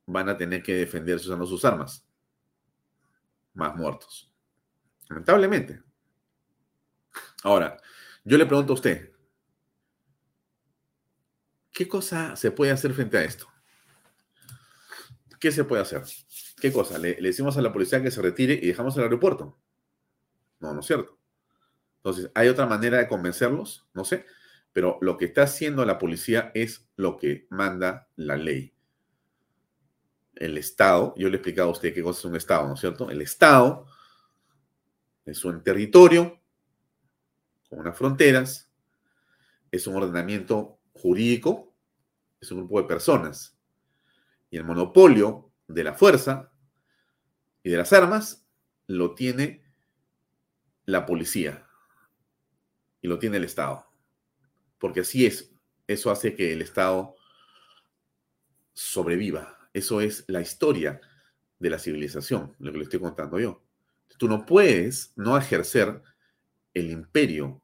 van 0.05 0.29
a 0.29 0.37
tener 0.37 0.63
que 0.63 0.75
defenderse 0.75 1.27
usando 1.27 1.47
sus 1.47 1.65
armas 1.65 2.10
más 3.61 3.77
muertos. 3.77 4.33
Lamentablemente. 5.09 5.83
Ahora, 7.45 7.77
yo 8.25 8.39
le 8.39 8.47
pregunto 8.47 8.73
a 8.73 8.75
usted, 8.75 9.13
¿qué 11.71 11.87
cosa 11.87 12.37
se 12.37 12.51
puede 12.51 12.73
hacer 12.73 12.95
frente 12.95 13.19
a 13.19 13.25
esto? 13.25 13.47
¿Qué 15.39 15.53
se 15.53 15.65
puede 15.65 15.83
hacer? 15.83 16.03
¿Qué 16.61 16.73
cosa? 16.73 16.99
¿Le, 16.99 17.15
decimos 17.15 17.57
a 17.57 17.63
la 17.63 17.73
policía 17.73 18.03
que 18.03 18.11
se 18.11 18.23
retire 18.23 18.55
y 18.55 18.67
dejamos 18.67 18.97
el 18.97 19.05
aeropuerto? 19.05 19.59
No, 20.59 20.73
no 20.75 20.81
es 20.81 20.87
cierto. 20.87 21.19
Entonces, 21.97 22.31
¿hay 22.35 22.49
otra 22.49 22.67
manera 22.67 22.99
de 22.99 23.09
convencerlos? 23.09 23.87
No 23.95 24.05
sé. 24.05 24.27
Pero 24.73 24.99
lo 25.01 25.17
que 25.17 25.27
está 25.27 25.43
haciendo 25.43 25.85
la 25.85 25.99
policía 25.99 26.51
es 26.55 26.89
lo 26.97 27.17
que 27.17 27.47
manda 27.51 28.09
la 28.17 28.37
ley 28.37 28.75
el 30.35 30.59
Estado, 30.59 31.15
yo 31.17 31.29
le 31.29 31.35
he 31.35 31.37
explicado 31.37 31.69
a 31.69 31.73
usted 31.73 31.95
qué 31.95 32.03
cosa 32.03 32.21
es 32.21 32.25
un 32.25 32.37
Estado, 32.37 32.67
¿no 32.69 32.75
es 32.75 32.81
cierto? 32.81 33.11
El 33.11 33.21
Estado 33.23 33.87
es 35.25 35.45
un 35.45 35.63
territorio 35.63 36.41
con 37.69 37.81
unas 37.81 37.97
fronteras, 37.97 38.71
es 39.71 39.87
un 39.87 39.97
ordenamiento 39.97 40.81
jurídico, 40.93 41.75
es 42.41 42.51
un 42.51 42.59
grupo 42.59 42.81
de 42.81 42.89
personas. 42.89 43.57
Y 44.51 44.57
el 44.57 44.65
monopolio 44.65 45.53
de 45.69 45.85
la 45.85 45.95
fuerza 45.95 46.51
y 47.63 47.71
de 47.71 47.77
las 47.77 47.93
armas 47.93 48.45
lo 48.87 49.15
tiene 49.15 49.63
la 50.85 51.07
policía 51.07 51.69
y 53.01 53.09
lo 53.09 53.19
tiene 53.19 53.37
el 53.37 53.45
Estado. 53.45 53.87
Porque 54.79 55.01
así 55.01 55.27
es, 55.27 55.53
eso 55.87 56.11
hace 56.11 56.35
que 56.35 56.53
el 56.53 56.63
Estado 56.63 57.15
sobreviva 58.73 59.60
eso 59.73 60.01
es 60.01 60.25
la 60.29 60.41
historia 60.41 61.01
de 61.59 61.71
la 61.71 61.79
civilización, 61.79 62.55
lo 62.59 62.73
que 62.73 62.79
le 62.79 62.85
estoy 62.85 63.01
contando 63.01 63.39
yo. 63.39 63.63
Tú 64.19 64.29
no 64.29 64.45
puedes 64.45 65.13
no 65.17 65.37
ejercer 65.39 66.03
el 66.75 66.91
imperio 66.91 67.63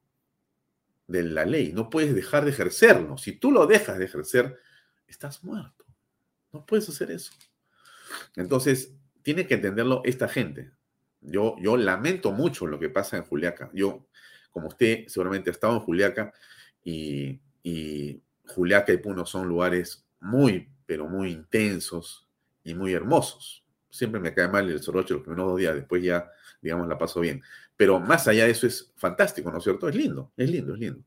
de 1.07 1.23
la 1.23 1.45
ley, 1.45 1.73
no 1.73 1.91
puedes 1.91 2.15
dejar 2.15 2.45
de 2.45 2.51
ejercerlo. 2.51 3.19
Si 3.19 3.33
tú 3.33 3.53
lo 3.53 3.67
dejas 3.67 3.99
de 3.99 4.05
ejercer, 4.05 4.59
estás 5.07 5.45
muerto. 5.45 5.85
No 6.53 6.65
puedes 6.65 6.89
hacer 6.89 7.11
eso. 7.11 7.33
Entonces, 8.35 8.95
tiene 9.23 9.47
que 9.47 9.55
entenderlo 9.55 10.03
esta 10.05 10.29
gente. 10.29 10.73
Yo, 11.21 11.57
yo 11.59 11.77
lamento 11.77 12.33
mucho 12.33 12.67
lo 12.67 12.79
que 12.79 12.89
pasa 12.89 13.17
en 13.17 13.25
Juliaca. 13.25 13.71
Yo, 13.73 14.07
como 14.51 14.69
usted 14.69 15.07
seguramente 15.09 15.51
ha 15.51 15.53
estado 15.53 15.75
en 15.75 15.81
Juliaca, 15.81 16.33
y, 16.85 17.41
y 17.63 18.23
Juliaca 18.47 18.93
y 18.93 18.99
Puno 18.99 19.27
son 19.27 19.49
lugares 19.49 20.07
muy 20.21 20.71
pero 20.87 21.09
muy 21.09 21.33
intensos 21.33 22.29
y 22.63 22.75
muy 22.75 22.95
hermosos. 22.95 23.65
Siempre 23.91 24.21
me 24.21 24.33
cae 24.33 24.49
mal 24.49 24.71
el 24.71 24.83
soroche 24.83 25.15
los 25.15 25.23
primeros 25.23 25.51
dos 25.51 25.59
días, 25.59 25.75
después 25.75 26.03
ya, 26.03 26.31
digamos, 26.61 26.89
la 26.89 26.97
paso 26.97 27.21
bien. 27.21 27.43
Pero 27.77 28.01
más 28.01 28.29
allá 28.29 28.45
de 28.45 28.51
eso 28.51 28.67
es 28.67 28.93
fantástico, 28.97 29.51
¿no 29.51 29.59
es 29.59 29.65
cierto? 29.65 29.89
Es 29.89 29.95
lindo, 29.95 30.33
es 30.37 30.51
lindo, 30.51 30.75
es 30.75 30.81
lindo. 30.81 31.05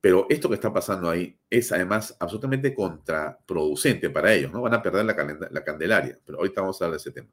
Pero 0.00 0.26
esto 0.28 0.48
que 0.48 0.54
está 0.54 0.72
pasando 0.72 1.10
ahí 1.10 1.38
es 1.50 1.72
además 1.72 2.16
absolutamente 2.20 2.74
contraproducente 2.74 4.10
para 4.10 4.32
ellos, 4.32 4.52
¿no? 4.52 4.62
Van 4.62 4.74
a 4.74 4.82
perder 4.82 5.04
la, 5.04 5.48
la 5.50 5.64
Candelaria, 5.64 6.18
pero 6.24 6.38
ahorita 6.38 6.60
vamos 6.60 6.80
a 6.80 6.84
hablar 6.84 6.98
de 6.98 7.02
ese 7.02 7.12
tema. 7.12 7.28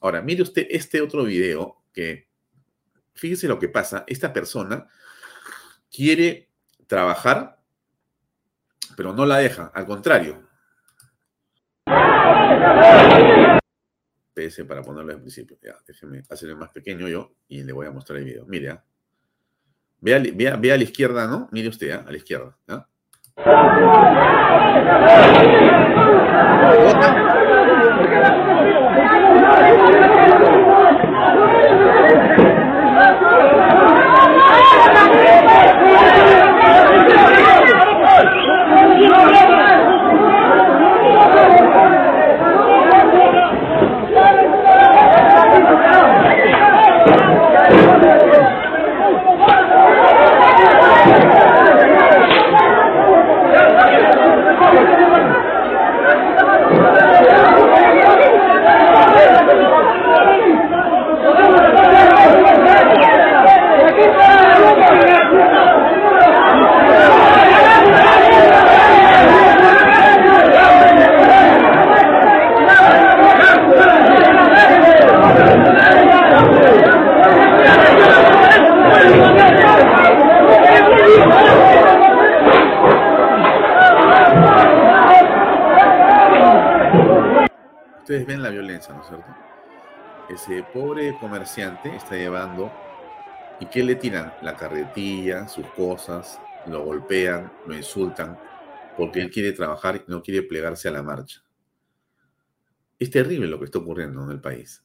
Ahora, 0.00 0.22
mire 0.22 0.42
usted 0.42 0.66
este 0.70 1.00
otro 1.00 1.24
video 1.24 1.82
que 1.92 2.28
fíjese 3.14 3.48
lo 3.48 3.58
que 3.58 3.68
pasa. 3.68 4.04
Esta 4.06 4.32
persona 4.32 4.88
quiere 5.90 6.50
trabajar, 6.86 7.60
pero 8.96 9.12
no 9.12 9.26
la 9.26 9.38
deja. 9.38 9.70
Al 9.74 9.86
contrario. 9.86 10.53
PS 14.34 14.64
para 14.66 14.82
ponerlo 14.82 15.12
en 15.12 15.20
principio. 15.20 15.56
Ya, 15.62 15.76
déjeme 15.86 16.22
hacerlo 16.28 16.56
más 16.56 16.70
pequeño 16.70 17.08
yo 17.08 17.34
y 17.48 17.62
le 17.62 17.72
voy 17.72 17.86
a 17.86 17.90
mostrar 17.90 18.18
el 18.18 18.24
video. 18.24 18.44
Mire, 18.46 18.70
¿ah? 18.70 18.84
Vea, 20.00 20.16
a 20.54 20.76
la 20.76 20.82
izquierda, 20.82 21.26
¿no? 21.26 21.48
Mire 21.52 21.68
usted, 21.68 21.90
¿ah? 21.92 22.04
a 22.06 22.10
la 22.10 22.16
izquierda. 22.16 22.58
¿Ah? 88.22 88.24
ven 88.26 88.42
la 88.42 88.50
violencia, 88.50 88.94
¿no 88.94 89.02
es 89.02 89.08
cierto? 89.08 89.26
Ese 90.28 90.62
pobre 90.72 91.16
comerciante 91.18 91.94
está 91.94 92.16
llevando 92.16 92.72
y 93.60 93.66
¿qué 93.66 93.82
le 93.84 93.94
tiran? 93.94 94.32
La 94.42 94.56
carretilla, 94.56 95.48
sus 95.48 95.66
cosas, 95.68 96.40
lo 96.66 96.84
golpean, 96.84 97.52
lo 97.66 97.74
insultan, 97.76 98.38
porque 98.96 99.20
él 99.20 99.30
quiere 99.30 99.52
trabajar 99.52 99.96
y 99.96 100.10
no 100.10 100.22
quiere 100.22 100.42
plegarse 100.42 100.88
a 100.88 100.92
la 100.92 101.02
marcha. 101.02 101.42
Es 102.98 103.10
terrible 103.10 103.46
lo 103.48 103.58
que 103.58 103.66
está 103.66 103.78
ocurriendo 103.78 104.24
en 104.24 104.30
el 104.30 104.40
país. 104.40 104.84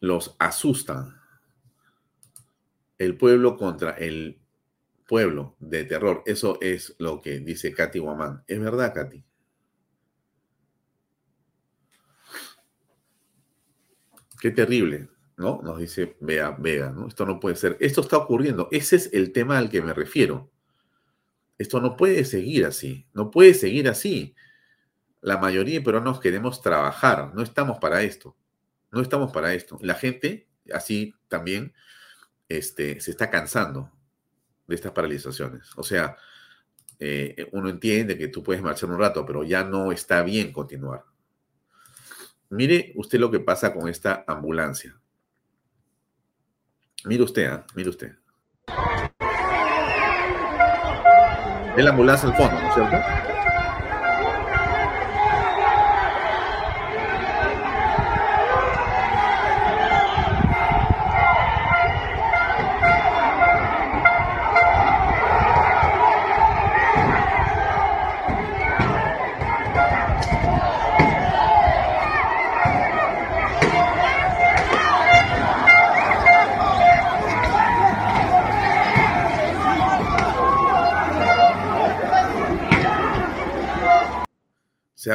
Los 0.00 0.36
asustan. 0.38 1.16
El 2.98 3.16
pueblo 3.16 3.56
contra 3.56 3.92
el 3.92 4.40
pueblo 5.06 5.56
de 5.60 5.84
terror. 5.84 6.22
Eso 6.26 6.58
es 6.60 6.94
lo 6.98 7.20
que 7.20 7.40
dice 7.40 7.72
Katy 7.72 7.98
Guamán. 7.98 8.44
Es 8.46 8.60
verdad, 8.60 8.92
Katy. 8.92 9.24
Qué 14.40 14.50
terrible, 14.50 15.08
¿no? 15.36 15.60
Nos 15.62 15.78
dice 15.78 16.16
Vega, 16.20 16.56
Vega, 16.58 16.90
¿no? 16.90 17.08
Esto 17.08 17.26
no 17.26 17.40
puede 17.40 17.56
ser. 17.56 17.76
Esto 17.80 18.02
está 18.02 18.16
ocurriendo. 18.16 18.68
Ese 18.70 18.96
es 18.96 19.10
el 19.12 19.32
tema 19.32 19.58
al 19.58 19.68
que 19.68 19.82
me 19.82 19.92
refiero. 19.92 20.50
Esto 21.58 21.80
no 21.80 21.96
puede 21.96 22.24
seguir 22.24 22.64
así. 22.66 23.06
No 23.12 23.30
puede 23.30 23.54
seguir 23.54 23.88
así. 23.88 24.34
La 25.20 25.38
mayoría 25.38 25.78
de 25.78 25.84
peruanos 25.84 26.20
queremos 26.20 26.62
trabajar. 26.62 27.34
No 27.34 27.42
estamos 27.42 27.78
para 27.78 28.02
esto. 28.02 28.36
No 28.92 29.00
estamos 29.00 29.32
para 29.32 29.52
esto. 29.54 29.78
La 29.82 29.94
gente, 29.94 30.48
así 30.72 31.14
también, 31.26 31.74
este, 32.48 33.00
se 33.00 33.10
está 33.10 33.28
cansando 33.30 33.90
de 34.66 34.74
estas 34.76 34.92
paralizaciones. 34.92 35.70
O 35.76 35.82
sea, 35.82 36.16
eh, 37.00 37.48
uno 37.52 37.68
entiende 37.68 38.16
que 38.16 38.28
tú 38.28 38.42
puedes 38.42 38.62
marchar 38.62 38.90
un 38.90 38.98
rato, 38.98 39.26
pero 39.26 39.42
ya 39.42 39.64
no 39.64 39.92
está 39.92 40.22
bien 40.22 40.52
continuar. 40.52 41.04
Mire 42.50 42.92
usted 42.96 43.18
lo 43.18 43.30
que 43.30 43.40
pasa 43.40 43.74
con 43.74 43.88
esta 43.88 44.24
ambulancia. 44.26 44.98
Mire 47.04 47.22
usted, 47.22 47.46
¿ah? 47.46 47.66
mire 47.74 47.90
usted. 47.90 48.12
Ve 51.76 51.82
la 51.82 51.90
ambulancia 51.90 52.28
al 52.28 52.36
fondo, 52.36 52.60
¿no 52.60 52.68
es 52.68 52.74
cierto? 52.74 53.27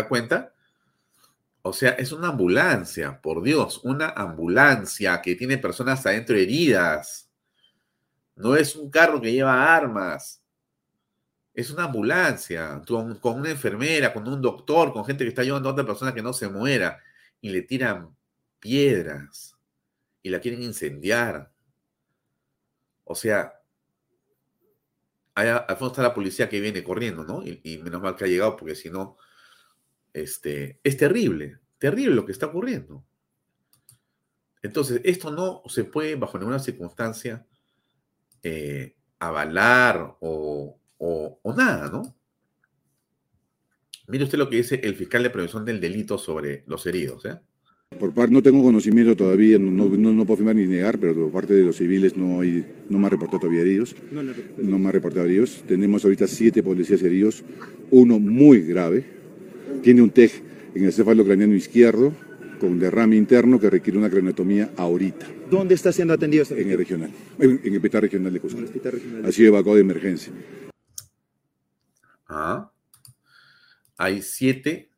Cuenta? 0.08 0.54
O 1.66 1.72
sea, 1.72 1.92
es 1.92 2.12
una 2.12 2.28
ambulancia, 2.28 3.22
por 3.22 3.42
Dios, 3.42 3.80
una 3.84 4.10
ambulancia 4.10 5.22
que 5.22 5.36
tiene 5.36 5.58
personas 5.58 6.06
adentro 6.06 6.36
heridas. 6.36 7.30
No 8.36 8.58
es 8.58 8.76
un 8.76 8.90
carro 8.90 9.22
que 9.22 9.32
lleva 9.32 9.74
armas. 9.74 10.44
Es 11.54 11.70
una 11.70 11.86
ambulancia 11.86 12.82
con, 12.86 13.40
una 13.40 13.50
enfermera, 13.50 14.14
con 14.14 14.28
un 14.28 14.42
doctor, 14.42 14.92
con 14.92 15.06
gente 15.06 15.24
que 15.24 15.30
está 15.30 15.42
ayudando 15.42 15.70
a 15.70 15.72
otra 15.72 15.86
persona 15.86 16.14
que 16.14 16.22
no 16.22 16.34
se 16.34 16.50
muera. 16.50 17.00
Y 17.40 17.50
le 17.50 17.62
tiran 17.62 18.14
piedras 18.60 19.56
y 20.22 20.30
la 20.30 20.42
quieren 20.42 20.64
incendiar. 20.64 21.50
O 23.06 23.16
sea, 23.16 23.54
al 25.36 25.78
fondo 25.78 25.88
está 25.88 26.02
la 26.02 26.14
policía 26.14 26.50
que 26.50 26.60
viene 26.60 26.84
corriendo, 26.84 27.24
¿no? 27.24 27.42
Y 27.46 27.78
menos 27.78 28.02
mal 28.02 28.18
que 28.18 28.26
ha 28.26 28.28
llegado, 28.28 28.58
porque 28.58 28.76
si 28.76 28.90
no, 28.90 29.18
este, 30.14 30.80
es 30.84 30.98
terrible, 30.98 31.60
terrible 31.80 32.16
lo 32.16 32.26
que 32.26 32.32
está 32.32 32.46
ocurriendo. 32.46 33.04
Entonces, 34.62 35.02
esto 35.04 35.30
no 35.32 35.62
se 35.68 35.84
puede, 35.84 36.16
bajo 36.16 36.38
ninguna 36.38 36.60
circunstancia, 36.60 37.46
eh, 38.42 38.96
avalar 39.20 40.18
o, 40.22 40.80
nada, 41.58 41.90
¿no? 41.90 42.16
Mire 44.08 44.24
usted 44.24 44.38
lo 44.38 44.50
que 44.50 44.58
dice 44.58 44.82
el 44.84 44.96
fiscal 44.96 45.24
de 45.24 45.30
prevención 45.30 45.64
del 45.66 45.80
delito 45.80 46.18
sobre 46.18 46.64
los 46.68 46.86
heridos. 46.86 47.26
¿eh? 47.26 47.40
Por 48.00 48.14
parte, 48.14 48.34
no 48.34 48.42
tengo 48.42 48.64
conocimiento 48.64 49.16
todavía, 49.16 49.58
no, 49.60 49.88
puedo 49.88 50.34
afirmar 50.34 50.56
ni 50.56 50.66
negar, 50.66 51.00
pero 51.00 51.14
por 51.14 51.32
parte 51.32 51.54
de 51.54 51.64
los 51.64 51.78
civiles 51.78 52.18
no, 52.18 52.42
hay, 52.42 52.66
no 52.90 53.00
me 53.00 53.08
ha 53.08 53.10
reportado 53.10 53.40
todavía 53.42 53.62
heridos. 53.62 53.96
No, 54.12 54.24
no 54.24 54.80
me 54.80 54.90
ha 54.90 54.92
reportado 54.92 55.26
heridos. 55.26 55.64
Tenemos 55.68 56.04
ahorita 56.04 56.28
siete 56.28 56.64
policías 56.64 57.02
heridos, 57.02 57.44
uno 57.92 58.20
muy 58.20 58.62
grave, 58.62 59.23
tiene 59.84 60.02
un 60.02 60.10
TEG 60.10 60.32
en 60.74 60.86
el 60.86 60.94
céfalo 60.94 61.24
craneano 61.24 61.54
izquierdo 61.54 62.14
con 62.60 62.80
derrame 62.80 63.18
interno 63.18 63.60
que 63.60 63.70
requiere 63.70 64.00
una 64.00 64.10
craneotomía 64.10 64.72
ahorita. 64.78 65.28
¿Dónde 65.52 65.76
está 65.76 65.92
siendo 65.92 66.14
atendido 66.14 66.44
este 66.44 66.60
En 66.60 66.72
el 66.72 66.78
regional, 66.78 67.12
en, 67.38 67.62
el 67.64 67.76
hospital 67.76 68.02
regional 68.02 68.34
de 68.34 68.40
Cusco. 68.40 68.62
Ha 69.26 69.32
sido 69.32 69.50
evacuado 69.50 69.76
de 69.76 69.82
emergencia. 69.82 70.32
Ah. 72.28 72.72
Hay 73.98 74.22
siete, 74.22 74.90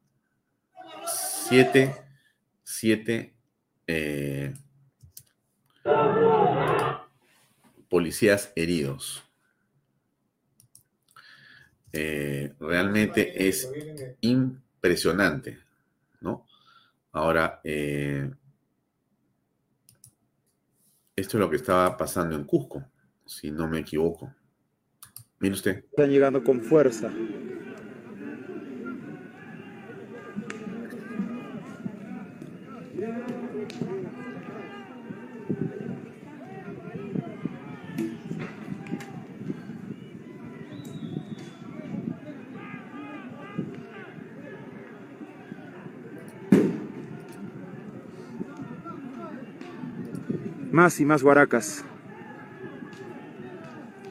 siete, 1.50 1.92
siete 2.64 3.34
eh, 3.88 4.54
policías 7.90 8.54
heridos. 8.56 9.24
Eh, 11.92 12.54
realmente 12.60 13.48
es 13.48 13.70
impresionante 14.22 14.65
impresionante, 14.86 15.58
¿no? 16.22 16.46
Ahora, 17.12 17.60
eh, 17.64 18.30
esto 21.16 21.38
es 21.38 21.40
lo 21.40 21.50
que 21.50 21.56
estaba 21.56 21.98
pasando 21.98 22.36
en 22.36 22.44
Cusco, 22.44 22.84
si 23.26 23.50
no 23.50 23.68
me 23.68 23.80
equivoco. 23.80 24.32
Mire 25.40 25.56
usted. 25.56 25.86
Están 25.86 26.12
llegando 26.12 26.44
con 26.44 26.62
fuerza. 26.62 27.12
Más 50.76 51.00
y 51.00 51.06
más 51.06 51.24
guaracas. 51.24 51.86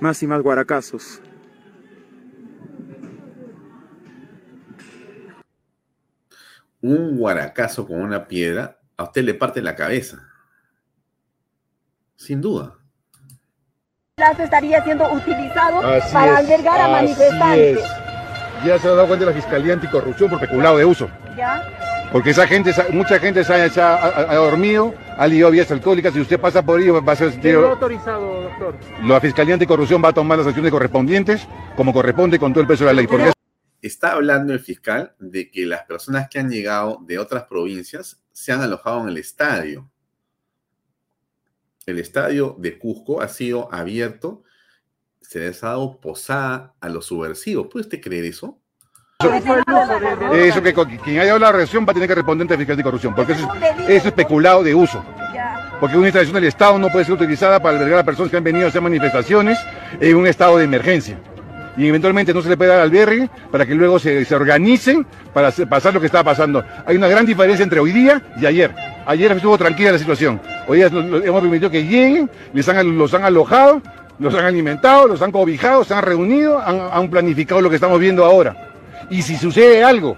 Más 0.01 0.23
y 0.23 0.27
más 0.27 0.41
guaracazos. 0.41 1.21
Un 6.81 7.19
guaracazo 7.19 7.87
con 7.87 8.01
una 8.01 8.27
piedra 8.27 8.79
a 8.97 9.03
usted 9.03 9.25
le 9.25 9.35
parte 9.35 9.61
la 9.61 9.77
cabeza. 9.77 10.27
Sin 12.17 12.41
duda. 12.41 12.79
estaría 14.17 14.83
siendo 14.85 15.13
utilizado 15.13 15.83
para 16.15 16.39
albergar 16.39 16.81
a 16.81 16.89
manifestantes. 16.89 17.81
Ya 18.65 18.79
se 18.79 18.89
ha 18.89 18.93
dado 18.93 19.07
cuenta 19.07 19.27
la 19.27 19.35
Fiscalía 19.35 19.75
Anticorrupción 19.75 20.31
por 20.31 20.41
peculado 20.41 20.79
de 20.79 20.87
uso. 20.87 21.11
¿Ya? 21.37 21.63
Porque 22.11 22.31
esa 22.31 22.47
gente, 22.47 22.73
mucha 22.91 23.19
gente 23.19 23.45
se 23.45 23.53
ha, 23.53 24.35
dormido, 24.37 24.95
ha 24.95 24.95
ligado 24.95 25.04
vías 25.51 25.71
alcohólicas, 25.71 26.13
si 26.13 26.21
usted 26.21 26.41
pasa 26.41 26.65
por 26.65 26.81
ahí 26.81 26.89
va 26.89 27.13
a 27.13 27.17
ser... 27.17 27.39
¿Quién 27.41 27.55
lo 27.61 27.69
ha 27.69 27.71
autorizado, 27.73 28.43
doctor? 28.43 28.77
La 29.05 29.21
Fiscalía 29.21 29.55
Anticorrupción 29.55 30.03
va 30.03 30.09
a 30.09 30.13
tomar 30.13 30.39
las 30.39 30.47
acciones 30.47 30.71
correspondientes, 30.71 31.47
como 31.77 31.93
corresponde 31.93 32.39
con 32.39 32.53
todo 32.53 32.63
el 32.63 32.67
peso 32.67 32.85
de 32.85 32.91
la 32.91 32.95
ley. 32.95 33.07
Porque 33.07 33.33
Está 33.83 34.13
hablando 34.13 34.53
el 34.55 34.61
fiscal 34.61 35.15
de 35.19 35.51
que 35.51 35.67
las 35.67 35.83
personas 35.83 36.29
que 36.31 36.39
han 36.39 36.49
llegado 36.49 36.99
de 37.03 37.19
otras 37.19 37.45
provincias 37.45 38.19
se 38.33 38.51
han 38.51 38.63
alojado 38.63 39.03
en 39.03 39.09
el 39.09 39.19
estadio. 39.19 39.91
El 41.85 41.99
estadio 41.99 42.57
de 42.59 42.79
Cusco 42.79 43.21
ha 43.21 43.29
sido 43.29 43.73
abierto, 43.73 44.43
se 45.21 45.41
les 45.41 45.63
ha 45.63 45.69
dado 45.69 46.01
posada 46.01 46.75
a 46.81 46.89
los 46.89 47.07
subversivos. 47.07 47.69
¿Puede 47.71 47.85
usted 47.85 48.01
creer 48.01 48.25
eso? 48.25 48.59
Eso 50.35 50.63
que 50.63 50.73
quien 50.73 51.19
haya 51.19 51.27
dado 51.27 51.39
la 51.39 51.53
reacción 51.53 51.85
va 51.87 51.91
a 51.91 51.95
tener 51.95 52.09
que 52.09 52.15
responder 52.15 52.45
ante 52.45 52.55
el 52.55 52.59
fiscal 52.59 52.77
de 52.77 52.83
corrupción, 52.83 53.15
porque 53.15 53.33
eso 53.33 53.49
es, 53.89 54.05
especulado 54.05 54.63
de 54.63 54.75
uso. 54.75 55.03
Porque 55.81 55.97
una 55.97 56.07
instalación 56.07 56.35
del 56.35 56.45
Estado 56.45 56.79
no 56.79 56.89
puede 56.89 57.05
ser 57.05 57.15
utilizada 57.15 57.61
para 57.61 57.77
albergar 57.77 58.01
a 58.01 58.05
personas 58.05 58.31
que 58.31 58.37
han 58.37 58.45
venido 58.45 58.67
a 58.67 58.69
hacer 58.69 58.81
manifestaciones 58.81 59.59
en 60.01 60.17
un 60.17 60.27
estado 60.27 60.59
de 60.59 60.65
emergencia 60.65 61.19
y 61.77 61.89
eventualmente 61.89 62.33
no 62.33 62.43
se 62.43 62.49
le 62.49 62.57
puede 62.57 62.71
dar 62.71 62.81
albergue 62.81 63.29
para 63.51 63.67
que 63.67 63.75
luego 63.75 63.99
se, 63.99 64.25
se 64.25 64.35
organicen 64.35 65.07
para 65.33 65.51
pasar 65.69 65.93
lo 65.93 66.01
que 66.01 66.07
estaba 66.07 66.25
pasando. 66.25 66.65
Hay 66.87 66.97
una 66.97 67.09
gran 67.09 67.27
diferencia 67.27 67.63
entre 67.63 67.81
hoy 67.81 67.93
día 67.93 68.23
y 68.41 68.47
ayer. 68.47 68.73
Ayer 69.07 69.33
estuvo 69.33 69.59
tranquila 69.59 69.93
la 69.93 69.99
situación. 69.99 70.41
Hoy 70.67 70.79
día 70.79 70.87
hemos 70.87 71.41
permitido 71.41 71.71
que 71.71 71.85
lleguen, 71.85 72.31
les 72.53 72.69
han, 72.69 72.97
los 72.97 73.13
han 73.13 73.25
alojado, 73.25 73.83
los 74.19 74.35
han 74.35 74.45
alimentado, 74.45 75.09
los 75.09 75.21
han 75.23 75.33
cobijado, 75.33 75.85
se 75.85 75.95
han 75.95 76.03
reunido, 76.03 76.61
han, 76.61 77.09
planificado 77.11 77.61
lo 77.61 77.69
que 77.69 77.77
estamos 77.77 77.99
viendo 77.99 78.25
ahora. 78.25 78.74
Y 79.11 79.23
si 79.23 79.37
sucede 79.37 79.83
algo, 79.83 80.17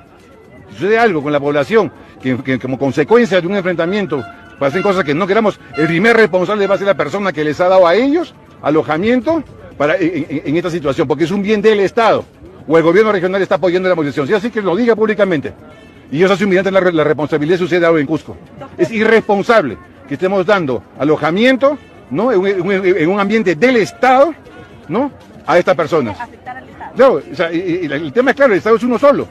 sucede 0.73 0.99
algo 0.99 1.23
con 1.23 1.33
la 1.33 1.41
población, 1.41 1.93
que, 2.23 2.59
como 2.59 2.79
consecuencia 2.79 3.41
de 3.41 3.47
un 3.47 3.57
enfrentamiento 3.57 4.25
pasen 4.59 4.83
cosas 4.83 5.05
que 5.05 5.15
no 5.15 5.27
queramos, 5.27 5.61
el 5.77 5.87
primer 5.87 6.17
responsable 6.17 6.67
va 6.67 6.77
a 6.77 6.79
ser 6.79 6.87
la 6.87 6.95
persona 6.95 7.33
que 7.33 7.45
les 7.45 7.61
ha 7.61 7.69
dado 7.69 7.87
a 7.87 7.95
ellos 7.95 8.35
alojamiento 8.63 9.45
para, 9.77 9.97
en, 9.99 10.57
esta 10.57 10.71
situación, 10.71 11.07
porque 11.07 11.25
es 11.25 11.31
un 11.31 11.43
bien 11.43 11.61
del 11.61 11.81
Estado, 11.81 12.25
o 12.67 12.77
el 12.79 12.83
gobierno 12.83 13.13
regional 13.13 13.43
está 13.43 13.57
apoyando 13.57 13.89
la 13.89 13.95
movilización. 13.95 14.27
Sí, 14.27 14.33
así 14.33 14.51
que 14.51 14.63
lo 14.63 14.75
diga 14.75 14.97
públicamente. 14.97 15.53
Y 16.11 16.19
ellos 16.19 16.31
asumirán 16.31 16.73
la, 16.73 16.81
la 16.81 17.05
responsabilidad 17.05 17.59
sucede 17.59 17.85
algo 17.85 17.99
en 17.99 18.07
Cusco. 18.07 18.37
Es 18.79 18.91
irresponsable 18.91 19.77
que 20.09 20.15
estemos 20.15 20.47
dando 20.47 20.83
alojamiento, 20.99 21.79
¿no? 22.11 22.33
En, 22.33 23.09
un 23.09 23.21
ambiente 23.21 23.55
del 23.55 23.77
Estado, 23.77 24.35
¿no? 24.89 25.11
A 25.47 25.59
estas 25.59 25.75
personas. 25.75 26.17
Claro, 26.97 27.21
o 27.31 27.35
sea, 27.35 27.49
el 27.49 28.13
tema 28.13 28.31
es 28.31 28.37
claro, 28.37 28.53
el 28.53 28.59
Estado 28.59 28.77
es 28.77 28.83
uno 28.83 28.99
solo. 28.99 29.29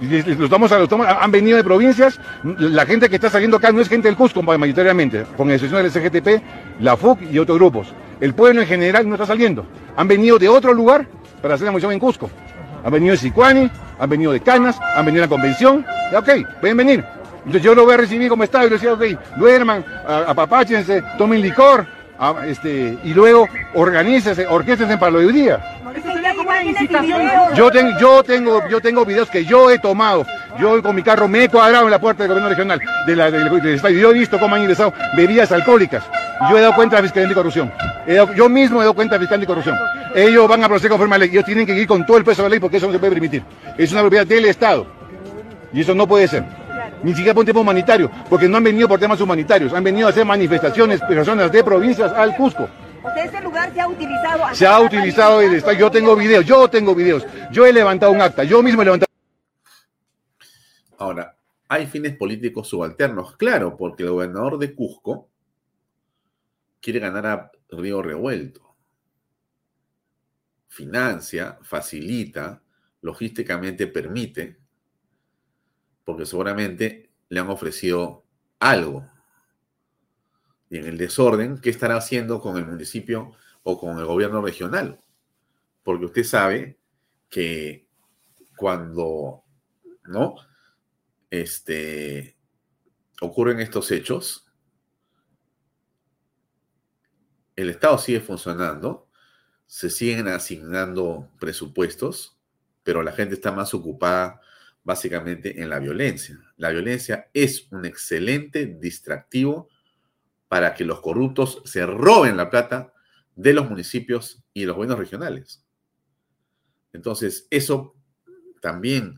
Los 0.00 0.50
los 0.50 0.92
han 1.02 1.30
venido 1.30 1.56
de 1.56 1.64
provincias, 1.64 2.20
la 2.42 2.86
gente 2.86 3.08
que 3.08 3.16
está 3.16 3.28
saliendo 3.28 3.58
acá 3.58 3.70
no 3.72 3.80
es 3.80 3.88
gente 3.88 4.08
del 4.08 4.16
Cusco 4.16 4.42
mayoritariamente, 4.42 5.24
con 5.36 5.50
excepción 5.50 5.82
del 5.82 5.90
SGTP, 5.90 6.42
la 6.80 6.96
FUC 6.96 7.22
y 7.30 7.38
otros 7.38 7.58
grupos. 7.58 7.92
El 8.20 8.34
pueblo 8.34 8.62
en 8.62 8.66
general 8.66 9.08
no 9.08 9.14
está 9.14 9.26
saliendo. 9.26 9.66
Han 9.96 10.08
venido 10.08 10.38
de 10.38 10.48
otro 10.48 10.72
lugar 10.72 11.06
para 11.42 11.54
hacer 11.54 11.66
la 11.66 11.72
movilización 11.72 11.94
en 11.94 11.98
Cusco. 12.00 12.30
Han 12.84 12.92
venido 12.92 13.12
de 13.12 13.18
Sicuani, 13.18 13.70
han 13.98 14.10
venido 14.10 14.32
de 14.32 14.40
Canas, 14.40 14.78
han 14.96 15.04
venido 15.04 15.24
a 15.24 15.26
la 15.26 15.30
convención. 15.30 15.84
Ya, 16.12 16.18
ok, 16.18 16.60
pueden 16.60 16.76
venir. 16.76 17.04
Entonces 17.38 17.62
yo 17.62 17.74
lo 17.74 17.84
voy 17.84 17.94
a 17.94 17.98
recibir 17.98 18.28
como 18.28 18.44
estado 18.44 18.66
y 18.66 18.70
les 18.70 18.80
decía, 18.80 18.94
ok, 18.94 19.36
duerman, 19.36 19.84
apapáchense, 20.06 21.02
tomen 21.16 21.40
licor, 21.40 21.86
este, 22.46 22.98
y 23.02 23.14
luego 23.14 23.48
organícense, 23.74 24.46
orquéstense 24.46 24.98
para 24.98 25.12
lo 25.12 25.18
de 25.20 25.26
hoy 25.26 25.32
día. 25.32 25.60
Yo, 27.54 27.70
tengo, 27.70 27.98
yo, 27.98 28.22
tengo, 28.22 28.68
yo 28.68 28.80
tengo 28.80 29.04
videos 29.04 29.30
que 29.30 29.44
yo 29.44 29.70
he 29.70 29.78
tomado. 29.78 30.26
Yo 30.58 30.82
con 30.82 30.94
mi 30.94 31.02
carro 31.02 31.28
me 31.28 31.44
he 31.44 31.48
cuadrado 31.48 31.84
en 31.84 31.90
la 31.90 31.98
puerta 31.98 32.22
del 32.22 32.28
gobierno 32.28 32.50
regional 32.50 32.80
de 33.06 33.16
la, 33.16 33.30
del, 33.30 33.80
Yo 33.98 34.10
he 34.10 34.14
visto 34.14 34.38
cómo 34.38 34.54
han 34.54 34.62
ingresado 34.62 34.92
bebidas 35.16 35.50
alcohólicas. 35.52 36.04
Yo 36.50 36.58
he 36.58 36.60
dado 36.60 36.74
cuenta 36.74 36.96
de 36.96 37.02
Fiscalía 37.02 37.28
de 37.28 37.34
Corrupción. 37.34 37.72
yo 38.36 38.48
mismo 38.48 38.80
he 38.80 38.84
dado 38.84 38.94
cuenta 38.94 39.14
de 39.14 39.20
Fiscalía 39.20 39.40
de 39.40 39.46
Corrupción. 39.46 39.76
Ellos 40.14 40.48
van 40.48 40.62
a 40.62 40.68
proceder 40.68 40.90
conforme 40.90 41.14
a 41.14 41.18
la 41.18 41.24
ley. 41.24 41.34
Ellos 41.34 41.44
tienen 41.44 41.66
que 41.66 41.74
ir 41.74 41.86
con 41.86 42.04
todo 42.04 42.18
el 42.18 42.24
peso 42.24 42.42
de 42.42 42.48
la 42.48 42.50
ley 42.50 42.60
porque 42.60 42.76
eso 42.76 42.86
no 42.86 42.92
se 42.92 42.98
puede 42.98 43.12
permitir. 43.12 43.42
Es 43.78 43.92
una 43.92 44.02
propiedad 44.02 44.26
del 44.26 44.44
Estado. 44.44 44.86
Y 45.72 45.80
eso 45.80 45.94
no 45.94 46.06
puede 46.06 46.28
ser. 46.28 46.59
Ni 47.02 47.12
siquiera 47.12 47.34
por 47.34 47.42
un 47.42 47.46
tema 47.46 47.60
humanitario, 47.60 48.10
porque 48.28 48.48
no 48.48 48.58
han 48.58 48.64
venido 48.64 48.86
por 48.88 49.00
temas 49.00 49.20
humanitarios, 49.20 49.72
han 49.72 49.84
venido 49.84 50.06
a 50.06 50.10
hacer 50.10 50.24
manifestaciones, 50.24 51.00
personas 51.00 51.50
de 51.50 51.64
provincias 51.64 52.12
al 52.12 52.36
Cusco. 52.36 52.68
O 53.02 53.10
sea, 53.14 53.24
ese 53.24 53.40
lugar 53.40 53.72
se 53.72 53.80
ha 53.80 53.88
utilizado. 53.88 54.54
Se 54.54 54.66
ha 54.66 54.80
utilizado 54.80 55.40
el 55.40 55.54
Estado. 55.54 55.78
Yo 55.78 55.90
tengo 55.90 56.14
videos, 56.14 56.44
yo 56.44 56.68
tengo 56.68 56.94
videos. 56.94 57.26
Yo 57.50 57.64
he 57.64 57.72
levantado 57.72 58.12
un 58.12 58.20
acta, 58.20 58.44
yo 58.44 58.62
mismo 58.62 58.82
he 58.82 58.84
levantado. 58.84 59.10
Ahora, 60.98 61.34
hay 61.66 61.86
fines 61.86 62.14
políticos 62.16 62.68
subalternos, 62.68 63.36
claro, 63.36 63.76
porque 63.76 64.02
el 64.02 64.10
gobernador 64.10 64.58
de 64.58 64.74
Cusco 64.74 65.30
quiere 66.80 66.98
ganar 66.98 67.26
a 67.26 67.50
Río 67.70 68.02
Revuelto. 68.02 68.76
Financia, 70.68 71.58
facilita, 71.62 72.62
logísticamente 73.00 73.86
permite, 73.86 74.59
porque 76.10 76.26
seguramente 76.26 77.08
le 77.28 77.38
han 77.38 77.48
ofrecido 77.48 78.24
algo. 78.58 79.06
Y 80.68 80.78
en 80.78 80.86
el 80.86 80.98
desorden, 80.98 81.58
¿qué 81.60 81.70
estará 81.70 81.96
haciendo 81.96 82.40
con 82.40 82.56
el 82.56 82.66
municipio 82.66 83.32
o 83.62 83.78
con 83.78 83.96
el 83.98 84.06
gobierno 84.06 84.42
regional? 84.42 85.00
Porque 85.84 86.06
usted 86.06 86.24
sabe 86.24 86.80
que 87.28 87.86
cuando 88.56 89.44
¿no? 90.10 90.34
Este, 91.30 92.36
ocurren 93.20 93.60
estos 93.60 93.92
hechos, 93.92 94.50
el 97.54 97.70
Estado 97.70 97.96
sigue 97.98 98.20
funcionando, 98.20 99.08
se 99.66 99.90
siguen 99.90 100.26
asignando 100.26 101.30
presupuestos, 101.38 102.36
pero 102.82 103.04
la 103.04 103.12
gente 103.12 103.36
está 103.36 103.52
más 103.52 103.72
ocupada 103.72 104.40
básicamente 104.82 105.62
en 105.62 105.68
la 105.68 105.78
violencia. 105.78 106.38
La 106.56 106.70
violencia 106.70 107.28
es 107.32 107.70
un 107.70 107.84
excelente 107.84 108.66
distractivo 108.66 109.68
para 110.48 110.74
que 110.74 110.84
los 110.84 111.00
corruptos 111.00 111.62
se 111.64 111.86
roben 111.86 112.36
la 112.36 112.50
plata 112.50 112.92
de 113.36 113.52
los 113.52 113.68
municipios 113.68 114.42
y 114.52 114.64
los 114.64 114.76
gobiernos 114.76 114.98
regionales. 114.98 115.64
Entonces, 116.92 117.46
eso 117.50 117.94
también 118.60 119.16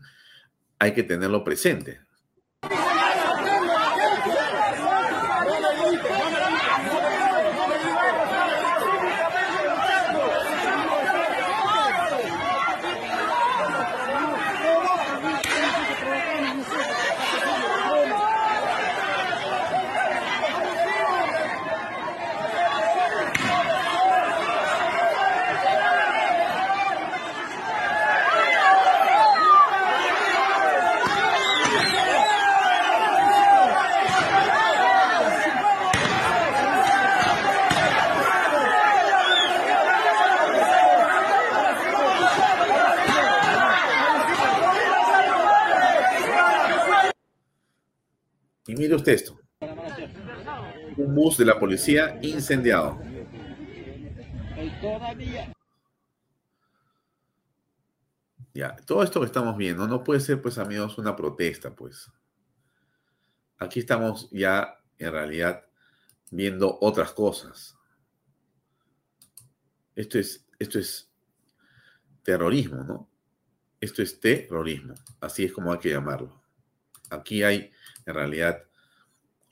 hay 0.79 0.93
que 0.93 1.03
tenerlo 1.03 1.43
presente. 1.43 2.01
mire 48.83 48.92
esto. 49.11 49.37
Un 50.95 51.13
bus 51.13 51.37
de 51.37 51.45
la 51.45 51.59
policía 51.59 52.17
incendiado. 52.21 53.01
Ya, 58.53 58.75
todo 58.85 59.03
esto 59.03 59.19
que 59.19 59.25
estamos 59.25 59.57
viendo 59.57 59.87
no 59.87 60.03
puede 60.03 60.19
ser, 60.19 60.41
pues, 60.41 60.57
amigos, 60.57 60.97
una 60.97 61.15
protesta, 61.15 61.75
pues. 61.75 62.09
Aquí 63.57 63.79
estamos 63.79 64.29
ya, 64.31 64.79
en 64.99 65.11
realidad, 65.11 65.65
viendo 66.29 66.77
otras 66.81 67.13
cosas. 67.13 67.75
Esto 69.95 70.19
es, 70.19 70.45
esto 70.59 70.79
es 70.79 71.11
terrorismo, 72.23 72.83
¿no? 72.83 73.09
Esto 73.79 74.01
es 74.01 74.19
terrorismo, 74.19 74.93
así 75.19 75.43
es 75.45 75.51
como 75.51 75.73
hay 75.73 75.79
que 75.79 75.89
llamarlo. 75.89 76.41
Aquí 77.09 77.43
hay, 77.43 77.71
en 78.05 78.13
realidad, 78.13 78.63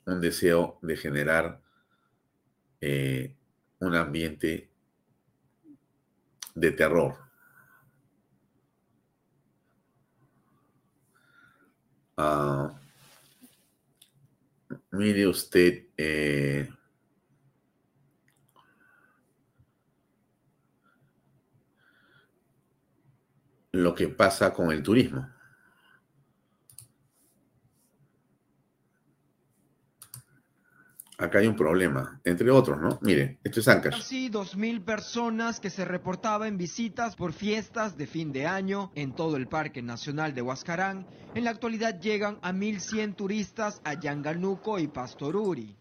un 0.06 0.20
deseo 0.20 0.78
de 0.82 0.96
generar 0.96 1.60
eh, 2.80 3.36
un 3.78 3.94
ambiente 3.94 4.70
de 6.54 6.70
terror. 6.72 7.16
Ah, 12.16 12.78
mire 14.90 15.26
usted, 15.26 15.86
eh, 15.96 16.68
lo 23.72 23.94
que 23.94 24.08
pasa 24.08 24.52
con 24.52 24.70
el 24.70 24.82
turismo. 24.82 25.31
Acá 31.22 31.38
hay 31.38 31.46
un 31.46 31.56
problema, 31.56 32.20
entre 32.24 32.50
otros, 32.50 32.80
¿no? 32.80 32.98
Mire, 33.02 33.38
esto 33.44 33.60
es 33.60 33.68
Ancash. 33.68 33.92
Casi 33.92 34.30
2.000 34.30 34.84
personas 34.84 35.60
que 35.60 35.70
se 35.70 35.84
reportaban 35.84 36.58
visitas 36.58 37.16
por 37.16 37.32
fiestas 37.32 37.96
de 37.96 38.06
fin 38.06 38.32
de 38.32 38.46
año 38.46 38.90
en 38.94 39.14
todo 39.14 39.36
el 39.36 39.46
Parque 39.46 39.82
Nacional 39.82 40.34
de 40.34 40.42
Huascarán. 40.42 41.06
En 41.34 41.44
la 41.44 41.50
actualidad 41.50 42.00
llegan 42.00 42.38
a 42.42 42.52
1.100 42.52 43.14
turistas 43.14 43.80
a 43.84 43.94
Yanganuco 43.94 44.78
y 44.78 44.88
Pastoruri. 44.88 45.76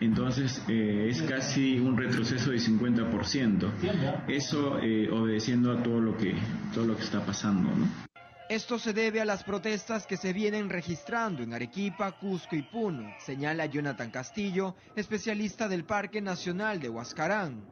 Entonces 0.00 0.62
eh, 0.68 1.08
es 1.10 1.22
casi 1.22 1.78
un 1.78 1.96
retroceso 1.96 2.50
de 2.50 2.58
50%. 2.58 4.26
Eso 4.28 4.78
eh, 4.78 5.10
obedeciendo 5.10 5.72
a 5.72 5.82
todo 5.82 6.00
lo 6.00 6.16
que 6.16 6.34
todo 6.72 6.84
lo 6.84 6.96
que 6.96 7.02
está 7.02 7.24
pasando, 7.24 7.68
¿no? 7.70 8.07
Esto 8.48 8.78
se 8.78 8.94
debe 8.94 9.20
a 9.20 9.26
las 9.26 9.44
protestas 9.44 10.06
que 10.06 10.16
se 10.16 10.32
vienen 10.32 10.70
registrando 10.70 11.42
en 11.42 11.52
Arequipa, 11.52 12.12
Cusco 12.12 12.56
y 12.56 12.62
Puno, 12.62 13.12
señala 13.18 13.66
Jonathan 13.66 14.10
Castillo, 14.10 14.74
especialista 14.96 15.68
del 15.68 15.84
Parque 15.84 16.22
Nacional 16.22 16.80
de 16.80 16.88
Huascarán. 16.88 17.66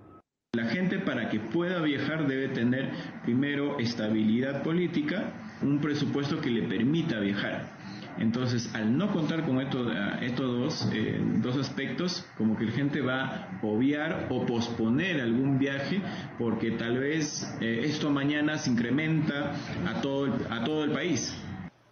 La 0.53 0.67
gente 0.67 0.99
para 0.99 1.31
que 1.31 1.41
pueda 1.41 1.81
viajar 1.81 2.27
debe 2.27 2.49
tener 2.49 2.91
primero 3.23 3.79
estabilidad 3.79 4.63
política, 4.63 5.33
un 5.63 5.81
presupuesto 5.81 6.43
que 6.43 6.51
le 6.51 6.69
permita 6.69 7.21
viajar. 7.21 7.76
Entonces, 8.19 8.75
al 8.75 8.97
no 8.97 9.13
contar 9.13 9.45
con 9.45 9.61
estos, 9.61 9.93
estos 10.23 10.89
eh, 10.93 11.21
dos, 11.43 11.57
aspectos, 11.57 12.25
como 12.37 12.57
que 12.57 12.65
la 12.65 12.73
gente 12.73 13.01
va 13.01 13.25
a 13.25 13.59
obviar 13.63 14.29
o 14.31 14.47
posponer 14.47 15.21
algún 15.21 15.59
viaje 15.59 16.01
porque 16.39 16.73
tal 16.73 16.99
vez 16.99 17.47
eh, 17.61 17.83
esto 17.85 18.11
mañana 18.11 18.59
se 18.59 18.71
incrementa 18.71 19.53
a 19.87 20.01
todo, 20.01 20.35
a 20.51 20.65
todo 20.65 20.85
el 20.85 20.93
país. 20.93 21.35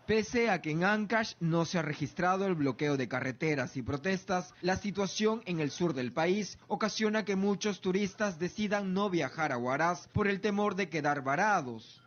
Pese 0.06 0.50
a 0.50 0.60
que 0.60 0.70
en 0.70 0.84
Ancash 0.84 1.32
no 1.40 1.64
se 1.64 1.78
ha 1.78 1.82
registrado 1.82 2.46
el 2.46 2.54
bloqueo 2.54 2.98
de 2.98 3.08
carreteras 3.08 3.78
y 3.78 3.82
protestas, 3.82 4.52
la 4.60 4.76
situación 4.76 5.40
en 5.46 5.60
el 5.60 5.70
sur 5.70 5.94
del 5.94 6.12
país 6.12 6.58
ocasiona 6.68 7.24
que 7.24 7.36
muchos 7.36 7.80
turistas 7.80 8.38
decidan 8.38 8.92
no 8.92 9.08
viajar 9.08 9.50
a 9.50 9.56
Huaraz 9.56 10.08
por 10.08 10.28
el 10.28 10.42
temor 10.42 10.74
de 10.74 10.90
quedar 10.90 11.24
varados 11.24 12.03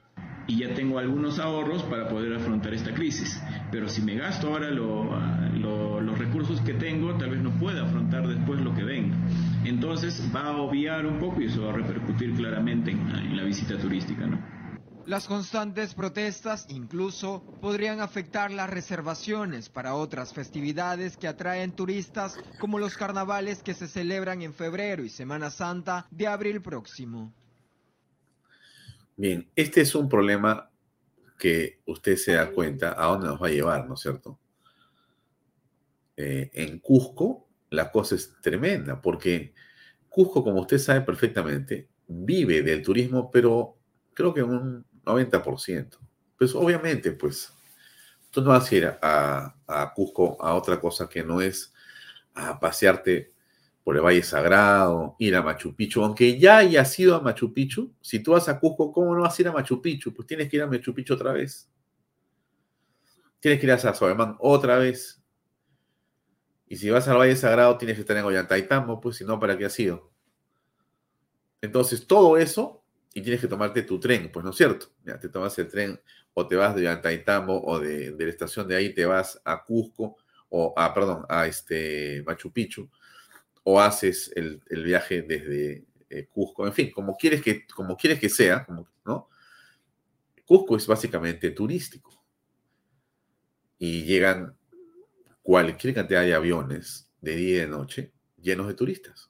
y 0.48 0.60
ya 0.60 0.74
tengo 0.74 0.98
algunos 0.98 1.40
ahorros 1.40 1.84
para 1.84 2.08
poder 2.08 2.34
afrontar 2.34 2.74
esta 2.74 2.94
crisis. 2.94 3.42
Pero 3.70 3.90
si 3.90 4.02
me 4.02 4.16
gasto 4.16 4.48
ahora 4.48 4.72
los 4.72 6.18
recursos 6.18 6.62
que 6.62 6.74
tengo, 6.74 7.16
tal 7.18 7.32
vez 7.32 7.42
no 7.42 7.52
pueda 7.60 7.84
afrontar 7.84 8.28
después 8.28 8.62
lo 8.62 8.74
que 8.74 8.84
venga. 8.84 9.18
Entonces 9.66 10.24
va 10.34 10.48
a 10.48 10.58
obviar 10.58 11.06
un 11.06 11.20
poco 11.20 11.42
y 11.42 11.46
eso 11.46 11.64
va 11.64 11.74
a 11.74 11.76
repercutir 11.76 12.34
claramente 12.34 12.92
en, 12.92 13.36
la 13.36 13.44
visita 13.44 13.78
turística. 13.78 14.26
¿no? 14.26 14.40
Las 15.06 15.28
constantes 15.28 15.94
protestas 15.94 16.66
incluso 16.70 17.44
podrían 17.60 18.00
afectar 18.00 18.50
las 18.52 18.70
reservaciones 18.70 19.70
para 19.70 19.96
otras 19.96 20.34
festividades 20.34 21.18
que 21.18 21.28
atraen 21.28 21.74
turistas 21.74 22.38
como 22.60 22.80
los 22.80 22.96
carnavales 22.96 23.64
que 23.64 23.74
se 23.74 23.88
celebran 23.88 24.42
en 24.42 24.54
febrero 24.54 25.04
y 25.04 25.10
Semana 25.10 25.50
Santa 25.50 26.08
de 26.10 26.28
abril 26.28 26.62
próximo. 26.62 27.34
Bien, 29.18 29.50
este 29.56 29.82
es 29.82 29.96
un 29.96 30.08
problema 30.08 30.70
que 31.40 31.82
usted 31.88 32.18
se 32.18 32.34
da 32.34 32.52
cuenta 32.52 32.94
a 32.96 33.08
dónde 33.08 33.26
nos 33.26 33.42
va 33.42 33.48
a 33.48 33.52
llevar, 33.52 33.88
¿no 33.88 33.96
es 33.96 34.02
cierto? 34.02 34.40
Eh, 36.16 36.52
en 36.54 36.78
Cusco 36.80 37.48
la 37.72 37.92
cosa 37.92 38.14
es 38.14 38.40
tremenda, 38.42 39.02
porque 39.02 39.56
Cusco, 40.08 40.44
como 40.44 40.62
usted 40.62 40.78
sabe 40.78 41.02
perfectamente, 41.02 41.90
vive 42.08 42.62
del 42.62 42.84
turismo, 42.84 43.32
pero 43.32 43.80
creo 44.14 44.36
que 44.36 44.44
un 44.44 44.86
90%. 45.04 45.98
Pues 46.38 46.54
obviamente, 46.54 47.12
pues, 47.12 47.52
tú 48.30 48.42
no 48.42 48.52
vas 48.52 48.72
a 48.72 48.76
ir 48.76 48.86
a, 49.02 49.56
a 49.66 49.94
Cusco 49.96 50.38
a 50.40 50.54
otra 50.54 50.80
cosa 50.80 51.10
que 51.10 51.24
no 51.24 51.42
es 51.42 51.74
a 52.36 52.60
pasearte 52.60 53.34
por 53.88 53.96
el 53.96 54.02
Valle 54.02 54.22
Sagrado, 54.22 55.16
ir 55.18 55.34
a 55.34 55.42
Machu 55.42 55.74
Picchu, 55.74 56.04
aunque 56.04 56.38
ya 56.38 56.58
hayas 56.58 57.00
ido 57.00 57.16
a 57.16 57.22
Machu 57.22 57.54
Picchu, 57.54 57.94
si 58.02 58.22
tú 58.22 58.34
vas 58.34 58.50
a 58.50 58.60
Cusco, 58.60 58.92
¿cómo 58.92 59.16
no 59.16 59.22
vas 59.22 59.40
a 59.40 59.42
ir 59.42 59.48
a 59.48 59.54
Machu 59.54 59.82
Picchu? 59.82 60.14
Pues 60.14 60.28
tienes 60.28 60.50
que 60.50 60.58
ir 60.58 60.64
a 60.64 60.68
Machu 60.68 60.94
Picchu 60.94 61.14
otra 61.14 61.32
vez. 61.32 61.72
Tienes 63.40 63.62
que 63.62 63.66
ir 63.66 63.72
a 63.72 63.78
Sacsayhuamán 63.78 64.36
otra 64.40 64.78
vez. 64.78 65.24
Y 66.68 66.76
si 66.76 66.90
vas 66.90 67.08
al 67.08 67.16
Valle 67.16 67.38
Sagrado, 67.38 67.78
tienes 67.78 67.96
que 67.96 68.02
estar 68.02 68.18
en 68.18 68.26
Ollantaytambo, 68.26 69.00
pues 69.00 69.16
si 69.16 69.24
no, 69.24 69.40
¿para 69.40 69.58
qué 69.58 69.64
has 69.64 69.80
ido? 69.80 70.12
Entonces, 71.62 72.06
todo 72.06 72.36
eso, 72.36 72.84
y 73.14 73.22
tienes 73.22 73.40
que 73.40 73.48
tomarte 73.48 73.84
tu 73.84 74.02
tren, 74.02 74.30
pues 74.34 74.44
no 74.44 74.52
es 74.52 74.58
cierto. 74.58 74.88
Ya 75.06 75.18
te 75.18 75.30
tomas 75.30 75.58
el 75.60 75.70
tren, 75.70 75.98
o 76.34 76.46
te 76.46 76.58
vas 76.58 76.76
de 76.76 76.82
Ollantaytambo, 76.82 77.64
o 77.64 77.80
de, 77.80 78.12
de 78.12 78.26
la 78.26 78.32
estación 78.32 78.68
de 78.68 78.76
ahí 78.76 78.94
te 78.94 79.06
vas 79.06 79.42
a 79.46 79.64
Cusco, 79.64 80.18
o 80.50 80.74
a, 80.76 80.94
perdón, 80.94 81.26
a 81.30 81.48
este 81.48 82.22
Machu 82.26 82.52
Picchu 82.52 82.90
o 83.70 83.82
haces 83.82 84.32
el, 84.34 84.62
viaje 84.70 85.24
desde 85.24 85.86
eh, 86.10 86.28
Cusco, 86.28 86.66
en 86.66 86.72
fin, 86.72 86.90
como 86.90 87.18
quieres 87.18 87.42
que, 87.42 87.68
como 87.68 87.98
quieres 87.98 88.18
que 88.18 88.30
sea, 88.30 88.66
¿no? 89.04 89.28
Cusco 90.46 90.78
es 90.78 90.88
básicamente 90.88 91.52
turístico. 91.52 92.24
Y 93.78 94.04
llegan 94.04 94.58
cualquier 95.44 95.94
cantidad 95.94 96.22
de 96.22 96.34
aviones 96.34 97.12
de 97.20 97.36
día 97.36 97.58
y 97.58 97.60
de 97.60 97.68
noche 97.68 98.14
llenos 98.38 98.68
de 98.68 98.74
turistas. 98.74 99.30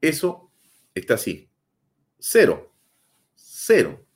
Eso 0.00 0.52
está 0.94 1.14
así. 1.14 1.50
Cero. 2.16 2.72
Cero. 3.34 4.06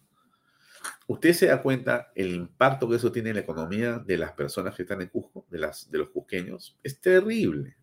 Usted 1.09 1.33
se 1.33 1.47
da 1.47 1.61
cuenta 1.61 2.13
el 2.15 2.33
impacto 2.33 2.89
que 2.89 2.95
eso 2.95 3.11
tiene 3.11 3.31
en 3.31 3.37
la 3.37 3.43
economía 3.43 3.99
de 3.99 4.19
las 4.19 4.31
personas 4.35 4.77
que 4.77 4.83
están 4.83 5.03
en 5.03 5.09
Cusco, 5.09 5.49
de, 5.51 5.59
las, 5.59 5.91
de 5.91 5.99
los 5.99 6.11
cusqueños. 6.11 6.79
Es 6.85 7.01
terrible. 7.01 7.77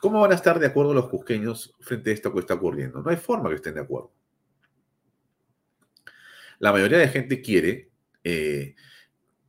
¿Cómo 0.00 0.20
van 0.20 0.32
a 0.32 0.36
estar 0.36 0.58
de 0.58 0.66
acuerdo 0.66 0.94
los 0.94 1.08
cusqueños 1.08 1.74
frente 1.80 2.10
a 2.10 2.14
esto 2.14 2.32
que 2.32 2.40
está 2.40 2.54
ocurriendo? 2.54 3.02
No 3.02 3.10
hay 3.10 3.16
forma 3.16 3.48
que 3.48 3.56
estén 3.56 3.74
de 3.74 3.80
acuerdo. 3.80 4.12
La 6.58 6.72
mayoría 6.72 6.98
de 6.98 7.08
gente 7.08 7.40
quiere 7.40 7.90
eh, 8.22 8.74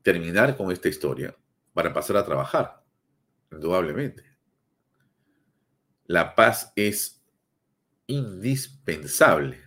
terminar 0.02 0.56
con 0.58 0.72
esta 0.72 0.90
historia 0.90 1.36
para 1.74 1.94
pasar 1.94 2.18
a 2.18 2.26
trabajar, 2.26 2.84
indudablemente. 3.52 4.24
La 6.06 6.36
paz 6.36 6.74
es 6.76 7.22
indispensable, 8.08 9.62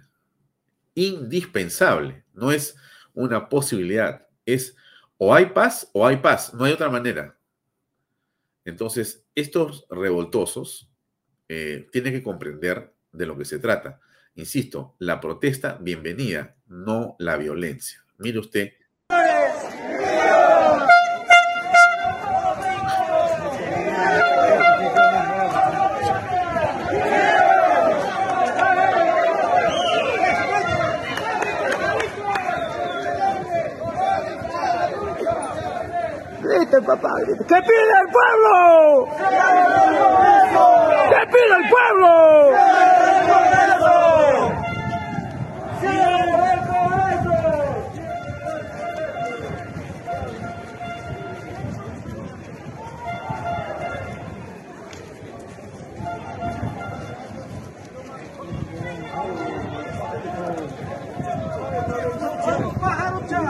indispensable, 0.94 2.24
no 2.32 2.52
es 2.52 2.76
una 3.14 3.48
posibilidad, 3.48 4.26
es 4.44 4.76
o 5.16 5.34
hay 5.34 5.46
paz 5.46 5.88
o 5.92 6.06
hay 6.06 6.16
paz, 6.16 6.52
no 6.52 6.64
hay 6.64 6.72
otra 6.72 6.90
manera. 6.90 7.33
Entonces, 8.64 9.26
estos 9.34 9.86
revoltosos 9.90 10.90
eh, 11.48 11.86
tienen 11.92 12.12
que 12.12 12.22
comprender 12.22 12.94
de 13.12 13.26
lo 13.26 13.36
que 13.36 13.44
se 13.44 13.58
trata. 13.58 14.00
Insisto, 14.34 14.96
la 14.98 15.20
protesta, 15.20 15.78
bienvenida, 15.80 16.56
no 16.66 17.16
la 17.18 17.36
violencia. 17.36 18.04
Mire 18.18 18.38
usted. 18.38 18.72
papá. 36.84 37.14
¡Que 37.26 37.62
pida 37.62 38.00
el 38.02 38.08
pueblo! 38.12 39.08
¡Que 41.08 41.26
pida 41.26 41.56
el 41.56 41.68
pueblo! 41.68 42.14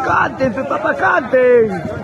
Canten, 0.04 0.52
papá, 0.66 0.94
canten. 0.94 2.03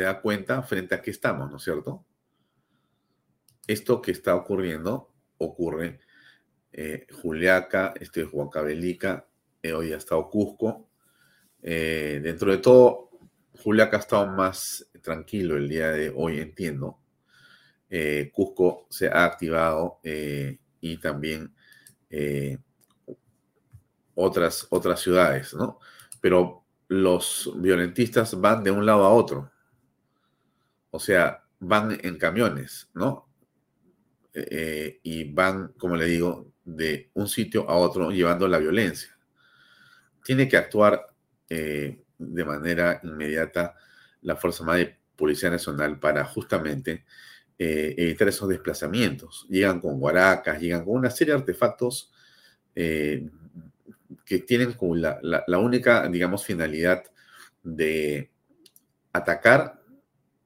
Se 0.00 0.06
da 0.06 0.22
cuenta 0.22 0.62
frente 0.62 0.94
a 0.94 1.02
qué 1.02 1.10
estamos, 1.10 1.50
¿no 1.50 1.58
es 1.58 1.62
cierto? 1.62 2.06
Esto 3.66 4.00
que 4.00 4.12
está 4.12 4.34
ocurriendo 4.34 5.12
ocurre 5.36 6.00
eh, 6.72 7.06
Juliaca, 7.20 7.92
este 8.00 8.22
es 8.22 8.28
Huancavelica, 8.32 9.28
eh, 9.62 9.74
hoy 9.74 9.92
ha 9.92 9.98
estado 9.98 10.30
Cusco. 10.30 10.88
Eh, 11.62 12.18
dentro 12.22 12.50
de 12.50 12.56
todo, 12.56 13.10
Juliaca 13.62 13.98
ha 13.98 14.00
estado 14.00 14.26
más 14.28 14.90
tranquilo 15.02 15.58
el 15.58 15.68
día 15.68 15.90
de 15.90 16.10
hoy, 16.16 16.40
entiendo. 16.40 16.98
Eh, 17.90 18.30
Cusco 18.32 18.86
se 18.88 19.08
ha 19.08 19.26
activado 19.26 20.00
eh, 20.02 20.60
y 20.80 20.96
también 20.96 21.54
otras, 24.14 24.66
otras 24.70 24.98
ciudades, 24.98 25.52
¿no? 25.52 25.78
Pero 26.22 26.64
los 26.88 27.52
violentistas 27.56 28.40
van 28.40 28.64
de 28.64 28.70
un 28.70 28.86
lado 28.86 29.04
a 29.04 29.10
otro. 29.10 29.52
O 30.90 30.98
sea, 31.00 31.44
van 31.60 31.98
en 32.02 32.18
camiones, 32.18 32.88
¿no? 32.94 33.28
Eh, 34.32 35.00
y 35.02 35.24
van, 35.32 35.72
como 35.78 35.96
le 35.96 36.06
digo, 36.06 36.50
de 36.64 37.10
un 37.14 37.28
sitio 37.28 37.68
a 37.68 37.76
otro 37.76 38.10
llevando 38.10 38.46
la 38.48 38.58
violencia. 38.58 39.16
Tiene 40.24 40.48
que 40.48 40.56
actuar 40.56 41.06
eh, 41.48 42.02
de 42.18 42.44
manera 42.44 43.00
inmediata 43.02 43.74
la 44.22 44.36
Fuerza 44.36 44.62
Armada 44.62 44.80
y 44.82 44.94
Policía 45.16 45.50
Nacional 45.50 45.98
para 45.98 46.24
justamente 46.24 47.04
eh, 47.58 47.94
evitar 47.96 48.28
esos 48.28 48.48
desplazamientos. 48.48 49.46
Llegan 49.48 49.80
con 49.80 49.98
guaracas, 49.98 50.60
llegan 50.60 50.84
con 50.84 50.94
una 50.96 51.10
serie 51.10 51.34
de 51.34 51.40
artefactos 51.40 52.12
eh, 52.74 53.28
que 54.24 54.38
tienen 54.40 54.74
como 54.74 54.94
la 54.94 55.58
única, 55.58 56.06
digamos, 56.08 56.44
finalidad 56.44 57.04
de 57.62 58.30
atacar 59.12 59.79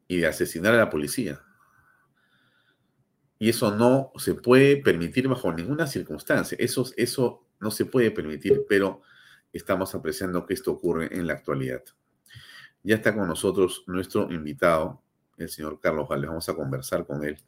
y 0.08 0.18
de 0.18 0.26
asesinar 0.26 0.74
a 0.74 0.78
la 0.78 0.90
policía. 0.90 1.40
Y 3.38 3.48
eso 3.48 3.74
no 3.74 4.12
se 4.16 4.34
puede 4.34 4.76
permitir 4.76 5.28
bajo 5.28 5.52
ninguna 5.52 5.86
circunstancia. 5.86 6.56
Eso, 6.60 6.86
eso 6.96 7.46
no 7.60 7.70
se 7.70 7.86
puede 7.86 8.10
permitir, 8.10 8.64
pero 8.68 9.02
estamos 9.52 9.94
apreciando 9.94 10.46
que 10.46 10.54
esto 10.54 10.72
ocurre 10.72 11.16
en 11.16 11.26
la 11.26 11.34
actualidad. 11.34 11.82
Ya 12.82 12.96
está 12.96 13.14
con 13.14 13.26
nosotros 13.28 13.84
nuestro 13.86 14.30
invitado, 14.30 15.02
el 15.36 15.48
señor 15.48 15.80
Carlos 15.80 16.08
Valdés. 16.08 16.28
Vamos 16.28 16.48
a 16.48 16.54
conversar 16.54 17.06
con 17.06 17.24
él 17.24 17.38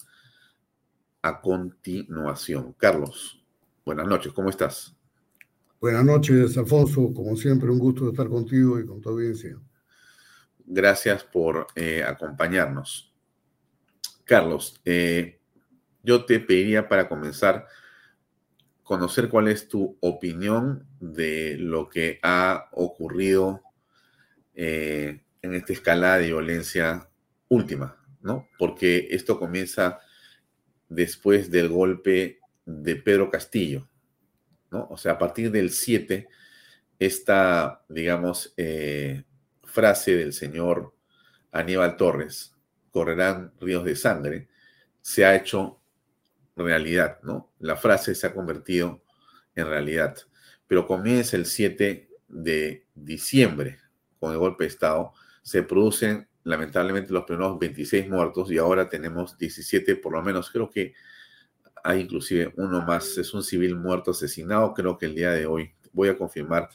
a 1.22 1.40
continuación. 1.40 2.74
Carlos, 2.74 3.44
buenas 3.84 4.06
noches, 4.06 4.32
¿cómo 4.32 4.48
estás? 4.48 4.96
Buenas 5.80 6.04
noches, 6.04 6.56
Alfonso. 6.56 7.12
Como 7.12 7.36
siempre, 7.36 7.70
un 7.70 7.78
gusto 7.78 8.08
estar 8.08 8.28
contigo 8.28 8.78
y 8.78 8.86
con 8.86 9.00
tu 9.00 9.10
audiencia. 9.10 9.58
Gracias 10.66 11.22
por 11.22 11.68
eh, 11.76 12.02
acompañarnos. 12.02 13.14
Carlos, 14.24 14.80
eh, 14.84 15.38
yo 16.02 16.24
te 16.24 16.40
pediría 16.40 16.88
para 16.88 17.08
comenzar 17.08 17.66
conocer 18.86 19.28
cuál 19.28 19.48
es 19.48 19.66
tu 19.66 19.98
opinión 20.00 20.86
de 21.00 21.56
lo 21.58 21.88
que 21.88 22.20
ha 22.22 22.68
ocurrido 22.70 23.62
eh, 24.54 25.22
en 25.42 25.54
esta 25.54 25.72
escalada 25.72 26.18
de 26.18 26.26
violencia 26.26 27.08
última, 27.48 27.96
¿no? 28.22 28.48
Porque 28.58 29.08
esto 29.10 29.40
comienza 29.40 29.98
después 30.88 31.50
del 31.50 31.68
golpe 31.68 32.38
de 32.64 32.94
Pedro 32.94 33.28
Castillo, 33.28 33.88
¿no? 34.70 34.86
O 34.88 34.96
sea, 34.96 35.12
a 35.12 35.18
partir 35.18 35.50
del 35.50 35.70
7, 35.70 36.28
esta, 37.00 37.84
digamos, 37.88 38.54
frase 39.76 40.16
del 40.16 40.32
señor 40.32 40.94
Aníbal 41.52 41.98
Torres, 41.98 42.54
correrán 42.90 43.52
ríos 43.60 43.84
de 43.84 43.94
sangre, 43.94 44.48
se 45.02 45.26
ha 45.26 45.36
hecho 45.36 45.78
realidad, 46.56 47.18
¿no? 47.22 47.52
La 47.58 47.76
frase 47.76 48.14
se 48.14 48.26
ha 48.26 48.32
convertido 48.32 49.02
en 49.54 49.66
realidad. 49.66 50.16
Pero 50.66 50.86
comienza 50.86 51.36
el 51.36 51.44
7 51.44 52.08
de 52.26 52.86
diciembre 52.94 53.78
con 54.18 54.32
el 54.32 54.38
golpe 54.38 54.64
de 54.64 54.68
Estado. 54.68 55.12
Se 55.42 55.62
producen 55.62 56.26
lamentablemente 56.44 57.12
los 57.12 57.24
primeros 57.24 57.58
26 57.58 58.08
muertos 58.08 58.50
y 58.50 58.56
ahora 58.56 58.88
tenemos 58.88 59.36
17 59.36 59.96
por 59.96 60.14
lo 60.14 60.22
menos. 60.22 60.50
Creo 60.50 60.70
que 60.70 60.94
hay 61.84 62.00
inclusive 62.00 62.50
uno 62.56 62.80
más, 62.80 63.18
es 63.18 63.34
un 63.34 63.42
civil 63.42 63.76
muerto 63.76 64.12
asesinado. 64.12 64.72
Creo 64.72 64.96
que 64.96 65.04
el 65.04 65.14
día 65.14 65.32
de 65.32 65.44
hoy 65.44 65.74
voy 65.92 66.08
a 66.08 66.16
confirmar 66.16 66.70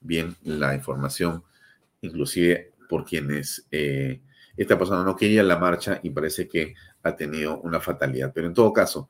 bien 0.00 0.34
la 0.42 0.74
información, 0.74 1.44
inclusive 2.02 2.72
por 2.88 3.04
quienes 3.04 3.66
eh, 3.70 4.20
esta 4.56 4.76
persona 4.76 5.04
no 5.04 5.16
quería 5.16 5.42
la 5.42 5.58
marcha 5.58 6.00
y 6.02 6.10
parece 6.10 6.48
que 6.48 6.74
ha 7.02 7.16
tenido 7.16 7.60
una 7.60 7.80
fatalidad. 7.80 8.32
Pero 8.34 8.48
en 8.48 8.54
todo 8.54 8.72
caso, 8.72 9.08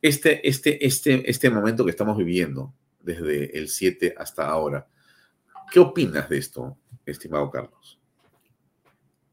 este, 0.00 0.46
este, 0.48 0.84
este, 0.86 1.28
este 1.28 1.50
momento 1.50 1.84
que 1.84 1.90
estamos 1.90 2.16
viviendo 2.16 2.72
desde 3.00 3.56
el 3.58 3.68
7 3.68 4.14
hasta 4.16 4.46
ahora, 4.46 4.86
¿qué 5.70 5.80
opinas 5.80 6.28
de 6.28 6.38
esto, 6.38 6.78
estimado 7.04 7.50
Carlos? 7.50 7.98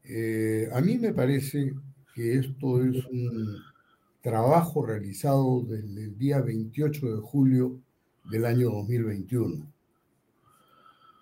Eh, 0.04 0.68
a 0.72 0.80
mí 0.80 0.98
me 0.98 1.14
parece 1.14 1.72
que 2.14 2.38
esto 2.38 2.82
es 2.84 3.04
un 3.06 3.58
trabajo 4.20 4.84
realizado 4.84 5.62
desde 5.66 6.04
el 6.04 6.18
día 6.18 6.40
28 6.40 7.16
de 7.16 7.22
julio 7.22 7.80
del 8.30 8.44
año 8.44 8.70
2021, 8.70 9.66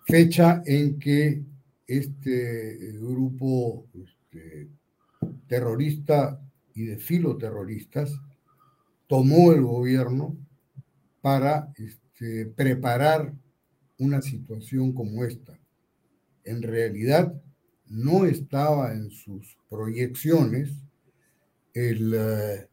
fecha 0.05 0.61
en 0.65 0.99
que 0.99 1.41
este 1.87 2.91
grupo 2.93 3.87
este, 3.93 4.69
terrorista 5.47 6.39
y 6.73 6.85
de 6.85 6.97
filoterroristas 6.97 8.19
tomó 9.07 9.51
el 9.51 9.61
gobierno 9.61 10.35
para 11.21 11.71
este, 11.77 12.45
preparar 12.47 13.33
una 13.99 14.21
situación 14.21 14.93
como 14.93 15.23
esta. 15.23 15.59
En 16.43 16.61
realidad, 16.61 17.33
no 17.85 18.25
estaba 18.25 18.93
en 18.93 19.11
sus 19.11 19.57
proyecciones 19.69 20.71
el 21.73 22.13
uh, 22.13 22.67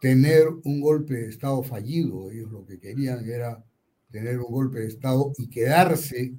tener 0.00 0.48
un 0.64 0.80
golpe 0.80 1.14
de 1.14 1.28
Estado 1.28 1.62
fallido. 1.62 2.30
Ellos 2.30 2.50
lo 2.50 2.64
que 2.64 2.78
querían 2.78 3.28
era 3.28 3.64
tener 4.10 4.38
un 4.38 4.50
golpe 4.50 4.80
de 4.80 4.88
Estado 4.88 5.32
y 5.38 5.48
quedarse 5.48 6.34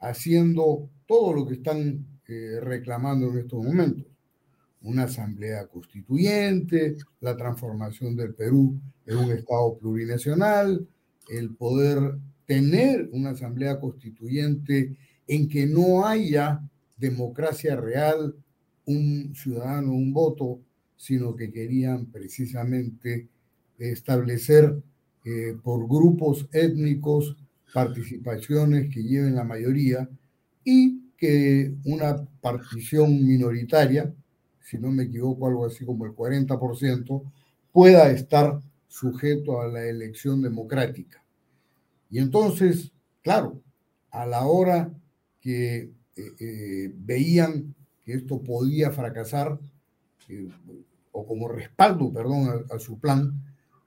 haciendo 0.00 0.88
todo 1.06 1.32
lo 1.32 1.46
que 1.46 1.54
están 1.54 2.04
eh, 2.28 2.58
reclamando 2.60 3.30
en 3.30 3.38
estos 3.38 3.64
momentos. 3.64 4.06
Una 4.82 5.04
asamblea 5.04 5.66
constituyente, 5.66 6.96
la 7.20 7.36
transformación 7.36 8.16
del 8.16 8.34
Perú 8.34 8.78
en 9.06 9.16
un 9.16 9.30
Estado 9.32 9.78
plurinacional, 9.78 10.86
el 11.28 11.54
poder 11.54 12.18
tener 12.46 13.08
una 13.12 13.30
asamblea 13.30 13.80
constituyente 13.80 14.96
en 15.26 15.48
que 15.48 15.66
no 15.66 16.06
haya 16.06 16.60
democracia 16.96 17.76
real, 17.76 18.34
un 18.86 19.32
ciudadano, 19.34 19.92
un 19.92 20.12
voto, 20.12 20.60
sino 20.96 21.34
que 21.34 21.50
querían 21.52 22.06
precisamente 22.06 23.28
establecer 23.78 24.80
eh, 25.24 25.56
por 25.62 25.88
grupos 25.88 26.48
étnicos 26.52 27.36
participaciones 27.74 28.92
que 28.94 29.02
lleven 29.02 29.34
la 29.34 29.44
mayoría 29.44 30.08
y 30.66 31.12
que 31.16 31.72
una 31.84 32.26
partición 32.40 33.24
minoritaria, 33.24 34.12
si 34.60 34.78
no 34.78 34.90
me 34.90 35.04
equivoco, 35.04 35.46
algo 35.46 35.64
así 35.64 35.84
como 35.84 36.04
el 36.04 36.12
40%, 36.12 37.22
pueda 37.72 38.10
estar 38.10 38.60
sujeto 38.88 39.60
a 39.60 39.68
la 39.68 39.84
elección 39.86 40.42
democrática. 40.42 41.22
Y 42.10 42.18
entonces, 42.18 42.90
claro, 43.22 43.62
a 44.10 44.26
la 44.26 44.44
hora 44.46 44.92
que 45.40 45.92
eh, 46.16 46.32
eh, 46.40 46.92
veían 46.96 47.74
que 48.04 48.14
esto 48.14 48.42
podía 48.42 48.90
fracasar, 48.90 49.60
eh, 50.28 50.48
o 51.12 51.26
como 51.26 51.46
respaldo, 51.46 52.12
perdón, 52.12 52.64
a, 52.70 52.74
a, 52.74 52.78
su 52.80 52.98
plan, 52.98 53.40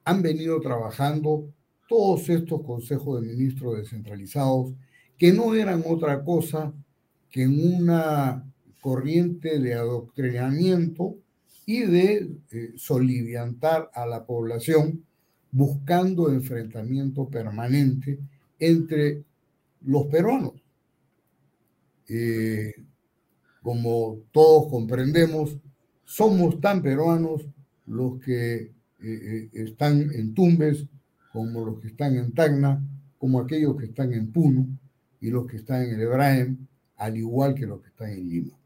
han 0.05 0.21
venido 0.21 0.61
trabajando 0.61 1.51
todos 1.89 2.29
estos 2.29 2.61
consejos 2.63 3.19
de 3.19 3.27
ministros 3.27 3.77
descentralizados, 3.79 4.73
que 5.19 5.33
no 5.33 5.53
eran 5.53 5.83
otra 5.85 6.23
cosa 6.23 6.73
que 7.29 7.45
una 7.45 8.49
corriente 8.81 9.59
de 9.59 9.73
adoctrinamiento 9.73 11.17
y 11.65 11.81
de 11.81 12.31
eh, 12.51 12.73
soliviantar 12.77 13.91
a 13.93 14.07
la 14.07 14.25
población, 14.25 15.03
buscando 15.51 16.31
enfrentamiento 16.31 17.27
permanente 17.27 18.17
entre 18.57 19.23
los 19.81 20.07
peruanos. 20.07 20.53
Eh, 22.07 22.73
como 23.61 24.19
todos 24.31 24.71
comprendemos, 24.71 25.57
somos 26.05 26.61
tan 26.61 26.81
peruanos 26.81 27.45
los 27.85 28.19
que 28.21 28.71
eh, 29.01 29.49
están 29.51 30.11
en 30.13 30.33
Tumbes, 30.33 30.85
como 31.33 31.65
los 31.65 31.79
que 31.81 31.89
están 31.89 32.15
en 32.15 32.33
Tacna, 32.33 32.81
como 33.17 33.41
aquellos 33.41 33.75
que 33.75 33.85
están 33.85 34.13
en 34.13 34.31
Puno 34.31 34.65
y 35.21 35.29
los 35.29 35.45
que 35.45 35.57
están 35.57 35.83
en 35.83 35.95
el 35.95 36.01
Ebrahim, 36.01 36.67
al 36.95 37.17
igual 37.17 37.55
que 37.55 37.65
los 37.65 37.81
que 37.81 37.89
están 37.89 38.11
en 38.11 38.29
Lima. 38.29 38.57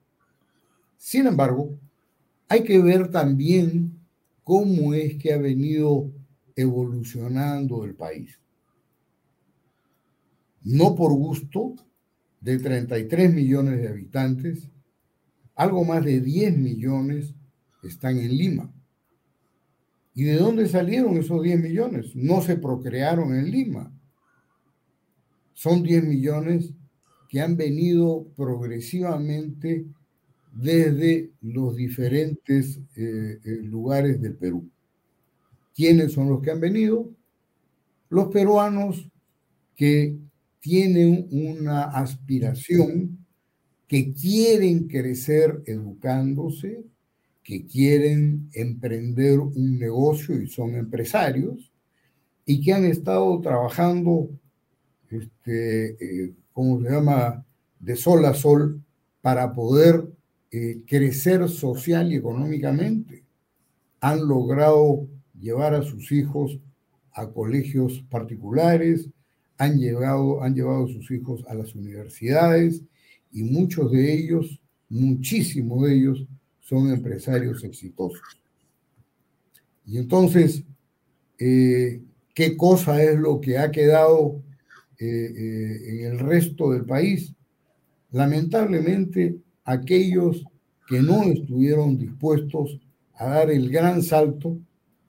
Sin 0.97 1.27
embargo, 1.27 1.77
hay 2.47 2.63
que 2.63 2.81
ver 2.81 3.09
también 3.09 3.99
cómo 4.43 4.93
es 4.93 5.15
que 5.15 5.33
ha 5.33 5.37
venido 5.37 6.11
evolucionando 6.55 7.83
el 7.85 7.95
país. 7.95 8.39
No 10.63 10.95
por 10.95 11.13
gusto, 11.13 11.75
de 12.39 12.59
33 12.59 13.33
millones 13.33 13.81
de 13.81 13.87
habitantes, 13.87 14.69
algo 15.55 15.85
más 15.85 16.03
de 16.03 16.19
10 16.19 16.57
millones 16.57 17.33
están 17.83 18.17
en 18.17 18.35
Lima. 18.35 18.73
¿Y 20.13 20.23
de 20.23 20.35
dónde 20.35 20.67
salieron 20.67 21.17
esos 21.17 21.41
10 21.41 21.59
millones? 21.59 22.15
No 22.15 22.41
se 22.41 22.57
procrearon 22.57 23.35
en 23.35 23.49
Lima. 23.49 23.91
Son 25.53 25.83
10 25.83 26.03
millones 26.03 26.71
que 27.29 27.41
han 27.41 27.55
venido 27.57 28.27
progresivamente 28.35 29.85
desde 30.53 31.31
los 31.41 31.75
diferentes 31.75 32.79
eh, 32.95 33.39
eh, 33.43 33.49
lugares 33.63 34.21
del 34.21 34.35
Perú. 34.35 34.69
¿Quiénes 35.75 36.11
son 36.13 36.29
los 36.29 36.41
que 36.41 36.51
han 36.51 36.59
venido? 36.59 37.09
Los 38.09 38.27
peruanos 38.27 39.09
que 39.75 40.15
tienen 40.59 41.27
una 41.31 41.83
aspiración, 41.85 43.25
que 43.87 44.13
quieren 44.13 44.87
crecer 44.87 45.63
educándose, 45.65 46.85
que 47.43 47.65
quieren 47.65 48.49
emprender 48.53 49.39
un 49.39 49.77
negocio 49.77 50.41
y 50.41 50.47
son 50.47 50.75
empresarios, 50.75 51.71
y 52.45 52.61
que 52.61 52.73
han 52.73 52.85
estado 52.85 53.39
trabajando, 53.41 54.29
este, 55.15 56.25
eh, 56.25 56.33
¿cómo 56.51 56.81
se 56.81 56.89
llama?, 56.89 57.45
de 57.79 57.95
sol 57.95 58.25
a 58.25 58.33
sol 58.33 58.81
para 59.21 59.53
poder 59.53 60.07
eh, 60.51 60.81
crecer 60.85 61.47
social 61.49 62.11
y 62.11 62.15
económicamente. 62.15 63.23
Han 63.99 64.27
logrado 64.27 65.07
llevar 65.39 65.73
a 65.73 65.81
sus 65.81 66.11
hijos 66.11 66.59
a 67.13 67.27
colegios 67.29 68.03
particulares, 68.09 69.09
han, 69.57 69.77
llevado, 69.77 70.41
han 70.43 70.55
llevado 70.55 70.85
a 70.85 70.87
sus 70.87 71.09
hijos 71.11 71.43
a 71.47 71.53
las 71.53 71.75
universidades 71.75 72.81
y 73.31 73.43
muchos 73.43 73.91
de 73.91 74.13
ellos, 74.13 74.59
muchísimos 74.89 75.85
de 75.85 75.95
ellos, 75.95 76.25
son 76.59 76.91
empresarios 76.91 77.63
exitosos. 77.63 78.41
Y 79.85 79.97
entonces, 79.97 80.63
eh, 81.37 82.01
¿qué 82.33 82.55
cosa 82.55 83.03
es 83.03 83.17
lo 83.19 83.41
que 83.41 83.57
ha 83.57 83.71
quedado 83.71 84.41
en 84.99 86.05
el 86.05 86.19
resto 86.19 86.71
del 86.71 86.85
país? 86.85 87.33
Lamentablemente, 88.11 89.37
aquellos 89.65 90.43
que 90.87 91.01
no 91.01 91.23
estuvieron 91.23 91.97
dispuestos 91.97 92.79
a 93.15 93.25
dar 93.25 93.51
el 93.51 93.69
gran 93.69 94.01
salto 94.03 94.57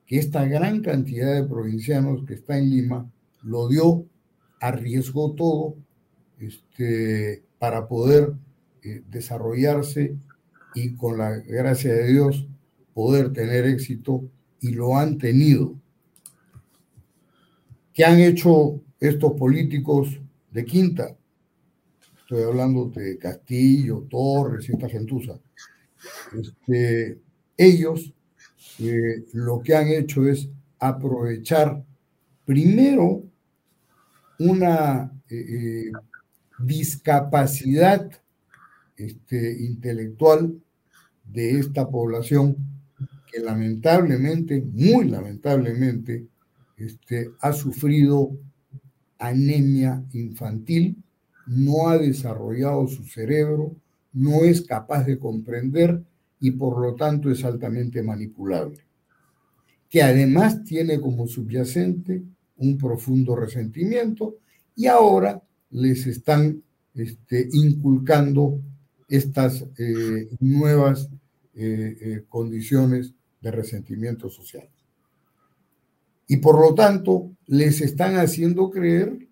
que 0.07 0.19
esta 0.19 0.45
gran 0.45 0.83
cantidad 0.83 1.35
de 1.35 1.49
provincianos 1.49 2.25
que 2.27 2.35
está 2.35 2.59
en 2.59 2.71
Lima 2.71 3.11
lo 3.43 3.69
dio, 3.69 4.07
arriesgó 4.61 5.33
todo 5.33 5.77
este, 6.39 7.43
para 7.59 7.87
poder 7.87 8.33
eh, 8.83 9.03
desarrollarse 9.11 10.17
y 10.75 10.95
con 10.95 11.19
la 11.19 11.31
gracia 11.39 11.93
de 11.93 12.13
Dios 12.13 12.47
poder 12.93 13.33
tener 13.33 13.67
éxito 13.67 14.25
y 14.61 14.73
lo 14.73 14.97
han 14.97 15.19
tenido. 15.19 15.75
¿Qué 17.93 18.05
han 18.05 18.19
hecho 18.21 18.81
estos 19.09 19.33
políticos 19.35 20.21
de 20.51 20.65
Quinta? 20.65 21.17
Estoy 22.21 22.43
hablando 22.45 22.87
de 22.87 23.19
Castillo, 23.19 24.07
Torres 24.09 24.69
y 24.69 24.73
esta 24.73 24.89
gentuza. 24.89 25.39
Este, 26.39 27.19
ellos 27.57 28.13
eh, 28.79 29.25
lo 29.33 29.61
que 29.61 29.77
han 29.77 29.89
hecho 29.89 30.27
es 30.27 30.49
aprovechar 30.79 31.85
primero 32.45 33.23
una 34.39 35.13
eh, 35.29 35.37
eh, 35.37 35.93
discapacidad 36.59 38.11
este, 38.97 39.65
intelectual 39.65 40.61
de 41.25 41.59
esta 41.59 41.89
población 41.89 42.57
que 43.31 43.41
lamentablemente, 43.41 44.63
muy 44.63 45.09
lamentablemente, 45.09 46.27
este, 46.77 47.31
ha 47.41 47.53
sufrido 47.53 48.37
anemia 49.19 50.05
infantil 50.13 50.97
no 51.47 51.89
ha 51.89 51.99
desarrollado 51.99 52.87
su 52.89 53.05
cerebro, 53.05 53.75
no 54.13 54.45
es 54.45 54.63
capaz 54.63 55.05
de 55.05 55.19
comprender 55.19 56.03
y 56.41 56.53
por 56.53 56.81
lo 56.81 56.95
tanto 56.95 57.31
es 57.31 57.45
altamente 57.45 58.03
manipulable. 58.03 58.79
Que 59.89 60.03
además 60.03 60.65
tiene 60.65 61.01
como 61.01 61.27
subyacente 61.27 62.23
un 62.57 62.79
profundo 62.79 63.37
resentimiento 63.37 64.37
y 64.77 64.87
ahora 64.87 65.43
les 65.71 66.07
están 66.07 66.63
este, 66.95 67.49
inculcando 67.53 68.61
estas 69.09 69.65
eh, 69.79 70.29
nuevas 70.41 71.09
eh, 71.55 71.97
eh, 72.01 72.25
condiciones 72.29 73.13
de 73.41 73.51
resentimiento 73.51 74.29
social. 74.29 74.69
Y 76.27 76.39
por 76.39 76.61
lo 76.61 76.75
tanto 76.75 77.33
les 77.47 77.81
están 77.81 78.17
haciendo 78.17 78.71
creer 78.71 79.29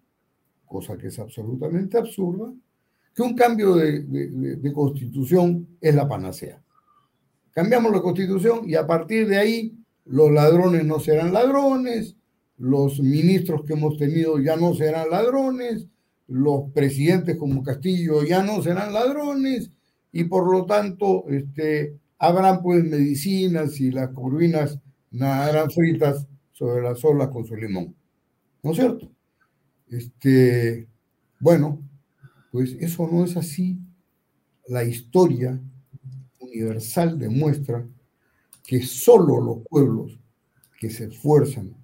cosa 0.72 0.97
que 0.97 1.09
es 1.09 1.18
absolutamente 1.18 1.99
absurda, 1.99 2.51
que 3.14 3.22
un 3.22 3.34
cambio 3.34 3.76
de, 3.76 4.72
constitución 4.72 5.68
es 5.80 5.95
la 5.95 6.09
panacea. 6.09 6.62
Cambiamos 7.51 7.93
la 7.93 8.01
constitución 8.01 8.62
y 8.66 8.74
a 8.74 8.86
partir 8.86 9.28
de 9.28 9.36
ahí 9.36 9.76
los 10.07 10.32
ladrones 10.32 10.86
no 10.86 10.99
serán 10.99 11.34
ladrones, 11.34 12.16
los 12.57 13.01
ministros 13.01 13.64
que 13.66 13.74
hemos 13.74 13.99
tenido 13.99 14.40
ya 14.40 14.57
no 14.57 14.74
serán 14.74 15.11
ladrones, 15.11 15.88
los 16.26 16.72
presidentes 16.72 17.36
como 17.36 17.62
Castillo 17.62 18.24
ya 18.24 18.43
no 18.43 18.62
serán 18.62 18.95
ladrones 18.95 19.70
y 20.11 20.24
por 20.24 20.51
lo 20.51 20.64
tanto 20.64 21.24
este, 21.28 21.99
habrán 22.18 22.62
pues 22.62 22.82
medicinas 22.84 23.78
y 23.78 23.90
las 23.90 24.09
curvinas 24.11 24.78
nadarán 25.11 25.70
fritas 25.70 26.26
sobre 26.53 26.82
las 26.82 27.05
olas 27.05 27.28
con 27.28 27.44
su 27.44 27.57
limón. 27.57 27.94
¿No 28.62 28.70
es 28.70 28.76
cierto? 28.76 29.11
Este, 29.88 30.88
bueno, 31.40 31.82
pues 32.50 32.74
eso 32.80 33.09
no 33.11 33.24
es 33.24 33.36
así. 33.36 33.78
La 34.68 34.84
historia 34.84 35.61
universal 36.38 37.18
demuestra 37.18 37.86
que 38.64 38.82
solo 38.82 39.40
los 39.40 39.66
pueblos 39.68 40.18
que 40.78 40.90
se 40.90 41.07
esfuerzan, 41.07 41.74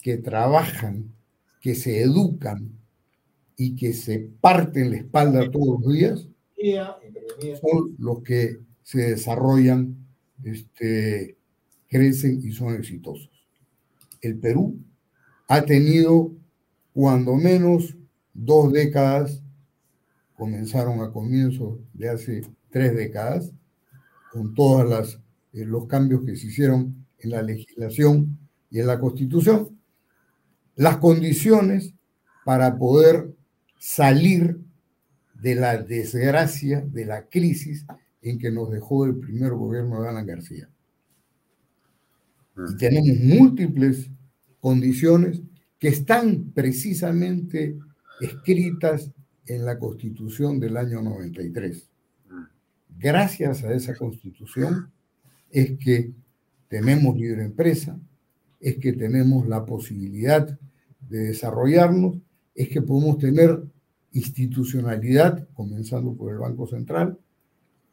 que 0.00 0.16
trabajan, 0.16 1.12
que 1.60 1.74
se 1.74 2.02
educan 2.02 2.78
y 3.56 3.76
que 3.76 3.92
se 3.92 4.30
parten 4.40 4.90
la 4.90 4.96
espalda 4.96 5.50
todos 5.50 5.80
los 5.82 5.92
días, 5.92 6.28
son 7.60 7.96
los 7.98 8.22
que 8.22 8.58
se 8.82 9.10
desarrollan, 9.10 9.96
este, 10.44 11.36
crecen 11.88 12.40
y 12.42 12.52
son 12.52 12.74
exitosos. 12.74 13.30
El 14.20 14.38
Perú 14.38 14.78
ha 15.48 15.62
tenido 15.62 16.32
cuando 16.92 17.34
menos 17.36 17.96
dos 18.34 18.72
décadas, 18.72 19.42
comenzaron 20.34 21.02
a 21.02 21.12
comienzos 21.12 21.78
de 21.92 22.08
hace 22.08 22.42
tres 22.70 22.94
décadas, 22.94 23.52
con 24.32 24.54
todos 24.54 25.20
eh, 25.52 25.64
los 25.64 25.86
cambios 25.86 26.24
que 26.24 26.36
se 26.36 26.46
hicieron 26.46 27.06
en 27.18 27.30
la 27.30 27.42
legislación 27.42 28.38
y 28.70 28.80
en 28.80 28.86
la 28.86 28.98
constitución, 28.98 29.78
las 30.76 30.98
condiciones 30.98 31.94
para 32.44 32.78
poder 32.78 33.34
salir 33.78 34.60
de 35.34 35.54
la 35.54 35.76
desgracia, 35.78 36.80
de 36.80 37.04
la 37.04 37.28
crisis 37.28 37.86
en 38.22 38.38
que 38.38 38.50
nos 38.50 38.70
dejó 38.70 39.04
el 39.04 39.16
primer 39.16 39.52
gobierno 39.52 40.02
de 40.02 40.08
Alan 40.08 40.26
García. 40.26 40.68
Y 42.56 42.76
tenemos 42.76 43.18
múltiples 43.20 44.10
condiciones 44.60 45.42
que 45.78 45.88
están 45.88 46.50
precisamente 46.52 47.78
escritas 48.20 49.10
en 49.46 49.64
la 49.64 49.78
Constitución 49.78 50.60
del 50.60 50.76
año 50.76 51.02
93. 51.02 51.88
Gracias 52.98 53.64
a 53.64 53.72
esa 53.72 53.96
Constitución 53.96 54.92
es 55.50 55.78
que 55.78 56.12
tenemos 56.68 57.16
libre 57.16 57.44
empresa, 57.44 57.98
es 58.60 58.76
que 58.76 58.92
tenemos 58.92 59.48
la 59.48 59.64
posibilidad 59.64 60.58
de 61.08 61.18
desarrollarnos, 61.18 62.18
es 62.54 62.68
que 62.68 62.82
podemos 62.82 63.18
tener 63.18 63.62
institucionalidad, 64.12 65.48
comenzando 65.54 66.14
por 66.14 66.32
el 66.32 66.38
Banco 66.38 66.66
Central, 66.66 67.18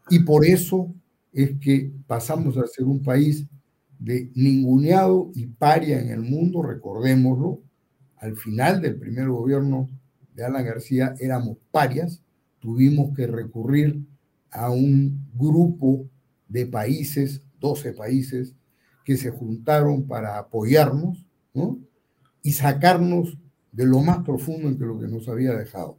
y 0.09 0.19
por 0.19 0.45
eso 0.45 0.93
es 1.31 1.57
que 1.59 1.91
pasamos 2.05 2.57
a 2.57 2.67
ser 2.67 2.85
un 2.85 3.01
país 3.01 3.45
de 3.99 4.31
ninguneado 4.35 5.31
y 5.33 5.47
paria 5.47 5.99
en 5.99 6.09
el 6.09 6.21
mundo, 6.21 6.61
recordémoslo, 6.61 7.61
al 8.17 8.35
final 8.35 8.81
del 8.81 8.97
primer 8.97 9.29
gobierno 9.29 9.89
de 10.33 10.45
Alan 10.45 10.65
García 10.65 11.15
éramos 11.19 11.57
parias, 11.71 12.21
tuvimos 12.59 13.15
que 13.15 13.27
recurrir 13.27 14.03
a 14.51 14.71
un 14.71 15.27
grupo 15.33 16.09
de 16.47 16.65
países, 16.65 17.41
12 17.59 17.93
países, 17.93 18.55
que 19.03 19.17
se 19.17 19.31
juntaron 19.31 20.07
para 20.07 20.37
apoyarnos 20.37 21.25
¿no? 21.53 21.79
y 22.41 22.53
sacarnos 22.53 23.37
de 23.71 23.85
lo 23.85 24.01
más 24.01 24.23
profundo 24.23 24.67
en 24.67 24.77
que 24.77 24.85
lo 24.85 24.99
que 24.99 25.07
nos 25.07 25.27
había 25.27 25.53
dejado, 25.53 25.97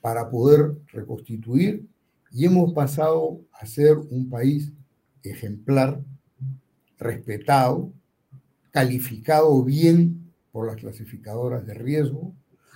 para 0.00 0.30
poder 0.30 0.76
reconstituir 0.92 1.86
y 2.32 2.46
hemos 2.46 2.72
pasado 2.72 3.40
a 3.52 3.66
ser 3.66 3.98
un 3.98 4.30
país 4.30 4.72
ejemplar, 5.22 6.02
respetado, 7.00 7.92
calificado 8.70 9.64
bien 9.64 10.32
por 10.52 10.66
las 10.66 10.76
clasificadoras 10.76 11.66
de 11.66 11.74
riesgo, 11.74 12.32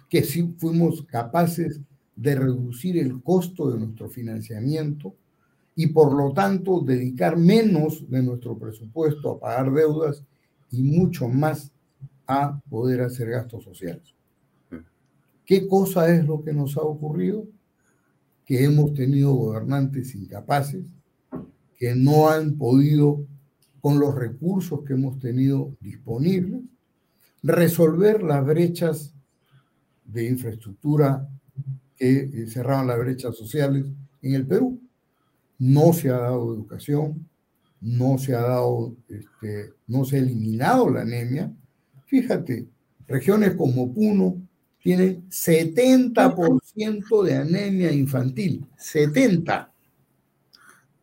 que 0.09 0.23
sí 0.23 0.55
fuimos 0.59 1.03
capaces 1.03 1.81
de 2.17 2.35
reducir 2.35 2.99
el 2.99 3.23
costo 3.23 3.71
de 3.71 3.79
nuestro 3.79 4.09
financiamiento 4.09 5.15
y 5.77 5.89
por 5.89 6.13
lo 6.13 6.33
tanto 6.33 6.81
dedicar 6.81 7.37
menos 7.37 8.09
de 8.09 8.23
nuestro 8.23 8.57
presupuesto 8.57 9.31
a 9.31 9.41
pagar 9.41 9.73
deudas 9.73 10.25
y 10.71 10.83
mucho 10.83 11.29
más 11.29 11.73
a 12.27 12.61
poder 12.69 13.03
hacer 13.03 13.31
gastos 13.31 13.65
sociales. 13.65 14.15
¿Qué 15.45 15.67
cosa 15.69 16.09
es 16.15 16.25
lo 16.25 16.43
que 16.43 16.53
nos 16.53 16.77
ha 16.77 16.83
ocurrido? 16.83 17.47
Que 18.47 18.65
hemos 18.65 18.95
tenido 18.95 19.35
gobernantes 19.35 20.15
incapaces, 20.15 20.87
que 21.77 21.95
no 21.95 22.29
han 22.29 22.57
podido, 22.57 23.27
con 23.85 24.01
los 24.01 24.15
recursos 24.15 24.81
que 24.83 24.95
hemos 24.95 25.19
tenido 25.19 25.77
disponibles, 25.79 26.63
resolver 27.43 28.23
las 28.23 28.43
brechas 28.43 29.13
de 30.07 30.27
infraestructura 30.27 31.29
que 31.95 32.21
eh, 32.21 32.47
cerraban 32.49 32.87
las 32.87 32.99
brechas 32.99 33.37
sociales 33.37 33.85
en 34.23 34.35
el 34.37 34.47
Perú. 34.47 34.81
No 35.59 35.93
se 35.93 36.09
ha 36.09 36.17
dado 36.17 36.55
educación, 36.55 37.29
no 37.83 38.17
se 38.17 38.35
ha 38.35 38.41
dado, 38.41 38.97
este, 39.07 39.75
no 39.87 40.07
se 40.07 40.17
ha 40.17 40.21
eliminado 40.21 40.89
la 40.89 41.03
anemia. 41.03 41.53
Fíjate, 42.07 42.67
regiones 43.07 43.53
como 43.55 43.93
Puno 43.93 44.41
tienen 44.79 45.29
70% 45.29 47.23
de 47.23 47.35
anemia 47.35 47.93
infantil, 47.93 48.65
70. 48.79 49.71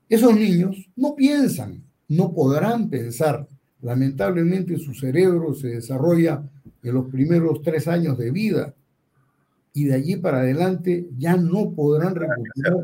Esos 0.10 0.36
niños 0.36 0.90
no 0.96 1.14
piensan, 1.14 1.84
no 2.12 2.34
podrán 2.34 2.89
pensar. 2.89 3.47
Lamentablemente 3.82 4.78
su 4.78 4.93
cerebro 4.93 5.53
se 5.53 5.70
desarrolla 5.70 6.43
en 6.84 6.93
los 6.93 7.05
primeros 7.07 7.62
tres 7.62 7.88
años 7.88 8.18
de 8.18 8.32
vida 8.32 8.74
y 9.74 9.86
de 9.86 9.93
allí 9.93 10.18
para 10.18 10.39
adelante 10.39 11.07
ya 11.18 11.38
no 11.38 11.72
podrán 11.72 12.16
recuperar, 12.16 12.76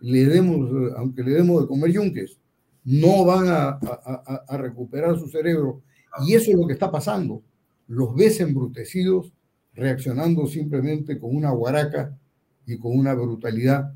le 0.00 0.26
demos, 0.26 0.92
aunque 0.98 1.22
le 1.22 1.30
demos 1.30 1.62
de 1.62 1.68
comer 1.68 1.92
yunques, 1.92 2.38
no 2.84 3.24
van 3.24 3.48
a, 3.48 3.68
a, 4.46 4.56
recuperar 4.58 5.18
su 5.18 5.28
cerebro. 5.28 5.80
Y 6.26 6.34
eso 6.34 6.50
es 6.50 6.56
lo 6.58 6.66
que 6.66 6.74
está 6.74 6.90
pasando. 6.90 7.42
Los 7.88 8.14
ves 8.14 8.38
embrutecidos, 8.40 9.32
reaccionando 9.72 10.46
simplemente 10.46 11.18
con 11.18 11.34
una 11.34 11.50
guaraca 11.52 12.14
y 12.66 12.76
con 12.76 12.98
una 12.98 13.14
brutalidad 13.14 13.94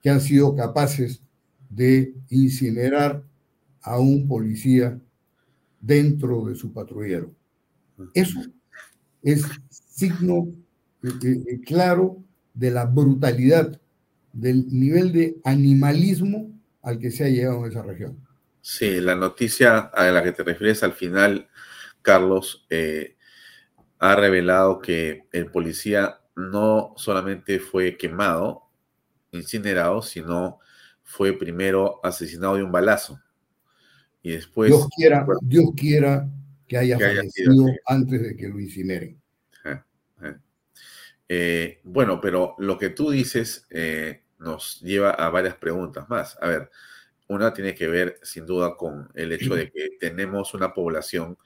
que 0.00 0.08
han 0.08 0.22
sido 0.22 0.56
capaces 0.56 1.20
de 1.68 2.14
incinerar 2.30 3.22
a 3.82 3.98
un 3.98 4.26
policía 4.26 4.98
dentro 5.80 6.46
de 6.46 6.54
su 6.54 6.72
patrullero. 6.72 7.34
Eso 8.14 8.40
es 9.22 9.44
signo 9.68 10.48
eh, 11.02 11.08
eh, 11.22 11.60
claro 11.64 12.22
de 12.54 12.70
la 12.70 12.84
brutalidad, 12.84 13.80
del 14.32 14.66
nivel 14.68 15.12
de 15.12 15.36
animalismo 15.44 16.50
al 16.82 16.98
que 16.98 17.10
se 17.10 17.24
ha 17.24 17.28
llegado 17.28 17.64
en 17.64 17.70
esa 17.70 17.82
región. 17.82 18.18
Sí, 18.60 19.00
la 19.00 19.14
noticia 19.14 19.78
a 19.78 20.10
la 20.10 20.22
que 20.22 20.32
te 20.32 20.44
refieres 20.44 20.82
al 20.82 20.92
final, 20.92 21.48
Carlos, 22.00 22.64
eh, 22.70 23.16
ha 23.98 24.16
revelado 24.16 24.80
que 24.80 25.26
el 25.32 25.46
policía 25.50 26.20
no 26.34 26.94
solamente 26.96 27.58
fue 27.58 27.96
quemado, 27.96 28.68
incinerado, 29.32 30.02
sino 30.02 30.60
fue 31.02 31.32
primero 31.32 32.00
asesinado 32.02 32.56
de 32.56 32.62
un 32.62 32.72
balazo. 32.72 33.20
Y 34.22 34.32
después... 34.32 34.70
Dios 34.70 34.88
quiera, 34.96 35.26
Dios 35.42 35.70
quiera 35.76 36.28
que 36.66 36.78
haya 36.78 36.98
fallecido 36.98 37.66
antes 37.86 38.22
de 38.22 38.36
que 38.36 38.48
lo 38.48 38.60
incineren. 38.60 39.20
Eh, 41.34 41.80
bueno, 41.84 42.20
pero 42.20 42.54
lo 42.58 42.76
que 42.76 42.90
tú 42.90 43.10
dices 43.10 43.66
eh, 43.70 44.22
nos 44.38 44.80
lleva 44.82 45.12
a 45.12 45.30
varias 45.30 45.54
preguntas 45.56 46.06
más. 46.10 46.36
A 46.42 46.48
ver, 46.48 46.70
una 47.28 47.54
tiene 47.54 47.74
que 47.74 47.88
ver 47.88 48.18
sin 48.22 48.44
duda 48.44 48.76
con 48.76 49.08
el 49.14 49.32
hecho 49.32 49.54
de 49.54 49.70
que 49.70 49.96
tenemos 49.98 50.52
una 50.52 50.74
población 50.74 51.38